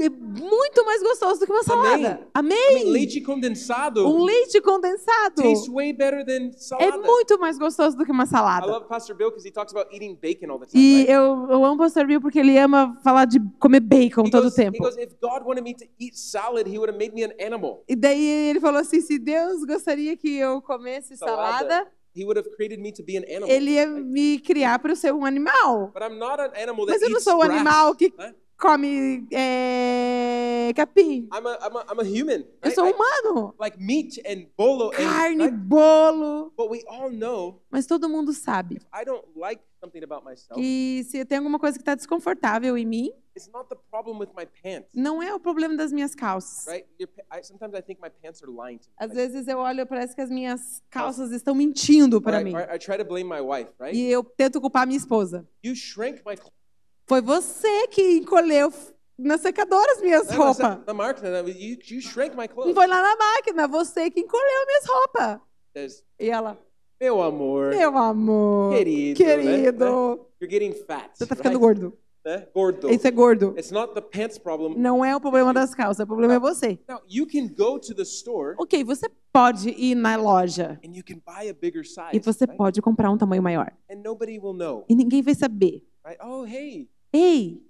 é 0.00 0.08
muito 0.08 0.84
mais 0.84 1.02
gostoso 1.02 1.40
do 1.40 1.46
que 1.46 1.52
uma 1.52 1.62
salada. 1.62 2.26
Amém? 2.34 2.84
mean, 2.84 2.90
leite 2.92 3.20
condensado 3.20 4.06
Um 4.06 4.22
leite 4.24 4.60
condensado 4.60 5.42
tastes 5.42 5.68
way 5.68 5.92
better 5.92 6.24
than 6.24 6.48
é 6.48 6.52
salada. 6.52 6.98
muito 6.98 7.38
mais 7.38 7.58
gostoso 7.58 7.96
do 7.96 8.04
que 8.04 8.12
uma 8.12 8.24
I 8.24 8.26
salada. 8.28 8.66
love 8.66 8.86
Pastor 8.88 9.16
Bill 9.16 9.30
because 9.30 9.46
he 9.46 9.50
talks 9.52 9.72
about 9.72 9.92
eating 9.94 10.14
bacon 10.20 10.50
all 10.50 10.58
the 10.58 10.66
time. 10.66 10.80
E 10.80 10.98
right? 11.00 11.10
eu, 11.12 11.46
eu 11.50 11.64
amo 11.64 11.74
o 11.74 11.78
Pastor 11.78 12.06
Bill 12.06 12.20
porque 12.20 12.38
ele 12.38 12.56
ama 12.58 12.96
falar 13.02 13.24
de 13.24 13.40
comer 13.58 13.80
bacon 13.80 14.24
He 14.26 14.30
todo 14.30 14.42
o 14.42 14.44
goes, 14.44 14.58
he 14.58 14.62
tempo. 14.64 14.78
goes, 14.78 14.96
if 14.96 15.12
God 15.20 15.42
wanted 15.44 15.62
me 15.62 15.74
to 15.74 15.84
eat 15.98 16.16
salad, 16.16 16.66
he 16.68 16.78
would 16.78 16.90
have 16.90 16.98
made 16.98 17.14
me 17.14 17.24
an 17.24 17.32
animal. 17.44 17.84
E 17.88 17.96
daí 17.96 18.24
ele 18.50 18.60
falou 18.60 18.80
assim: 18.80 19.00
se 19.00 19.18
Deus 19.18 19.64
gostaria 19.64 20.16
que 20.16 20.36
eu 20.38 20.62
comesse 20.62 21.16
Salada. 21.16 21.68
salada, 21.68 21.88
He 22.16 22.24
would 22.24 22.36
have 22.38 22.48
created 22.56 22.80
me 22.80 22.90
to 22.92 23.02
be 23.04 23.16
an 23.16 23.22
animal. 23.28 23.48
ele 23.48 23.72
ia 23.72 23.86
me 23.86 24.40
criar 24.40 24.78
para 24.80 24.90
eu 24.92 24.96
ser 24.96 25.12
um 25.12 25.24
animal. 25.24 25.92
But 25.94 26.02
I'm 26.02 26.18
not 26.18 26.40
an 26.40 26.50
animal 26.60 26.86
that 26.86 26.98
Mas 26.98 27.02
eu 27.02 27.10
não 27.10 27.20
sou 27.20 27.34
o 27.36 27.38
grass. 27.40 27.50
animal 27.52 27.94
que 27.94 28.12
né? 28.16 28.34
Come 28.58 29.26
é, 29.32 30.72
capim. 30.74 31.28
I'm 31.32 31.46
a, 31.46 31.58
I'm 31.62 31.76
a, 31.76 31.84
I'm 31.92 32.00
a 32.00 32.04
human. 32.04 32.40
Eu 32.40 32.46
right? 32.64 32.74
sou 32.74 32.86
I- 32.86 32.92
humano. 32.92 33.54
like 33.58 33.78
meat 33.80 34.18
and 34.26 34.46
bolo 34.56 34.90
and 34.90 34.96
Carne, 34.96 35.38
right? 35.44 35.52
bolo. 35.56 36.52
But 36.56 36.68
we 36.70 36.82
all 36.88 37.10
know 37.10 37.60
Mas 37.70 37.86
todo 37.86 38.08
mundo 38.08 38.32
sabe 38.32 38.76
if 38.76 38.84
I 38.92 39.04
don't 39.04 39.24
like 39.36 39.62
something 39.80 40.02
about 40.02 40.24
myself, 40.24 40.54
que 40.60 41.04
se 41.04 41.24
tem 41.24 41.38
alguma 41.38 41.58
coisa 41.58 41.78
que 41.78 41.82
está 41.82 41.94
desconfortável 41.94 42.76
em 42.76 42.84
mim, 42.84 43.12
it's 43.36 43.48
not 43.52 43.68
the 43.68 43.76
problem 43.90 44.18
with 44.18 44.30
my 44.36 44.44
pants, 44.44 44.88
não 44.94 45.22
é 45.22 45.32
o 45.32 45.38
problema 45.38 45.76
das 45.76 45.92
minhas 45.92 46.14
calças. 46.14 46.66
right? 46.66 46.84
Your, 46.98 47.08
pa- 47.08 47.38
I, 47.38 47.42
sometimes 47.44 47.74
I 47.74 47.80
think 47.82 48.00
my 48.02 48.10
pants 48.10 48.42
are 48.42 48.50
lying 48.50 48.78
to 48.78 48.88
me. 48.88 48.94
Às 48.98 49.08
Like, 49.10 49.14
vezes 49.14 49.46
eu 49.46 49.58
olho, 49.58 49.86
parece 49.86 50.14
que 50.16 50.20
as 50.20 50.30
minhas 50.30 50.82
calças 50.90 51.30
estão 51.30 51.54
mentindo 51.54 52.20
para 52.20 52.40
I, 52.40 52.44
mim. 52.44 52.54
or 52.54 52.62
I 52.74 52.78
try 52.78 52.96
to 52.98 53.04
blame 53.04 53.28
my 53.28 53.40
wife, 53.40 53.70
right? 53.80 53.96
E 53.96 54.10
eu 54.10 54.24
tento 54.24 54.60
culpar 54.60 54.84
minha 54.86 54.96
esposa. 54.98 55.46
You 55.64 55.76
shrank 55.76 56.22
my 56.26 56.34
clothes. 56.36 56.57
Foi 57.08 57.22
você 57.22 57.88
que 57.88 58.18
encolheu 58.18 58.70
na 59.18 59.38
secadora 59.38 59.92
as 59.92 60.02
minhas 60.02 60.30
roupas. 60.30 60.84
The 60.84 60.92
máquina, 60.92 61.38
you, 61.48 61.78
you 61.90 62.02
shrank 62.02 62.36
my 62.36 62.46
Não 62.54 62.74
foi 62.74 62.86
lá 62.86 63.02
na 63.02 63.16
máquina, 63.16 63.66
você 63.66 64.10
que 64.10 64.20
encolheu 64.20 64.66
minhas 64.66 64.86
roupas. 64.86 65.40
There's, 65.72 66.04
E 66.20 66.28
ela, 66.28 66.58
meu 67.00 67.22
amor, 67.22 67.70
meu 67.70 67.96
amor, 67.96 68.74
querido, 68.74 69.24
né? 69.24 69.26
querido, 69.36 69.84
you're 70.40 70.50
getting 70.50 70.72
fat, 70.72 71.10
você 71.14 71.26
tá 71.26 71.34
ficando 71.34 71.58
right? 71.58 71.60
gordo. 71.80 71.98
Né? 72.26 72.46
Gordo. 72.54 72.90
Isso 72.90 73.06
é 73.06 73.10
gordo. 73.10 73.54
It's 73.56 73.70
not 73.70 73.94
the 73.94 74.02
pants 74.02 74.36
problem. 74.38 74.74
Não 74.76 75.02
é 75.02 75.16
o 75.16 75.20
problema 75.20 75.54
das 75.54 75.74
calças, 75.74 76.04
o 76.04 76.06
problema 76.06 76.34
é 76.34 76.38
você. 76.38 76.78
Now, 76.86 77.00
you 77.08 77.26
can 77.26 77.48
go 77.56 77.78
to 77.78 77.94
the 77.94 78.02
store 78.02 78.54
Ok, 78.58 78.84
você 78.84 79.08
pode 79.32 79.70
ir 79.70 79.94
na 79.94 80.16
loja 80.16 80.78
and 80.84 80.90
you 80.94 81.02
can 81.02 81.16
buy 81.24 81.48
a 81.48 81.54
bigger 81.54 81.84
size, 81.86 82.10
e 82.12 82.18
você 82.18 82.44
right? 82.44 82.58
pode 82.58 82.82
comprar 82.82 83.10
um 83.10 83.16
tamanho 83.16 83.42
maior. 83.42 83.72
and 83.90 84.02
nobody 84.04 84.38
will 84.38 84.52
know, 84.52 84.84
E 84.90 84.94
ninguém 84.94 85.22
vai 85.22 85.34
saber. 85.34 85.82
right? 86.04 86.20
Oh, 86.22 86.44
hey, 86.44 86.90
Ei, 87.12 87.62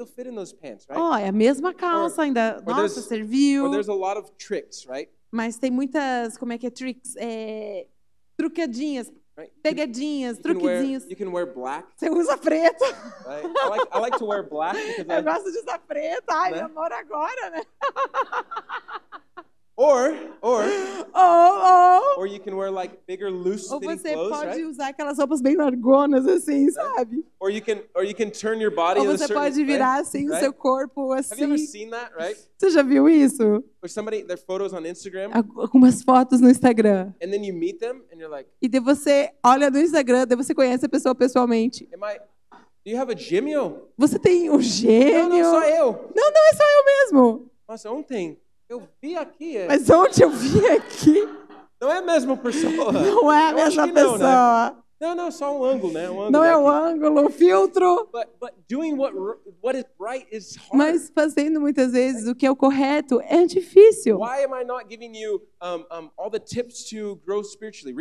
ó, 0.90 1.16
é 1.16 1.28
a 1.28 1.32
mesma 1.32 1.72
calça 1.72 2.22
ainda. 2.22 2.60
Nossa, 2.66 3.00
serviu. 3.00 3.66
Or 3.66 3.70
there's 3.70 3.88
a 3.88 3.94
lot 3.94 4.18
of 4.18 4.30
tricks, 4.32 4.84
right? 4.86 5.08
Mas 5.30 5.58
tem 5.58 5.70
muitas, 5.70 6.36
como 6.36 6.52
é 6.52 6.58
que 6.58 6.66
é, 6.66 6.70
tricks? 6.70 7.14
É, 7.16 7.86
truquedinhas, 8.36 9.12
pegadinhas, 9.62 10.38
truquezinhos. 10.38 11.04
Você 11.04 12.10
usa 12.10 12.36
preto. 12.38 12.82
right? 13.26 13.46
I 13.46 13.68
like 13.68 13.88
I 13.92 13.98
like 14.00 14.18
to 14.18 14.24
wear 14.26 14.42
black 14.48 14.76
because 14.76 15.06
Eu 15.08 15.18
I, 15.18 15.22
gosto 15.22 15.52
de 15.52 15.58
usar 15.58 15.78
preto. 15.80 16.24
Ai, 16.30 16.52
Né? 16.52 16.60
amor, 16.62 16.92
agora, 16.92 17.50
né? 17.50 17.62
or 19.78 20.12
or 20.42 20.64
Oh, 21.14 21.60
oh. 22.14 22.14
or 22.18 22.26
you 22.26 22.38
can 22.40 22.54
wear 22.56 22.70
like 22.70 22.98
bigger, 23.06 23.30
loose 23.30 23.72
Ou 23.72 23.80
você 23.80 24.12
clothes, 24.12 24.30
pode 24.30 24.46
right? 24.50 24.64
usar 24.64 24.88
aquelas 24.88 25.18
roupas 25.18 25.40
bem 25.40 25.56
largonas, 25.56 26.26
assim, 26.26 26.68
sabe? 26.70 27.24
Or 27.40 27.50
you 27.50 27.62
can, 27.62 27.78
or 27.94 28.04
you 28.04 28.14
can 28.14 28.30
turn 28.30 28.60
your 28.60 28.72
body 28.74 29.00
Ou 29.00 29.06
você 29.06 29.32
pode 29.32 29.64
virar 29.64 30.00
assim 30.00 30.26
o 30.26 30.30
right? 30.30 30.40
seu 30.42 30.52
corpo 30.52 31.12
Have 31.12 31.24
you 31.38 31.44
ever 31.44 31.54
assim. 31.54 31.66
seen 31.66 31.90
that, 31.90 32.12
right? 32.16 32.38
Você 32.58 32.70
já 32.70 32.82
viu 32.82 33.08
isso? 33.08 33.64
Or 33.82 33.88
somebody, 33.88 34.22
their 34.24 34.38
photos 34.38 34.72
on 34.72 34.84
Instagram, 34.84 35.30
Algumas 35.32 36.02
fotos 36.02 36.40
no 36.40 36.50
Instagram. 36.50 37.14
and 37.22 37.30
then 37.30 37.44
you 37.44 37.54
meet 37.54 37.78
them, 37.78 38.02
and 38.12 38.18
you're 38.18 38.30
like, 38.30 38.48
E 38.60 38.68
daí 38.68 38.80
você 38.80 39.30
olha 39.44 39.70
no 39.70 39.78
Instagram, 39.78 40.26
daí 40.26 40.36
você 40.36 40.54
conhece 40.54 40.84
a 40.86 40.88
pessoa 40.88 41.14
pessoalmente. 41.14 41.88
am 41.94 42.04
I? 42.04 42.18
Do 42.84 42.90
you 42.92 42.98
have 43.00 43.12
a 43.12 43.16
Gimeo? 43.16 43.88
Você 43.96 44.18
tem 44.18 44.50
um 44.50 44.54
Não, 44.54 44.60
gênio. 44.60 45.28
não, 45.28 45.50
só 45.52 45.64
eu. 45.64 45.92
Não, 46.14 46.30
não, 46.32 46.48
é 46.52 46.54
só 46.56 46.62
eu 46.64 46.84
mesmo. 46.84 47.50
Nossa, 47.68 47.90
ontem 47.90 48.38
eu 48.68 48.88
vi 49.02 49.16
aqui. 49.16 49.56
é- 49.56 49.66
Mas 49.66 49.88
ontem 49.90 50.22
eu 50.24 50.30
vi 50.30 50.66
aqui, 50.66 51.28
Não 51.80 51.90
é 51.90 51.98
a 51.98 52.02
mesma 52.02 52.36
pessoa. 52.36 52.92
não 52.92 53.32
é 53.32 53.50
a 53.50 53.52
mesma 53.52 53.86
não, 53.86 53.92
né? 53.94 54.02
pessoa. 54.02 54.84
Não, 55.00 55.14
não, 55.14 55.30
só 55.30 55.56
um 55.56 55.62
ângulo, 55.62 55.92
né? 55.92 56.10
Um 56.10 56.14
ângulo 56.22 56.30
Não 56.32 56.42
é 56.44 56.56
o 56.56 56.64
daqui. 56.64 56.86
ângulo, 56.92 57.26
o 57.26 57.30
filtro. 57.30 58.08
But, 58.12 58.26
but 58.40 58.50
doing 58.68 58.94
what, 58.96 59.14
what 59.62 59.78
is 59.78 59.84
right 60.00 60.26
is 60.36 60.56
hard. 60.56 60.74
Mas 60.74 61.08
fazendo 61.14 61.60
muitas 61.60 61.92
vezes 61.92 62.26
o 62.26 62.34
que 62.34 62.44
é 62.44 62.50
o 62.50 62.56
correto 62.56 63.20
é 63.20 63.46
difícil. 63.46 64.18
You 64.18 65.40
um, 65.62 65.98
um, 66.00 66.08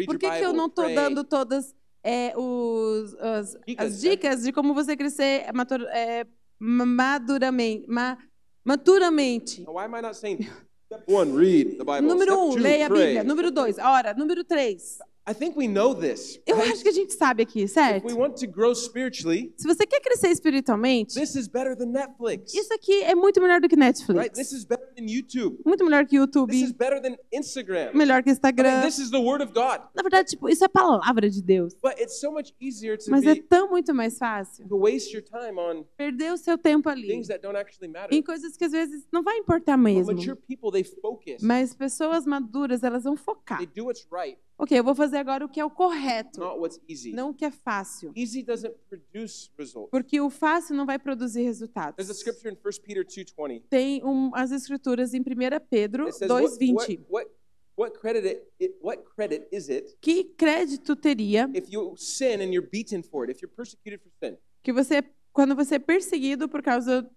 Por 0.07 0.17
que, 0.17 0.25
Bible, 0.27 0.39
que 0.39 0.45
eu 0.45 0.53
não 0.53 0.65
estou 0.65 0.91
dando 0.93 1.23
todas 1.23 1.75
é, 2.03 2.33
os, 2.35 3.13
as, 3.19 3.57
Dicas, 3.67 3.85
as 3.85 4.03
né? 4.03 4.09
dicas 4.09 4.43
de 4.43 4.51
como 4.51 4.73
você 4.73 4.97
crescer 4.97 5.51
matur, 5.53 5.81
é, 5.91 6.25
ma- 6.59 6.85
maduramente, 6.85 7.85
ma, 7.87 8.17
maturamente? 8.67 9.63
Why 9.65 9.85
am 9.85 9.95
I 9.95 10.01
not 10.01 10.15
saying 10.15 10.49
step 10.85 11.03
one, 11.07 11.33
read 11.33 11.77
the 11.77 11.85
Bible. 11.85 12.07
Número 12.07 12.37
um, 12.37 12.55
leia 12.55 12.87
a. 12.87 12.89
Bíblia. 12.89 13.23
Número 13.23 13.49
dois, 13.49 13.77
ora. 13.77 14.13
Número 14.13 14.43
três, 14.43 14.99
I 15.29 15.33
think 15.33 15.57
we 15.57 15.67
know 15.67 15.93
this. 15.93 16.39
eu 16.45 16.55
acho 16.61 16.81
que 16.81 16.87
a 16.89 16.91
gente 16.93 17.13
sabe 17.13 17.43
aqui, 17.43 17.63
If 17.63 17.71
certo? 17.71 18.05
we 18.07 18.13
want 18.13 18.35
to 18.39 18.47
grow 18.47 18.73
spiritually, 18.73 19.53
Se 19.57 19.67
você 19.67 19.85
quer 19.85 19.99
crescer 19.99 20.29
espiritualmente, 20.29 21.13
this 21.15 21.35
is 21.35 21.47
better 21.47 21.75
than 21.75 21.87
Netflix. 21.87 22.53
isso 22.53 22.73
aqui 22.73 23.03
é 23.03 23.13
muito 23.13 23.41
melhor 23.41 23.59
do 23.59 23.67
que 23.67 23.75
Right? 23.75 23.85
Netflix. 23.99 24.37
This 24.37 24.51
is 24.53 24.63
better 24.65 24.87
than 24.95 25.05
YouTube. 25.09 25.59
Muito 25.65 25.83
melhor 25.83 26.05
que 26.05 26.17
This 26.17 26.29
is 26.29 26.35
YouTube, 26.35 26.73
better 26.77 27.01
than 27.01 27.17
Instagram. 27.33 27.91
melhor 27.93 28.23
que 28.23 28.29
Instagram. 28.31 28.81
this 28.83 28.97
is 28.99 29.11
the 29.11 29.17
Word 29.17 29.43
of 29.43 29.51
God. 29.53 29.81
Na 29.93 30.01
verdade, 30.01 30.29
tipo, 30.29 30.47
isso 30.49 30.63
é 30.63 30.67
palavra 30.69 31.29
de 31.29 31.41
Deus. 31.41 31.73
But 31.81 31.99
it's 31.99 32.19
so 32.19 32.31
much 32.31 32.53
easier 32.61 32.97
to 32.97 33.11
Mas 33.11 33.25
é 33.25 33.35
tão 33.35 33.69
muito 33.69 33.93
mais 33.93 34.17
fácil 34.17 34.67
to 34.67 34.77
waste 34.79 35.13
your 35.13 35.23
time 35.23 35.59
on 35.59 35.83
perder 35.97 36.31
o 36.31 36.37
seu 36.37 36.57
tempo 36.57 36.87
ali 36.89 37.07
things 37.07 37.27
that 37.27 37.41
don't 37.41 37.57
actually 37.57 37.91
matter. 37.91 38.15
em 38.17 38.21
coisas 38.21 38.55
que 38.55 38.63
às 38.63 38.71
vezes 38.71 39.05
não 39.11 39.21
vai 39.23 39.37
importar 39.37 39.75
But 39.75 39.83
mesmo. 39.83 40.13
mature 40.13 40.35
people, 40.37 40.71
they 40.71 40.83
focus. 40.85 41.41
Mas 41.41 41.73
pessoas 41.75 42.25
maduras, 42.25 42.81
elas 42.83 43.03
vão 43.03 43.17
focar. 43.17 43.57
They 43.57 43.67
do 43.67 43.85
what's 43.87 44.07
right, 44.11 44.37
Ok, 44.59 44.77
eu 44.79 44.83
vou 44.83 44.95
fazer 44.95 45.16
agora 45.17 45.43
o 45.45 45.49
que 45.49 45.59
é 45.59 45.65
o 45.65 45.69
correto, 45.69 46.39
not 46.39 46.59
what's 46.59 46.79
easy. 46.87 47.11
não 47.11 47.29
o 47.31 47.33
que 47.33 47.43
é 47.45 47.51
fácil. 47.51 48.11
Easy 48.15 48.43
doesn't 48.43 48.73
produce 48.89 49.49
results. 49.57 49.89
Porque 49.91 50.19
o 50.21 50.29
fácil 50.29 50.75
não 50.75 50.85
vai 50.85 50.97
produzir 50.99 51.43
resultados. 51.43 51.95
There's 51.95 52.09
a 52.09 52.13
scripture 52.13 52.49
in 52.53 52.57
1 52.57 52.81
Peter 52.83 53.05
2:20. 53.05 53.63
Tem 53.69 54.03
um, 54.03 54.31
as 54.33 54.51
escrituras 54.51 55.13
em 55.13 55.19
1 55.21 55.23
Pedro 55.69 56.05
It 56.05 56.15
says, 56.15 56.29
what, 56.29 56.57
2,20. 56.57 56.73
what, 56.73 56.97
what, 57.09 57.31
what 57.75 57.99
credit 57.99 58.25
it, 58.27 58.51
it, 58.59 58.75
what 58.81 59.03
credit 59.15 59.47
is 59.51 59.69
it 59.69 59.97
Que 60.01 60.23
crédito 60.35 60.95
teria 60.95 61.49
if 61.53 61.71
you 61.71 61.95
sin 61.97 62.41
and 62.41 62.53
you're 62.53 62.67
beaten 62.67 63.03
for 63.03 63.25
it, 63.25 63.31
if 63.31 63.41
you're 63.41 63.53
persecuted 63.53 64.01
for 64.01 64.11
sin? 64.23 64.37
que 64.63 64.73
você, 64.73 65.03
quando 65.31 65.55
você 65.55 65.75
é 65.75 65.79
perseguido 65.79 66.49
por 66.49 66.61
causa 66.61 67.09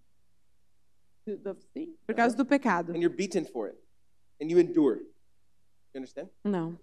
do, 1.26 1.54
por 2.06 2.14
causa 2.14 2.36
do 2.36 2.44
pecado? 2.44 2.92
And 2.92 2.98
you're 2.98 3.14
beaten 3.14 3.44
for 3.44 3.68
it, 3.68 3.78
and 4.40 4.50
you 4.50 4.58
endure. 4.58 4.98
You 5.92 5.98
understand? 6.00 6.28
Não. 6.44 6.78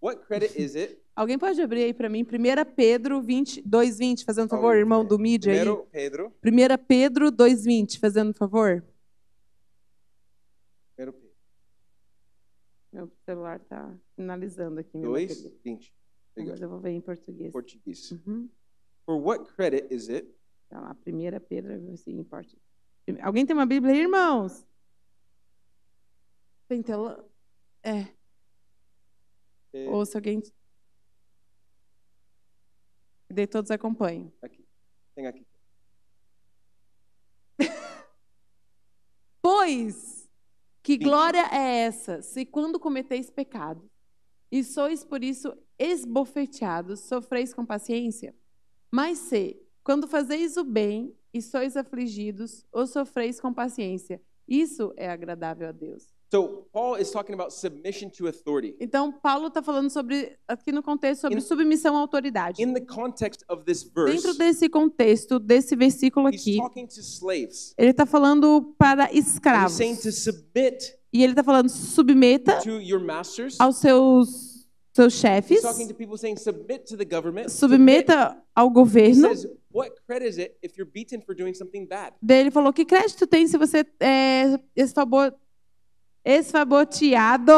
What 0.00 0.24
credit 0.26 0.60
is 0.60 0.74
it? 0.74 0.98
Alguém 1.14 1.38
pode 1.38 1.60
abrir 1.60 1.84
aí 1.84 1.94
para 1.94 2.08
mim? 2.08 2.22
1 2.22 2.74
Pedro 2.74 3.20
20, 3.20 3.62
2,20, 3.62 4.24
fazendo 4.24 4.48
favor, 4.48 4.74
irmão 4.74 5.04
do 5.04 5.18
mídia 5.18 5.52
aí. 5.52 5.58
Primero, 5.58 5.86
Pedro. 5.90 6.34
1 6.42 6.86
Pedro 6.86 7.32
2,20, 7.32 7.98
fazendo 7.98 8.32
favor. 8.32 8.82
Primero 10.96 11.12
Pedro. 11.12 11.30
Meu 12.92 13.12
celular 13.24 13.60
está 13.60 13.94
finalizando 14.16 14.80
aqui. 14.80 14.96
Minha 14.96 15.10
bateria. 15.10 15.34
2, 15.34 15.60
20. 15.62 15.94
There 16.34 16.46
you 16.46 16.50
Mas 16.52 16.60
go. 16.60 16.64
eu 16.64 16.70
vou 16.70 16.80
ver 16.80 16.90
em 16.90 17.00
português. 17.00 17.52
Português. 17.52 18.10
Uhum. 18.12 18.48
For 19.04 19.16
what 19.20 19.52
credit 19.54 19.92
is 19.92 20.08
it 20.08 20.26
Tá 20.70 20.80
lá, 20.80 20.96
1 21.04 21.40
Pedro, 21.48 21.92
assim, 21.92 22.12
em 22.12 22.22
português. 22.22 22.62
Alguém 23.20 23.44
tem 23.44 23.54
uma 23.54 23.66
Bíblia 23.66 23.92
aí, 23.92 24.00
irmãos? 24.02 24.64
Tem 26.68 26.80
tela? 26.80 27.28
É. 27.82 28.06
eh, 29.72 29.88
Ou 29.88 30.04
se 30.04 30.16
alguém. 30.16 30.42
Daí 33.28 33.46
todos 33.46 33.70
acompanham. 33.70 34.32
aqui. 34.42 34.64
Tem 35.14 35.26
aqui. 35.26 35.46
Pois, 39.42 40.28
que 40.82 40.92
Vinte. 40.92 41.04
glória 41.04 41.48
é 41.50 41.84
essa, 41.86 42.20
se 42.20 42.44
quando 42.44 42.78
cometeis 42.78 43.30
pecado, 43.30 43.90
e 44.52 44.62
sois 44.62 45.02
por 45.02 45.24
isso 45.24 45.56
esbofeteados, 45.78 47.00
sofreis 47.00 47.54
com 47.54 47.64
paciência? 47.64 48.34
Mas 48.90 49.18
se, 49.18 49.58
quando 49.82 50.06
fazeis 50.06 50.56
o 50.56 50.64
bem 50.64 51.16
e 51.32 51.40
sois 51.40 51.76
afligidos, 51.76 52.66
ou 52.70 52.86
sofreis 52.86 53.40
com 53.40 53.52
paciência, 53.52 54.20
isso 54.46 54.92
é 54.96 55.08
agradável 55.08 55.68
a 55.68 55.72
Deus. 55.72 56.12
So 56.30 56.64
Paul 56.72 56.94
is 57.00 57.10
talking 57.10 57.34
about 57.34 57.52
submission 57.52 58.08
to 58.10 58.28
authority. 58.28 58.76
Então, 58.78 59.10
Paulo 59.10 59.48
está 59.48 59.60
falando 59.60 59.90
sobre, 59.90 60.36
aqui 60.46 60.70
no 60.70 60.80
contexto, 60.80 61.22
sobre 61.22 61.38
In- 61.38 61.40
submissão 61.40 61.96
à 61.96 61.98
autoridade. 62.00 62.62
In 62.62 62.72
the 62.72 62.80
context 62.84 63.44
of 63.48 63.64
this 63.64 63.82
verse, 63.82 64.14
Dentro 64.14 64.34
desse 64.38 64.68
contexto, 64.68 65.40
desse 65.40 65.74
versículo 65.74 66.28
he's 66.28 66.40
aqui, 66.40 66.56
talking 66.58 66.86
to 66.86 67.00
slaves. 67.00 67.74
ele 67.76 67.90
está 67.90 68.06
falando 68.06 68.74
para 68.78 69.06
And 69.06 69.12
he's 69.12 69.26
escravos. 69.26 69.72
saying 69.72 69.96
to 69.96 70.12
submit 70.12 70.96
E 71.12 71.24
ele 71.24 71.32
está 71.32 71.42
falando, 71.42 71.68
submeta 71.68 72.60
to 72.60 72.80
your 72.80 73.00
masters. 73.00 73.56
aos 73.58 73.78
seus, 73.78 74.68
seus 74.94 75.12
He's 75.12 75.20
chefes, 75.20 75.62
talking 75.62 75.88
to 75.88 75.94
people 75.94 76.16
saying 76.16 76.36
submit 76.36 76.84
to 76.86 76.96
the 76.96 77.04
government. 77.04 77.48
submeta 77.50 78.40
ao 78.54 78.68
He 78.68 78.72
governo. 78.74 79.28
says, 79.34 79.48
what 79.72 79.90
credit 80.06 80.28
is 80.28 80.38
it 80.38 80.56
if 80.62 80.76
you're 80.78 80.88
beaten 80.88 81.20
for 81.22 81.34
doing 81.34 81.54
something 81.54 81.84
bad? 81.88 82.12
Daí 82.22 82.38
ele 82.38 82.52
falou, 82.52 82.72
que 82.72 82.84
crédito 82.84 83.26
tem 83.26 83.48
se 83.48 83.58
você 83.58 83.84
é 83.98 84.60
esfabo- 84.76 85.32
esfaboteado 86.24 87.52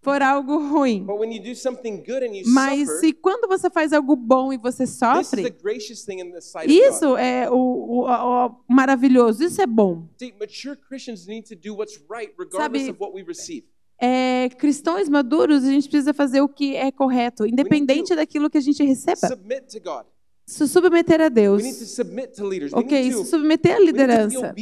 por 0.00 0.20
algo 0.20 0.58
ruim? 0.68 1.04
Mas 2.48 2.88
suffer, 2.88 3.00
se 3.00 3.12
quando 3.12 3.46
você 3.46 3.70
faz 3.70 3.92
algo 3.92 4.16
bom 4.16 4.52
e 4.52 4.58
você 4.58 4.84
sofre, 4.86 5.42
isso 6.72 7.16
é 7.16 7.48
o, 7.50 7.54
o- 7.54 8.06
o- 8.08 8.56
maravilhoso, 8.68 9.44
isso 9.44 9.62
é 9.62 9.66
bom. 9.66 10.08
See, 10.18 10.32
right 12.10 12.34
Sabe-. 12.56 12.78
É, 14.00 14.48
cristãos 14.58 15.08
maduros, 15.08 15.62
a 15.62 15.70
gente 15.70 15.88
precisa 15.88 16.12
fazer 16.12 16.40
o 16.40 16.48
que 16.48 16.74
é 16.74 16.90
correto, 16.90 17.46
independente 17.46 18.08
daquilo 18.16 18.50
que 18.50 18.58
a 18.58 18.60
gente 18.60 18.82
receba. 18.82 19.16
Se 20.52 20.68
submeter 20.68 21.20
a 21.20 21.28
Deus. 21.28 21.62
Ok, 22.74 23.12
se 23.24 23.30
submeter 23.30 23.76
à 23.76 23.78
liderança. 23.80 24.54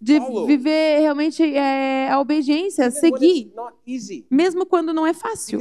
De 0.00 0.18
viver 0.46 1.00
realmente 1.00 1.42
é, 1.42 2.10
a 2.10 2.20
obediência, 2.20 2.90
seguir, 2.90 3.52
mesmo 4.30 4.66
quando 4.66 4.92
não 4.92 5.06
é 5.06 5.14
fácil. 5.14 5.58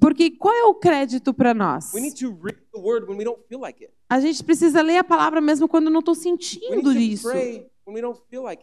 Porque 0.00 0.30
qual 0.32 0.54
é 0.54 0.64
o 0.64 0.74
crédito 0.74 1.32
para 1.32 1.54
nós? 1.54 1.92
A 4.08 4.20
gente 4.20 4.42
precisa 4.44 4.82
ler 4.82 4.98
a 4.98 5.04
palavra 5.04 5.40
mesmo 5.40 5.68
quando 5.68 5.88
não 5.90 6.00
estou 6.00 6.14
sentindo 6.14 6.92
isso. 6.92 7.28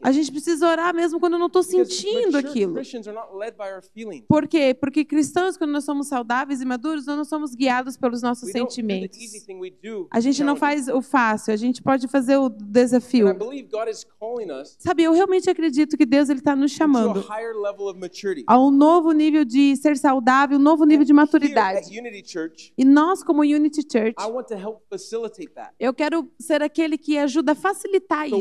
A 0.01 0.11
gente 0.11 0.31
precisa 0.31 0.67
orar 0.67 0.93
mesmo 0.95 1.19
quando 1.19 1.37
não 1.37 1.47
estou 1.47 1.61
sentindo 1.63 2.37
aquilo. 2.37 2.73
Christians 2.73 3.07
are 3.07 3.15
not 3.15 3.27
led 3.35 3.55
by 3.57 3.65
our 3.73 3.81
feelings. 3.83 4.25
Por 4.27 4.47
quê? 4.47 4.73
Porque 4.73 5.05
cristãos, 5.05 5.57
quando 5.57 5.71
nós 5.71 5.83
somos 5.83 6.07
saudáveis 6.07 6.61
e 6.61 6.65
maduros, 6.65 7.05
nós 7.05 7.17
não 7.17 7.25
somos 7.25 7.53
guiados 7.53 7.95
pelos 7.97 8.21
nossos 8.21 8.51
sentimentos. 8.51 9.17
easy 9.19 9.45
thing, 9.45 9.59
we 9.59 9.69
do 9.69 10.07
A 10.11 10.19
gente 10.19 10.43
não 10.43 10.55
faz 10.55 10.87
o 10.87 11.01
fácil, 11.01 11.53
a 11.53 11.57
gente 11.57 11.81
pode 11.81 12.07
fazer 12.07 12.37
o 12.37 12.49
desafio. 12.49 13.33
believe 13.37 13.67
God 13.69 13.87
is 13.89 14.03
calling 14.19 14.51
us 14.51 14.75
Sabe, 14.79 15.03
eu 15.03 15.13
realmente 15.13 15.49
acredito 15.49 15.97
que 15.97 16.05
Deus 16.05 16.29
está 16.29 16.55
nos 16.55 16.71
to 16.71 16.75
a 16.75 16.77
chamando 16.79 17.19
higher 17.21 17.53
level 17.55 17.87
of 17.87 17.99
maturity. 17.99 18.43
a 18.47 18.59
um 18.59 18.71
novo 18.71 19.11
nível 19.11 19.45
de 19.45 19.75
ser 19.75 19.97
saudável, 19.97 20.57
um 20.57 20.61
novo 20.61 20.83
nível 20.85 21.05
de 21.05 21.13
maturidade. 21.13 21.87
Unity 21.97 22.23
Church, 22.27 22.73
E 22.77 22.83
nós, 22.83 23.23
como 23.23 23.41
Unity 23.41 23.81
Church, 23.81 24.15
I 24.19 24.25
want 24.31 24.47
to 24.47 24.55
help 24.55 24.79
facilitate 24.89 25.49
that. 25.53 25.73
eu 25.79 25.93
quero 25.93 26.27
ser 26.39 26.61
aquele 26.63 26.97
que 26.97 27.17
ajuda 27.17 27.51
a 27.51 27.55
facilitar 27.55 28.27
isso. 28.27 28.39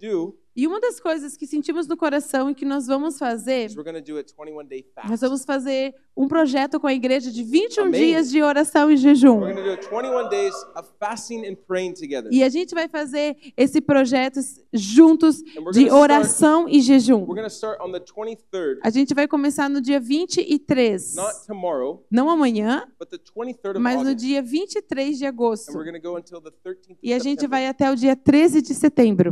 We're 0.00 0.10
going 0.10 0.32
to 0.32 0.34
do 0.34 0.47
E 0.58 0.66
uma 0.66 0.80
das 0.80 0.98
coisas 0.98 1.36
que 1.36 1.46
sentimos 1.46 1.86
no 1.86 1.96
coração 1.96 2.50
e 2.50 2.54
que 2.54 2.64
nós 2.64 2.88
vamos 2.88 3.16
fazer, 3.16 3.66
is 3.66 3.76
we're 3.76 3.88
going 3.88 4.02
to 4.02 4.12
do 4.12 4.18
a 4.18 4.24
21 4.24 4.66
day 4.66 4.84
nós 5.08 5.20
vamos 5.20 5.44
fazer 5.44 5.94
um 6.16 6.26
projeto 6.26 6.80
com 6.80 6.88
a 6.88 6.92
igreja 6.92 7.30
de 7.30 7.44
21 7.44 7.84
Amém. 7.84 8.00
dias 8.06 8.28
de 8.28 8.42
oração 8.42 8.90
e 8.90 8.96
jejum. 8.96 9.38
We're 9.38 9.54
going 9.54 9.76
to 9.76 9.80
do 9.80 9.88
21 9.88 10.28
days 10.28 10.52
of 10.76 10.90
fasting 10.98 11.46
and 11.46 11.54
praying 11.68 11.92
together. 11.94 12.28
E 12.32 12.42
a 12.42 12.48
gente 12.48 12.74
vai 12.74 12.88
fazer 12.88 13.36
esse 13.56 13.80
projeto 13.80 14.40
juntos 14.72 15.36
de 15.44 15.54
gonna 15.60 15.70
start- 15.70 15.92
oração 15.92 16.68
e 16.68 16.80
jejum. 16.80 17.20
We're 17.20 17.36
going 17.36 17.42
to 17.48 17.54
start 17.54 17.80
on 17.80 17.92
the 17.92 18.00
23rd, 18.00 18.80
A 18.82 18.90
gente 18.90 19.14
vai 19.14 19.28
começar 19.28 19.70
no 19.70 19.80
dia 19.80 20.00
23. 20.00 21.14
not 21.14 21.46
tomorrow, 21.46 22.04
Não 22.10 22.28
amanhã, 22.28 22.84
but 22.98 23.08
the 23.10 23.16
23rd 23.18 23.76
of 23.76 23.78
mas 23.78 24.02
no 24.02 24.12
dia 24.12 24.42
23 24.42 25.18
de 25.18 25.24
agosto. 25.24 25.72
we're 25.78 25.88
going 25.88 26.02
to 26.02 26.04
go 26.04 26.16
until 26.16 26.40
the 26.40 26.50
13th 26.50 26.90
of 26.90 26.98
E 27.00 27.12
a 27.12 27.20
gente 27.20 27.46
vai 27.46 27.68
até 27.68 27.88
o 27.92 27.94
dia 27.94 28.16
13 28.16 28.60
de 28.60 28.74
setembro. 28.74 29.30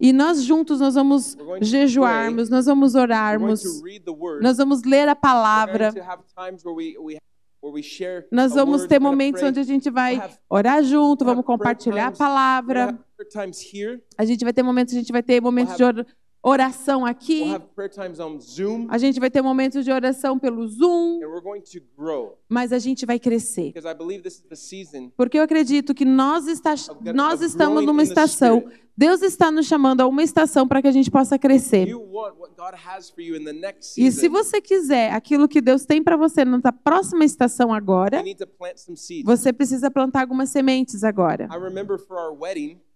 E 0.00 0.12
nós 0.12 0.42
juntos 0.42 0.80
nós 0.80 0.94
vamos 0.94 1.36
jejuarmos, 1.60 2.48
nós 2.48 2.66
vamos 2.66 2.94
orarmos, 2.94 3.62
nós 4.42 4.56
vamos 4.58 4.82
ler 4.84 5.08
a 5.08 5.16
palavra, 5.16 5.90
nós 8.32 8.52
vamos 8.54 8.82
ter 8.86 8.98
momentos 9.00 9.42
onde 9.48 9.60
a 9.60 9.62
gente 9.64 9.90
vai 9.90 10.16
orar 10.48 10.82
junto, 10.82 11.24
vamos 11.24 11.44
compartilhar 11.44 12.06
a 12.06 12.12
palavra. 12.18 12.98
A 14.16 14.24
gente 14.24 14.44
vai 14.44 14.52
ter 14.52 14.62
momentos, 14.62 14.94
a 14.94 14.96
gente 14.98 15.12
vai 15.12 15.22
ter 15.22 15.40
momentos 15.42 15.76
de 15.76 15.84
or- 15.84 16.06
oração 16.42 17.04
aqui. 17.04 17.42
A 18.90 18.96
gente 18.96 19.20
vai 19.20 19.30
ter 19.30 19.42
momentos 19.42 19.84
de 19.84 19.92
oração 19.92 20.38
pelo 20.38 20.66
Zoom, 20.68 21.18
Mas 22.50 22.72
a 22.72 22.78
gente 22.80 23.06
vai 23.06 23.18
crescer. 23.18 23.72
Porque 25.16 25.38
eu 25.38 25.42
acredito 25.42 25.94
que 25.94 26.04
nós, 26.04 26.48
está, 26.48 26.74
nós 27.14 27.40
estamos 27.40 27.86
numa 27.86 28.02
estação. 28.02 28.64
Deus 28.96 29.22
está 29.22 29.50
nos 29.50 29.66
chamando 29.66 30.02
a 30.02 30.06
uma 30.06 30.22
estação 30.22 30.68
para 30.68 30.82
que 30.82 30.88
a 30.88 30.92
gente 30.92 31.10
possa 31.10 31.38
crescer. 31.38 31.88
E 33.96 34.12
se 34.12 34.28
você 34.28 34.60
quiser 34.60 35.12
aquilo 35.12 35.48
que 35.48 35.60
Deus 35.60 35.86
tem 35.86 36.02
para 36.02 36.18
você 36.18 36.44
na 36.44 36.70
próxima 36.70 37.24
estação 37.24 37.72
agora, 37.72 38.22
você 39.24 39.52
precisa 39.54 39.90
plantar 39.90 40.20
algumas 40.20 40.50
sementes 40.50 41.02
agora. 41.02 41.48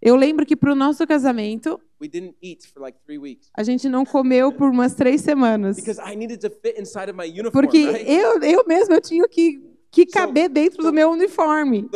Eu 0.02 0.16
lembro 0.16 0.44
que 0.44 0.55
para 0.55 0.70
o 0.70 0.74
nosso 0.74 1.07
casamento, 1.07 1.80
a 3.57 3.62
gente 3.62 3.88
não 3.88 4.05
comeu 4.05 4.52
por 4.52 4.68
umas 4.68 4.94
três 4.94 5.22
semanas. 5.22 5.78
Porque 7.50 7.78
eu, 7.78 8.42
eu 8.42 8.66
mesma 8.66 8.96
eu 8.96 9.00
tinha 9.00 9.26
que, 9.26 9.43
que 9.95 10.05
So- 10.07 10.12
caber 10.12 10.49
dentro 10.49 10.82
do 10.82 10.92
meu 10.92 11.11
uniforme. 11.11 11.88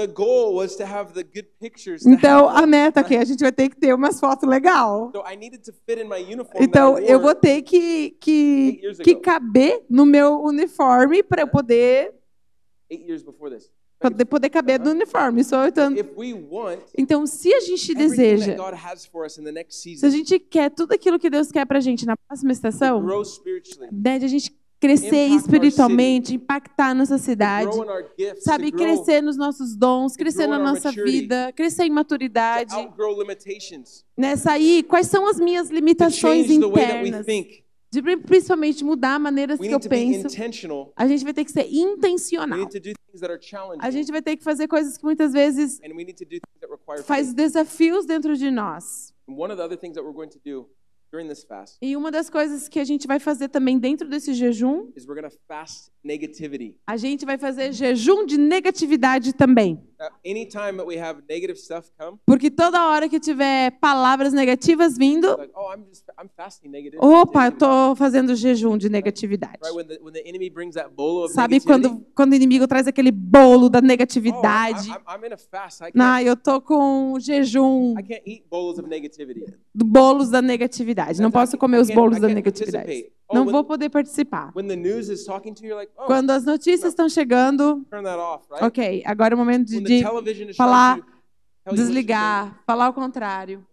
Então, 2.07 2.49
a 2.49 2.65
meta 2.65 3.01
aqui, 3.01 3.17
a 3.17 3.25
gente 3.25 3.41
vai 3.41 3.51
ter 3.51 3.69
que 3.69 3.77
ter 3.77 3.93
umas 3.93 4.21
fotos 4.21 4.49
uniform. 6.33 6.63
Então, 6.63 6.97
eu 6.99 7.19
vou 7.19 7.35
ter 7.35 7.63
que, 7.63 8.11
que, 8.21 8.81
que 9.03 9.17
caber 9.17 9.85
no 9.91 10.07
meu 10.07 10.41
uniforme 10.41 11.25
para 11.25 11.43
eu 11.43 11.49
poder, 11.49 12.15
this. 13.51 13.69
poder, 14.25 14.49
caber 14.49 14.79
no 14.79 14.93
uniforme. 14.93 15.43
Só 15.43 15.67
we 16.17 16.33
want 16.33 16.79
Então, 16.97 17.27
se 17.27 17.53
a 17.53 17.61
gente 17.61 17.95
deseja, 17.95 18.57
se 19.97 20.07
a 20.07 20.11
gente 20.11 20.39
quer 20.39 20.71
tudo 20.71 20.93
aquilo 20.93 21.19
que 21.19 21.29
Deus 21.29 21.51
quer 21.51 21.67
pra 21.67 21.81
gente 21.81 22.07
na 22.07 22.17
próxima 22.17 22.53
estação, 22.53 23.05
né, 23.91 24.15
a 24.25 24.29
gente 24.29 24.57
crescer 24.81 25.27
espiritualmente, 25.29 26.35
impactar 26.35 26.95
nossa 26.95 27.19
cidade, 27.19 27.77
sabe, 28.39 28.71
crescer 28.71 29.21
nos 29.21 29.37
nossos 29.37 29.77
dons, 29.77 30.17
crescer 30.17 30.47
na 30.47 30.59
nossa 30.59 30.93
vida, 30.93 31.53
crescer 31.55 31.85
em 31.85 31.91
maturidade, 31.91 32.75
né, 34.17 34.37
sair, 34.37 34.83
quais 34.85 35.09
são 35.09 35.29
as 35.29 35.39
minhas 35.41 35.69
limitações 35.71 36.51
internas, 36.51 37.27
de 37.91 38.03
principalmente 38.19 38.85
mudar 38.85 39.19
maneiras 39.19 39.59
We 39.59 39.69
que 39.69 39.75
eu 39.75 39.81
penso. 39.81 40.29
A 40.95 41.07
gente 41.07 41.25
vai 41.25 41.33
ter 41.33 41.45
que 41.45 41.53
ser 41.53 41.67
intencional. 41.71 42.69
A 43.81 43.91
gente 43.91 44.13
vai 44.13 44.23
ter 44.23 44.37
que 44.37 44.45
fazer 44.45 44.69
coisas 44.69 44.97
que 44.97 45.05
muitas 45.05 45.33
vezes 45.33 45.81
faz 47.05 47.33
desafios 47.33 48.07
dentro 48.07 48.37
de 48.37 48.51
nós. 48.51 49.13
E 51.81 51.97
uma 51.97 52.11
das 52.11 52.29
coisas 52.29 52.69
que 52.69 52.79
a 52.79 52.85
gente 52.85 53.07
vai 53.07 53.19
fazer 53.19 53.49
também 53.49 53.79
dentro 53.79 54.09
desse 54.09 54.35
jejum, 54.35 54.91
is 54.97 55.07
we're 55.07 55.21
going 55.21 55.31
to 55.31 55.37
fast 55.47 55.91
negativity. 56.05 56.77
a 56.87 56.97
gente 56.97 57.25
vai 57.25 57.39
fazer 57.39 57.73
jejum 57.73 58.27
de 58.27 58.37
negatividade 58.37 59.33
também. 59.33 59.88
Uh, 60.01 60.11
anytime 60.25 60.77
that 60.77 60.87
we 60.87 60.97
have 60.97 61.21
negative 61.29 61.59
stuff 61.59 61.91
come, 61.99 62.19
Porque 62.25 62.53
toda 62.53 62.87
hora 62.87 63.09
que 63.09 63.19
tiver 63.19 63.73
palavras 63.81 64.33
negativas 64.33 64.97
vindo, 64.97 65.27
oh, 65.27 65.73
opa, 67.23 67.47
eu 67.47 67.51
negativity." 67.51 67.59
tô 67.59 67.97
fazendo 67.97 68.37
jejum 68.37 68.79
de 68.79 68.89
negatividade. 68.89 69.59
Sabe 71.31 71.61
quando, 71.61 72.07
quando 72.15 72.31
o 72.31 72.35
inimigo 72.37 72.69
traz 72.69 72.87
aquele 72.87 73.11
bolo 73.11 73.69
da 73.69 73.81
oh, 73.81 73.83
I, 73.83 73.87
negatividade? 73.89 74.89
Can't, 74.89 75.93
Não, 75.93 76.21
eu 76.21 76.37
tô 76.37 76.61
com 76.61 77.19
jejum 77.19 77.97
do 79.75 79.85
bolos 79.85 80.31
da 80.31 80.41
negatividade. 80.41 81.21
Não 81.21 81.33
posso 81.33 81.59
comer 81.59 81.79
os 81.81 81.91
bolos 81.91 82.21
da 82.21 82.29
negatividade. 82.29 83.11
Oh, 83.31 83.35
Não 83.35 83.45
vou 83.47 83.63
poder 83.63 83.91
participar. 83.91 84.51
Oh, 84.55 86.07
Quando 86.07 86.31
as 86.31 86.45
notícias 86.45 86.91
estão 86.93 87.09
chegando, 87.09 87.87
ok, 88.63 89.03
agora 89.05 89.35
é 89.35 89.37
o 89.37 89.39
momento 89.39 89.67
de, 89.67 89.81
de 89.81 90.03
falar, 90.55 90.99
desligar, 91.73 92.63
falar 92.67 92.89
o 92.89 92.93
contrário. 92.95 93.67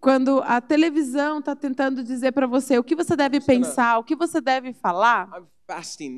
Quando 0.00 0.40
a 0.44 0.60
televisão 0.60 1.38
está 1.38 1.54
tentando 1.56 2.02
dizer 2.02 2.32
para 2.32 2.46
você 2.46 2.78
o 2.78 2.84
que 2.84 2.94
você 2.96 3.14
deve 3.16 3.40
pensar, 3.40 3.98
o 3.98 4.04
que 4.04 4.16
você 4.16 4.40
deve 4.40 4.72
falar, 4.72 5.30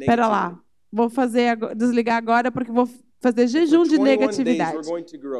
espera 0.00 0.26
lá, 0.26 0.60
vou 0.90 1.08
fazer 1.10 1.56
desligar 1.76 2.16
agora 2.16 2.50
porque 2.50 2.72
vou 2.72 2.88
fazer 3.20 3.46
jejum 3.46 3.84
de 3.84 3.90
21 3.90 4.04
days, 4.04 4.18
negatividade. 4.18 4.88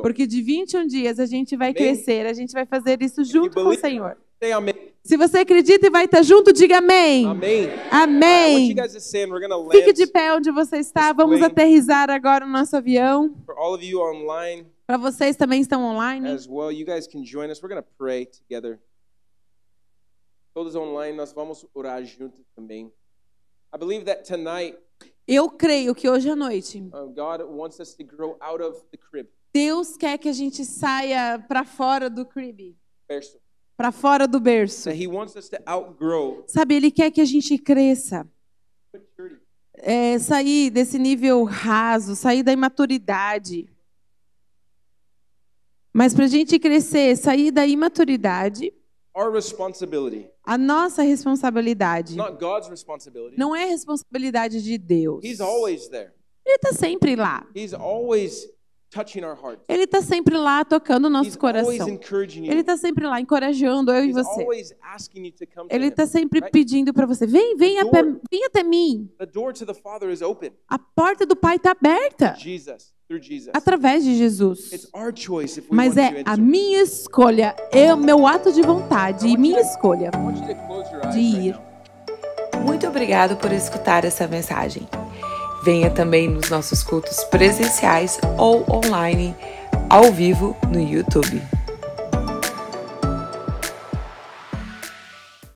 Porque 0.02 0.26
de 0.26 0.40
21 0.40 0.86
dias 0.86 1.18
a 1.18 1.26
gente 1.26 1.56
vai 1.56 1.72
crescer, 1.74 2.26
a 2.26 2.32
gente 2.32 2.52
vai 2.52 2.64
fazer 2.66 3.02
isso 3.02 3.24
junto 3.24 3.54
com 3.54 3.68
o 3.68 3.74
Senhor. 3.76 4.16
Se 5.04 5.18
você 5.18 5.38
acredita 5.38 5.86
e 5.86 5.90
vai 5.90 6.06
estar 6.06 6.22
junto, 6.22 6.50
diga 6.50 6.78
amém. 6.78 7.26
Amém. 7.90 8.74
to 8.74 9.70
Fique 9.70 9.92
de 9.92 10.06
pé 10.06 10.32
onde 10.32 10.50
você 10.50 10.78
está. 10.78 11.12
Vamos 11.12 11.42
aterrizar 11.42 12.08
agora 12.08 12.46
o 12.46 12.48
nosso 12.48 12.74
avião. 12.74 13.34
Para 14.86 14.96
vocês 14.96 15.36
também 15.36 15.60
estão 15.60 15.84
online. 15.84 16.28
as 16.28 16.46
well. 16.48 16.72
You 16.72 16.86
guys 16.86 17.06
can 17.06 17.22
join 17.22 17.50
us. 17.50 17.62
We're 17.62 17.74
going 17.74 17.82
to 17.82 17.88
pray 17.98 18.24
together. 18.26 18.80
Todos 20.54 20.74
online, 20.74 21.16
nós 21.16 21.34
vamos 21.34 21.66
orar 21.74 22.02
juntos 22.04 22.46
também. 22.56 22.90
I 23.74 23.78
believe 23.78 24.04
that 24.04 24.22
tonight 24.22 24.78
Eu 25.26 25.50
creio 25.50 25.94
que 25.94 26.08
hoje 26.08 26.30
à 26.30 26.36
noite. 26.36 26.82
Deus 29.52 29.96
quer 29.96 30.18
que 30.18 30.28
a 30.28 30.32
gente 30.32 30.64
saia 30.64 31.44
para 31.46 31.64
fora 31.64 32.08
do 32.08 32.24
crib, 32.24 32.74
Verso. 33.08 33.38
Para 33.76 33.90
fora 33.92 34.26
do 34.26 34.40
berço. 34.40 34.84
That 34.84 35.02
He 35.02 35.06
wants 35.06 35.36
us 35.36 35.48
to 35.48 35.58
outgrow 35.66 36.44
Sabe, 36.46 36.74
Ele 36.74 36.90
quer 36.90 37.10
que 37.10 37.20
a 37.20 37.24
gente 37.24 37.58
cresça, 37.58 38.26
é, 39.74 40.18
sair 40.18 40.70
desse 40.70 40.98
nível 40.98 41.44
raso, 41.44 42.14
sair 42.16 42.42
da 42.42 42.52
imaturidade. 42.52 43.68
Mas 45.92 46.12
para 46.12 46.24
a 46.24 46.28
gente 46.28 46.58
crescer, 46.58 47.16
sair 47.16 47.50
da 47.52 47.66
imaturidade, 47.66 48.72
a 50.44 50.58
nossa 50.58 51.02
responsabilidade 51.02 52.16
não 53.36 53.54
é 53.54 53.64
responsabilidade 53.66 54.60
de 54.60 54.76
Deus. 54.76 55.24
He's 55.24 55.40
always 55.40 55.88
there. 55.88 56.10
Ele 56.44 56.56
está 56.56 56.72
sempre 56.72 57.14
lá. 57.16 57.48
He's 57.54 57.72
always. 57.72 58.52
Ele 59.68 59.84
está 59.84 60.00
sempre 60.00 60.36
lá 60.36 60.64
tocando 60.64 61.06
o 61.06 61.10
nosso 61.10 61.38
coração. 61.38 61.72
Ele 61.72 62.54
you. 62.54 62.60
está 62.60 62.76
sempre 62.76 63.06
lá 63.06 63.20
encorajando 63.20 63.92
eu 63.92 64.04
e 64.04 64.12
você. 64.12 64.46
Ele 65.70 65.86
está 65.86 66.06
sempre 66.06 66.40
pedindo 66.50 66.92
para 66.92 67.06
você: 67.06 67.26
vem, 67.26 67.56
vem, 67.56 67.76
The 67.76 67.80
até, 67.88 68.02
door- 68.02 68.20
vem 68.30 68.44
até 68.44 68.62
mim. 68.62 69.10
The 69.18 69.26
door 69.26 69.52
to 69.52 69.66
the 69.66 69.74
Father 69.74 70.10
is 70.10 70.22
open. 70.22 70.52
A 70.68 70.78
porta 70.78 71.26
do 71.26 71.34
Pai 71.36 71.56
está 71.56 71.72
aberta 71.72 72.34
Jesus, 72.38 72.94
through 73.08 73.22
Jesus. 73.22 73.50
através 73.54 74.04
de 74.04 74.14
Jesus. 74.14 74.70
Mas 75.70 75.96
é 75.96 76.22
a 76.24 76.36
minha 76.36 76.82
escolha, 76.82 77.54
é 77.72 77.92
o 77.92 77.96
meu 77.96 78.26
ato 78.26 78.52
de 78.52 78.62
vontade 78.62 79.28
e 79.28 79.36
minha 79.36 79.60
escolha 79.60 80.10
I 80.14 80.18
want 80.18 80.38
you 80.38 80.46
to 80.46 80.66
close 80.66 80.92
your 80.92 81.04
eyes 81.04 81.14
de 81.14 81.20
ir. 81.20 81.60
Muito 82.64 82.86
obrigado 82.86 83.36
por 83.36 83.52
escutar 83.52 84.04
essa 84.04 84.26
mensagem. 84.26 84.88
Venha 85.64 85.88
também 85.88 86.28
nos 86.28 86.50
nossos 86.50 86.82
cultos 86.82 87.24
presenciais 87.24 88.20
ou 88.36 88.66
online, 88.70 89.34
ao 89.88 90.12
vivo 90.12 90.54
no 90.70 90.78
YouTube. 90.78 91.40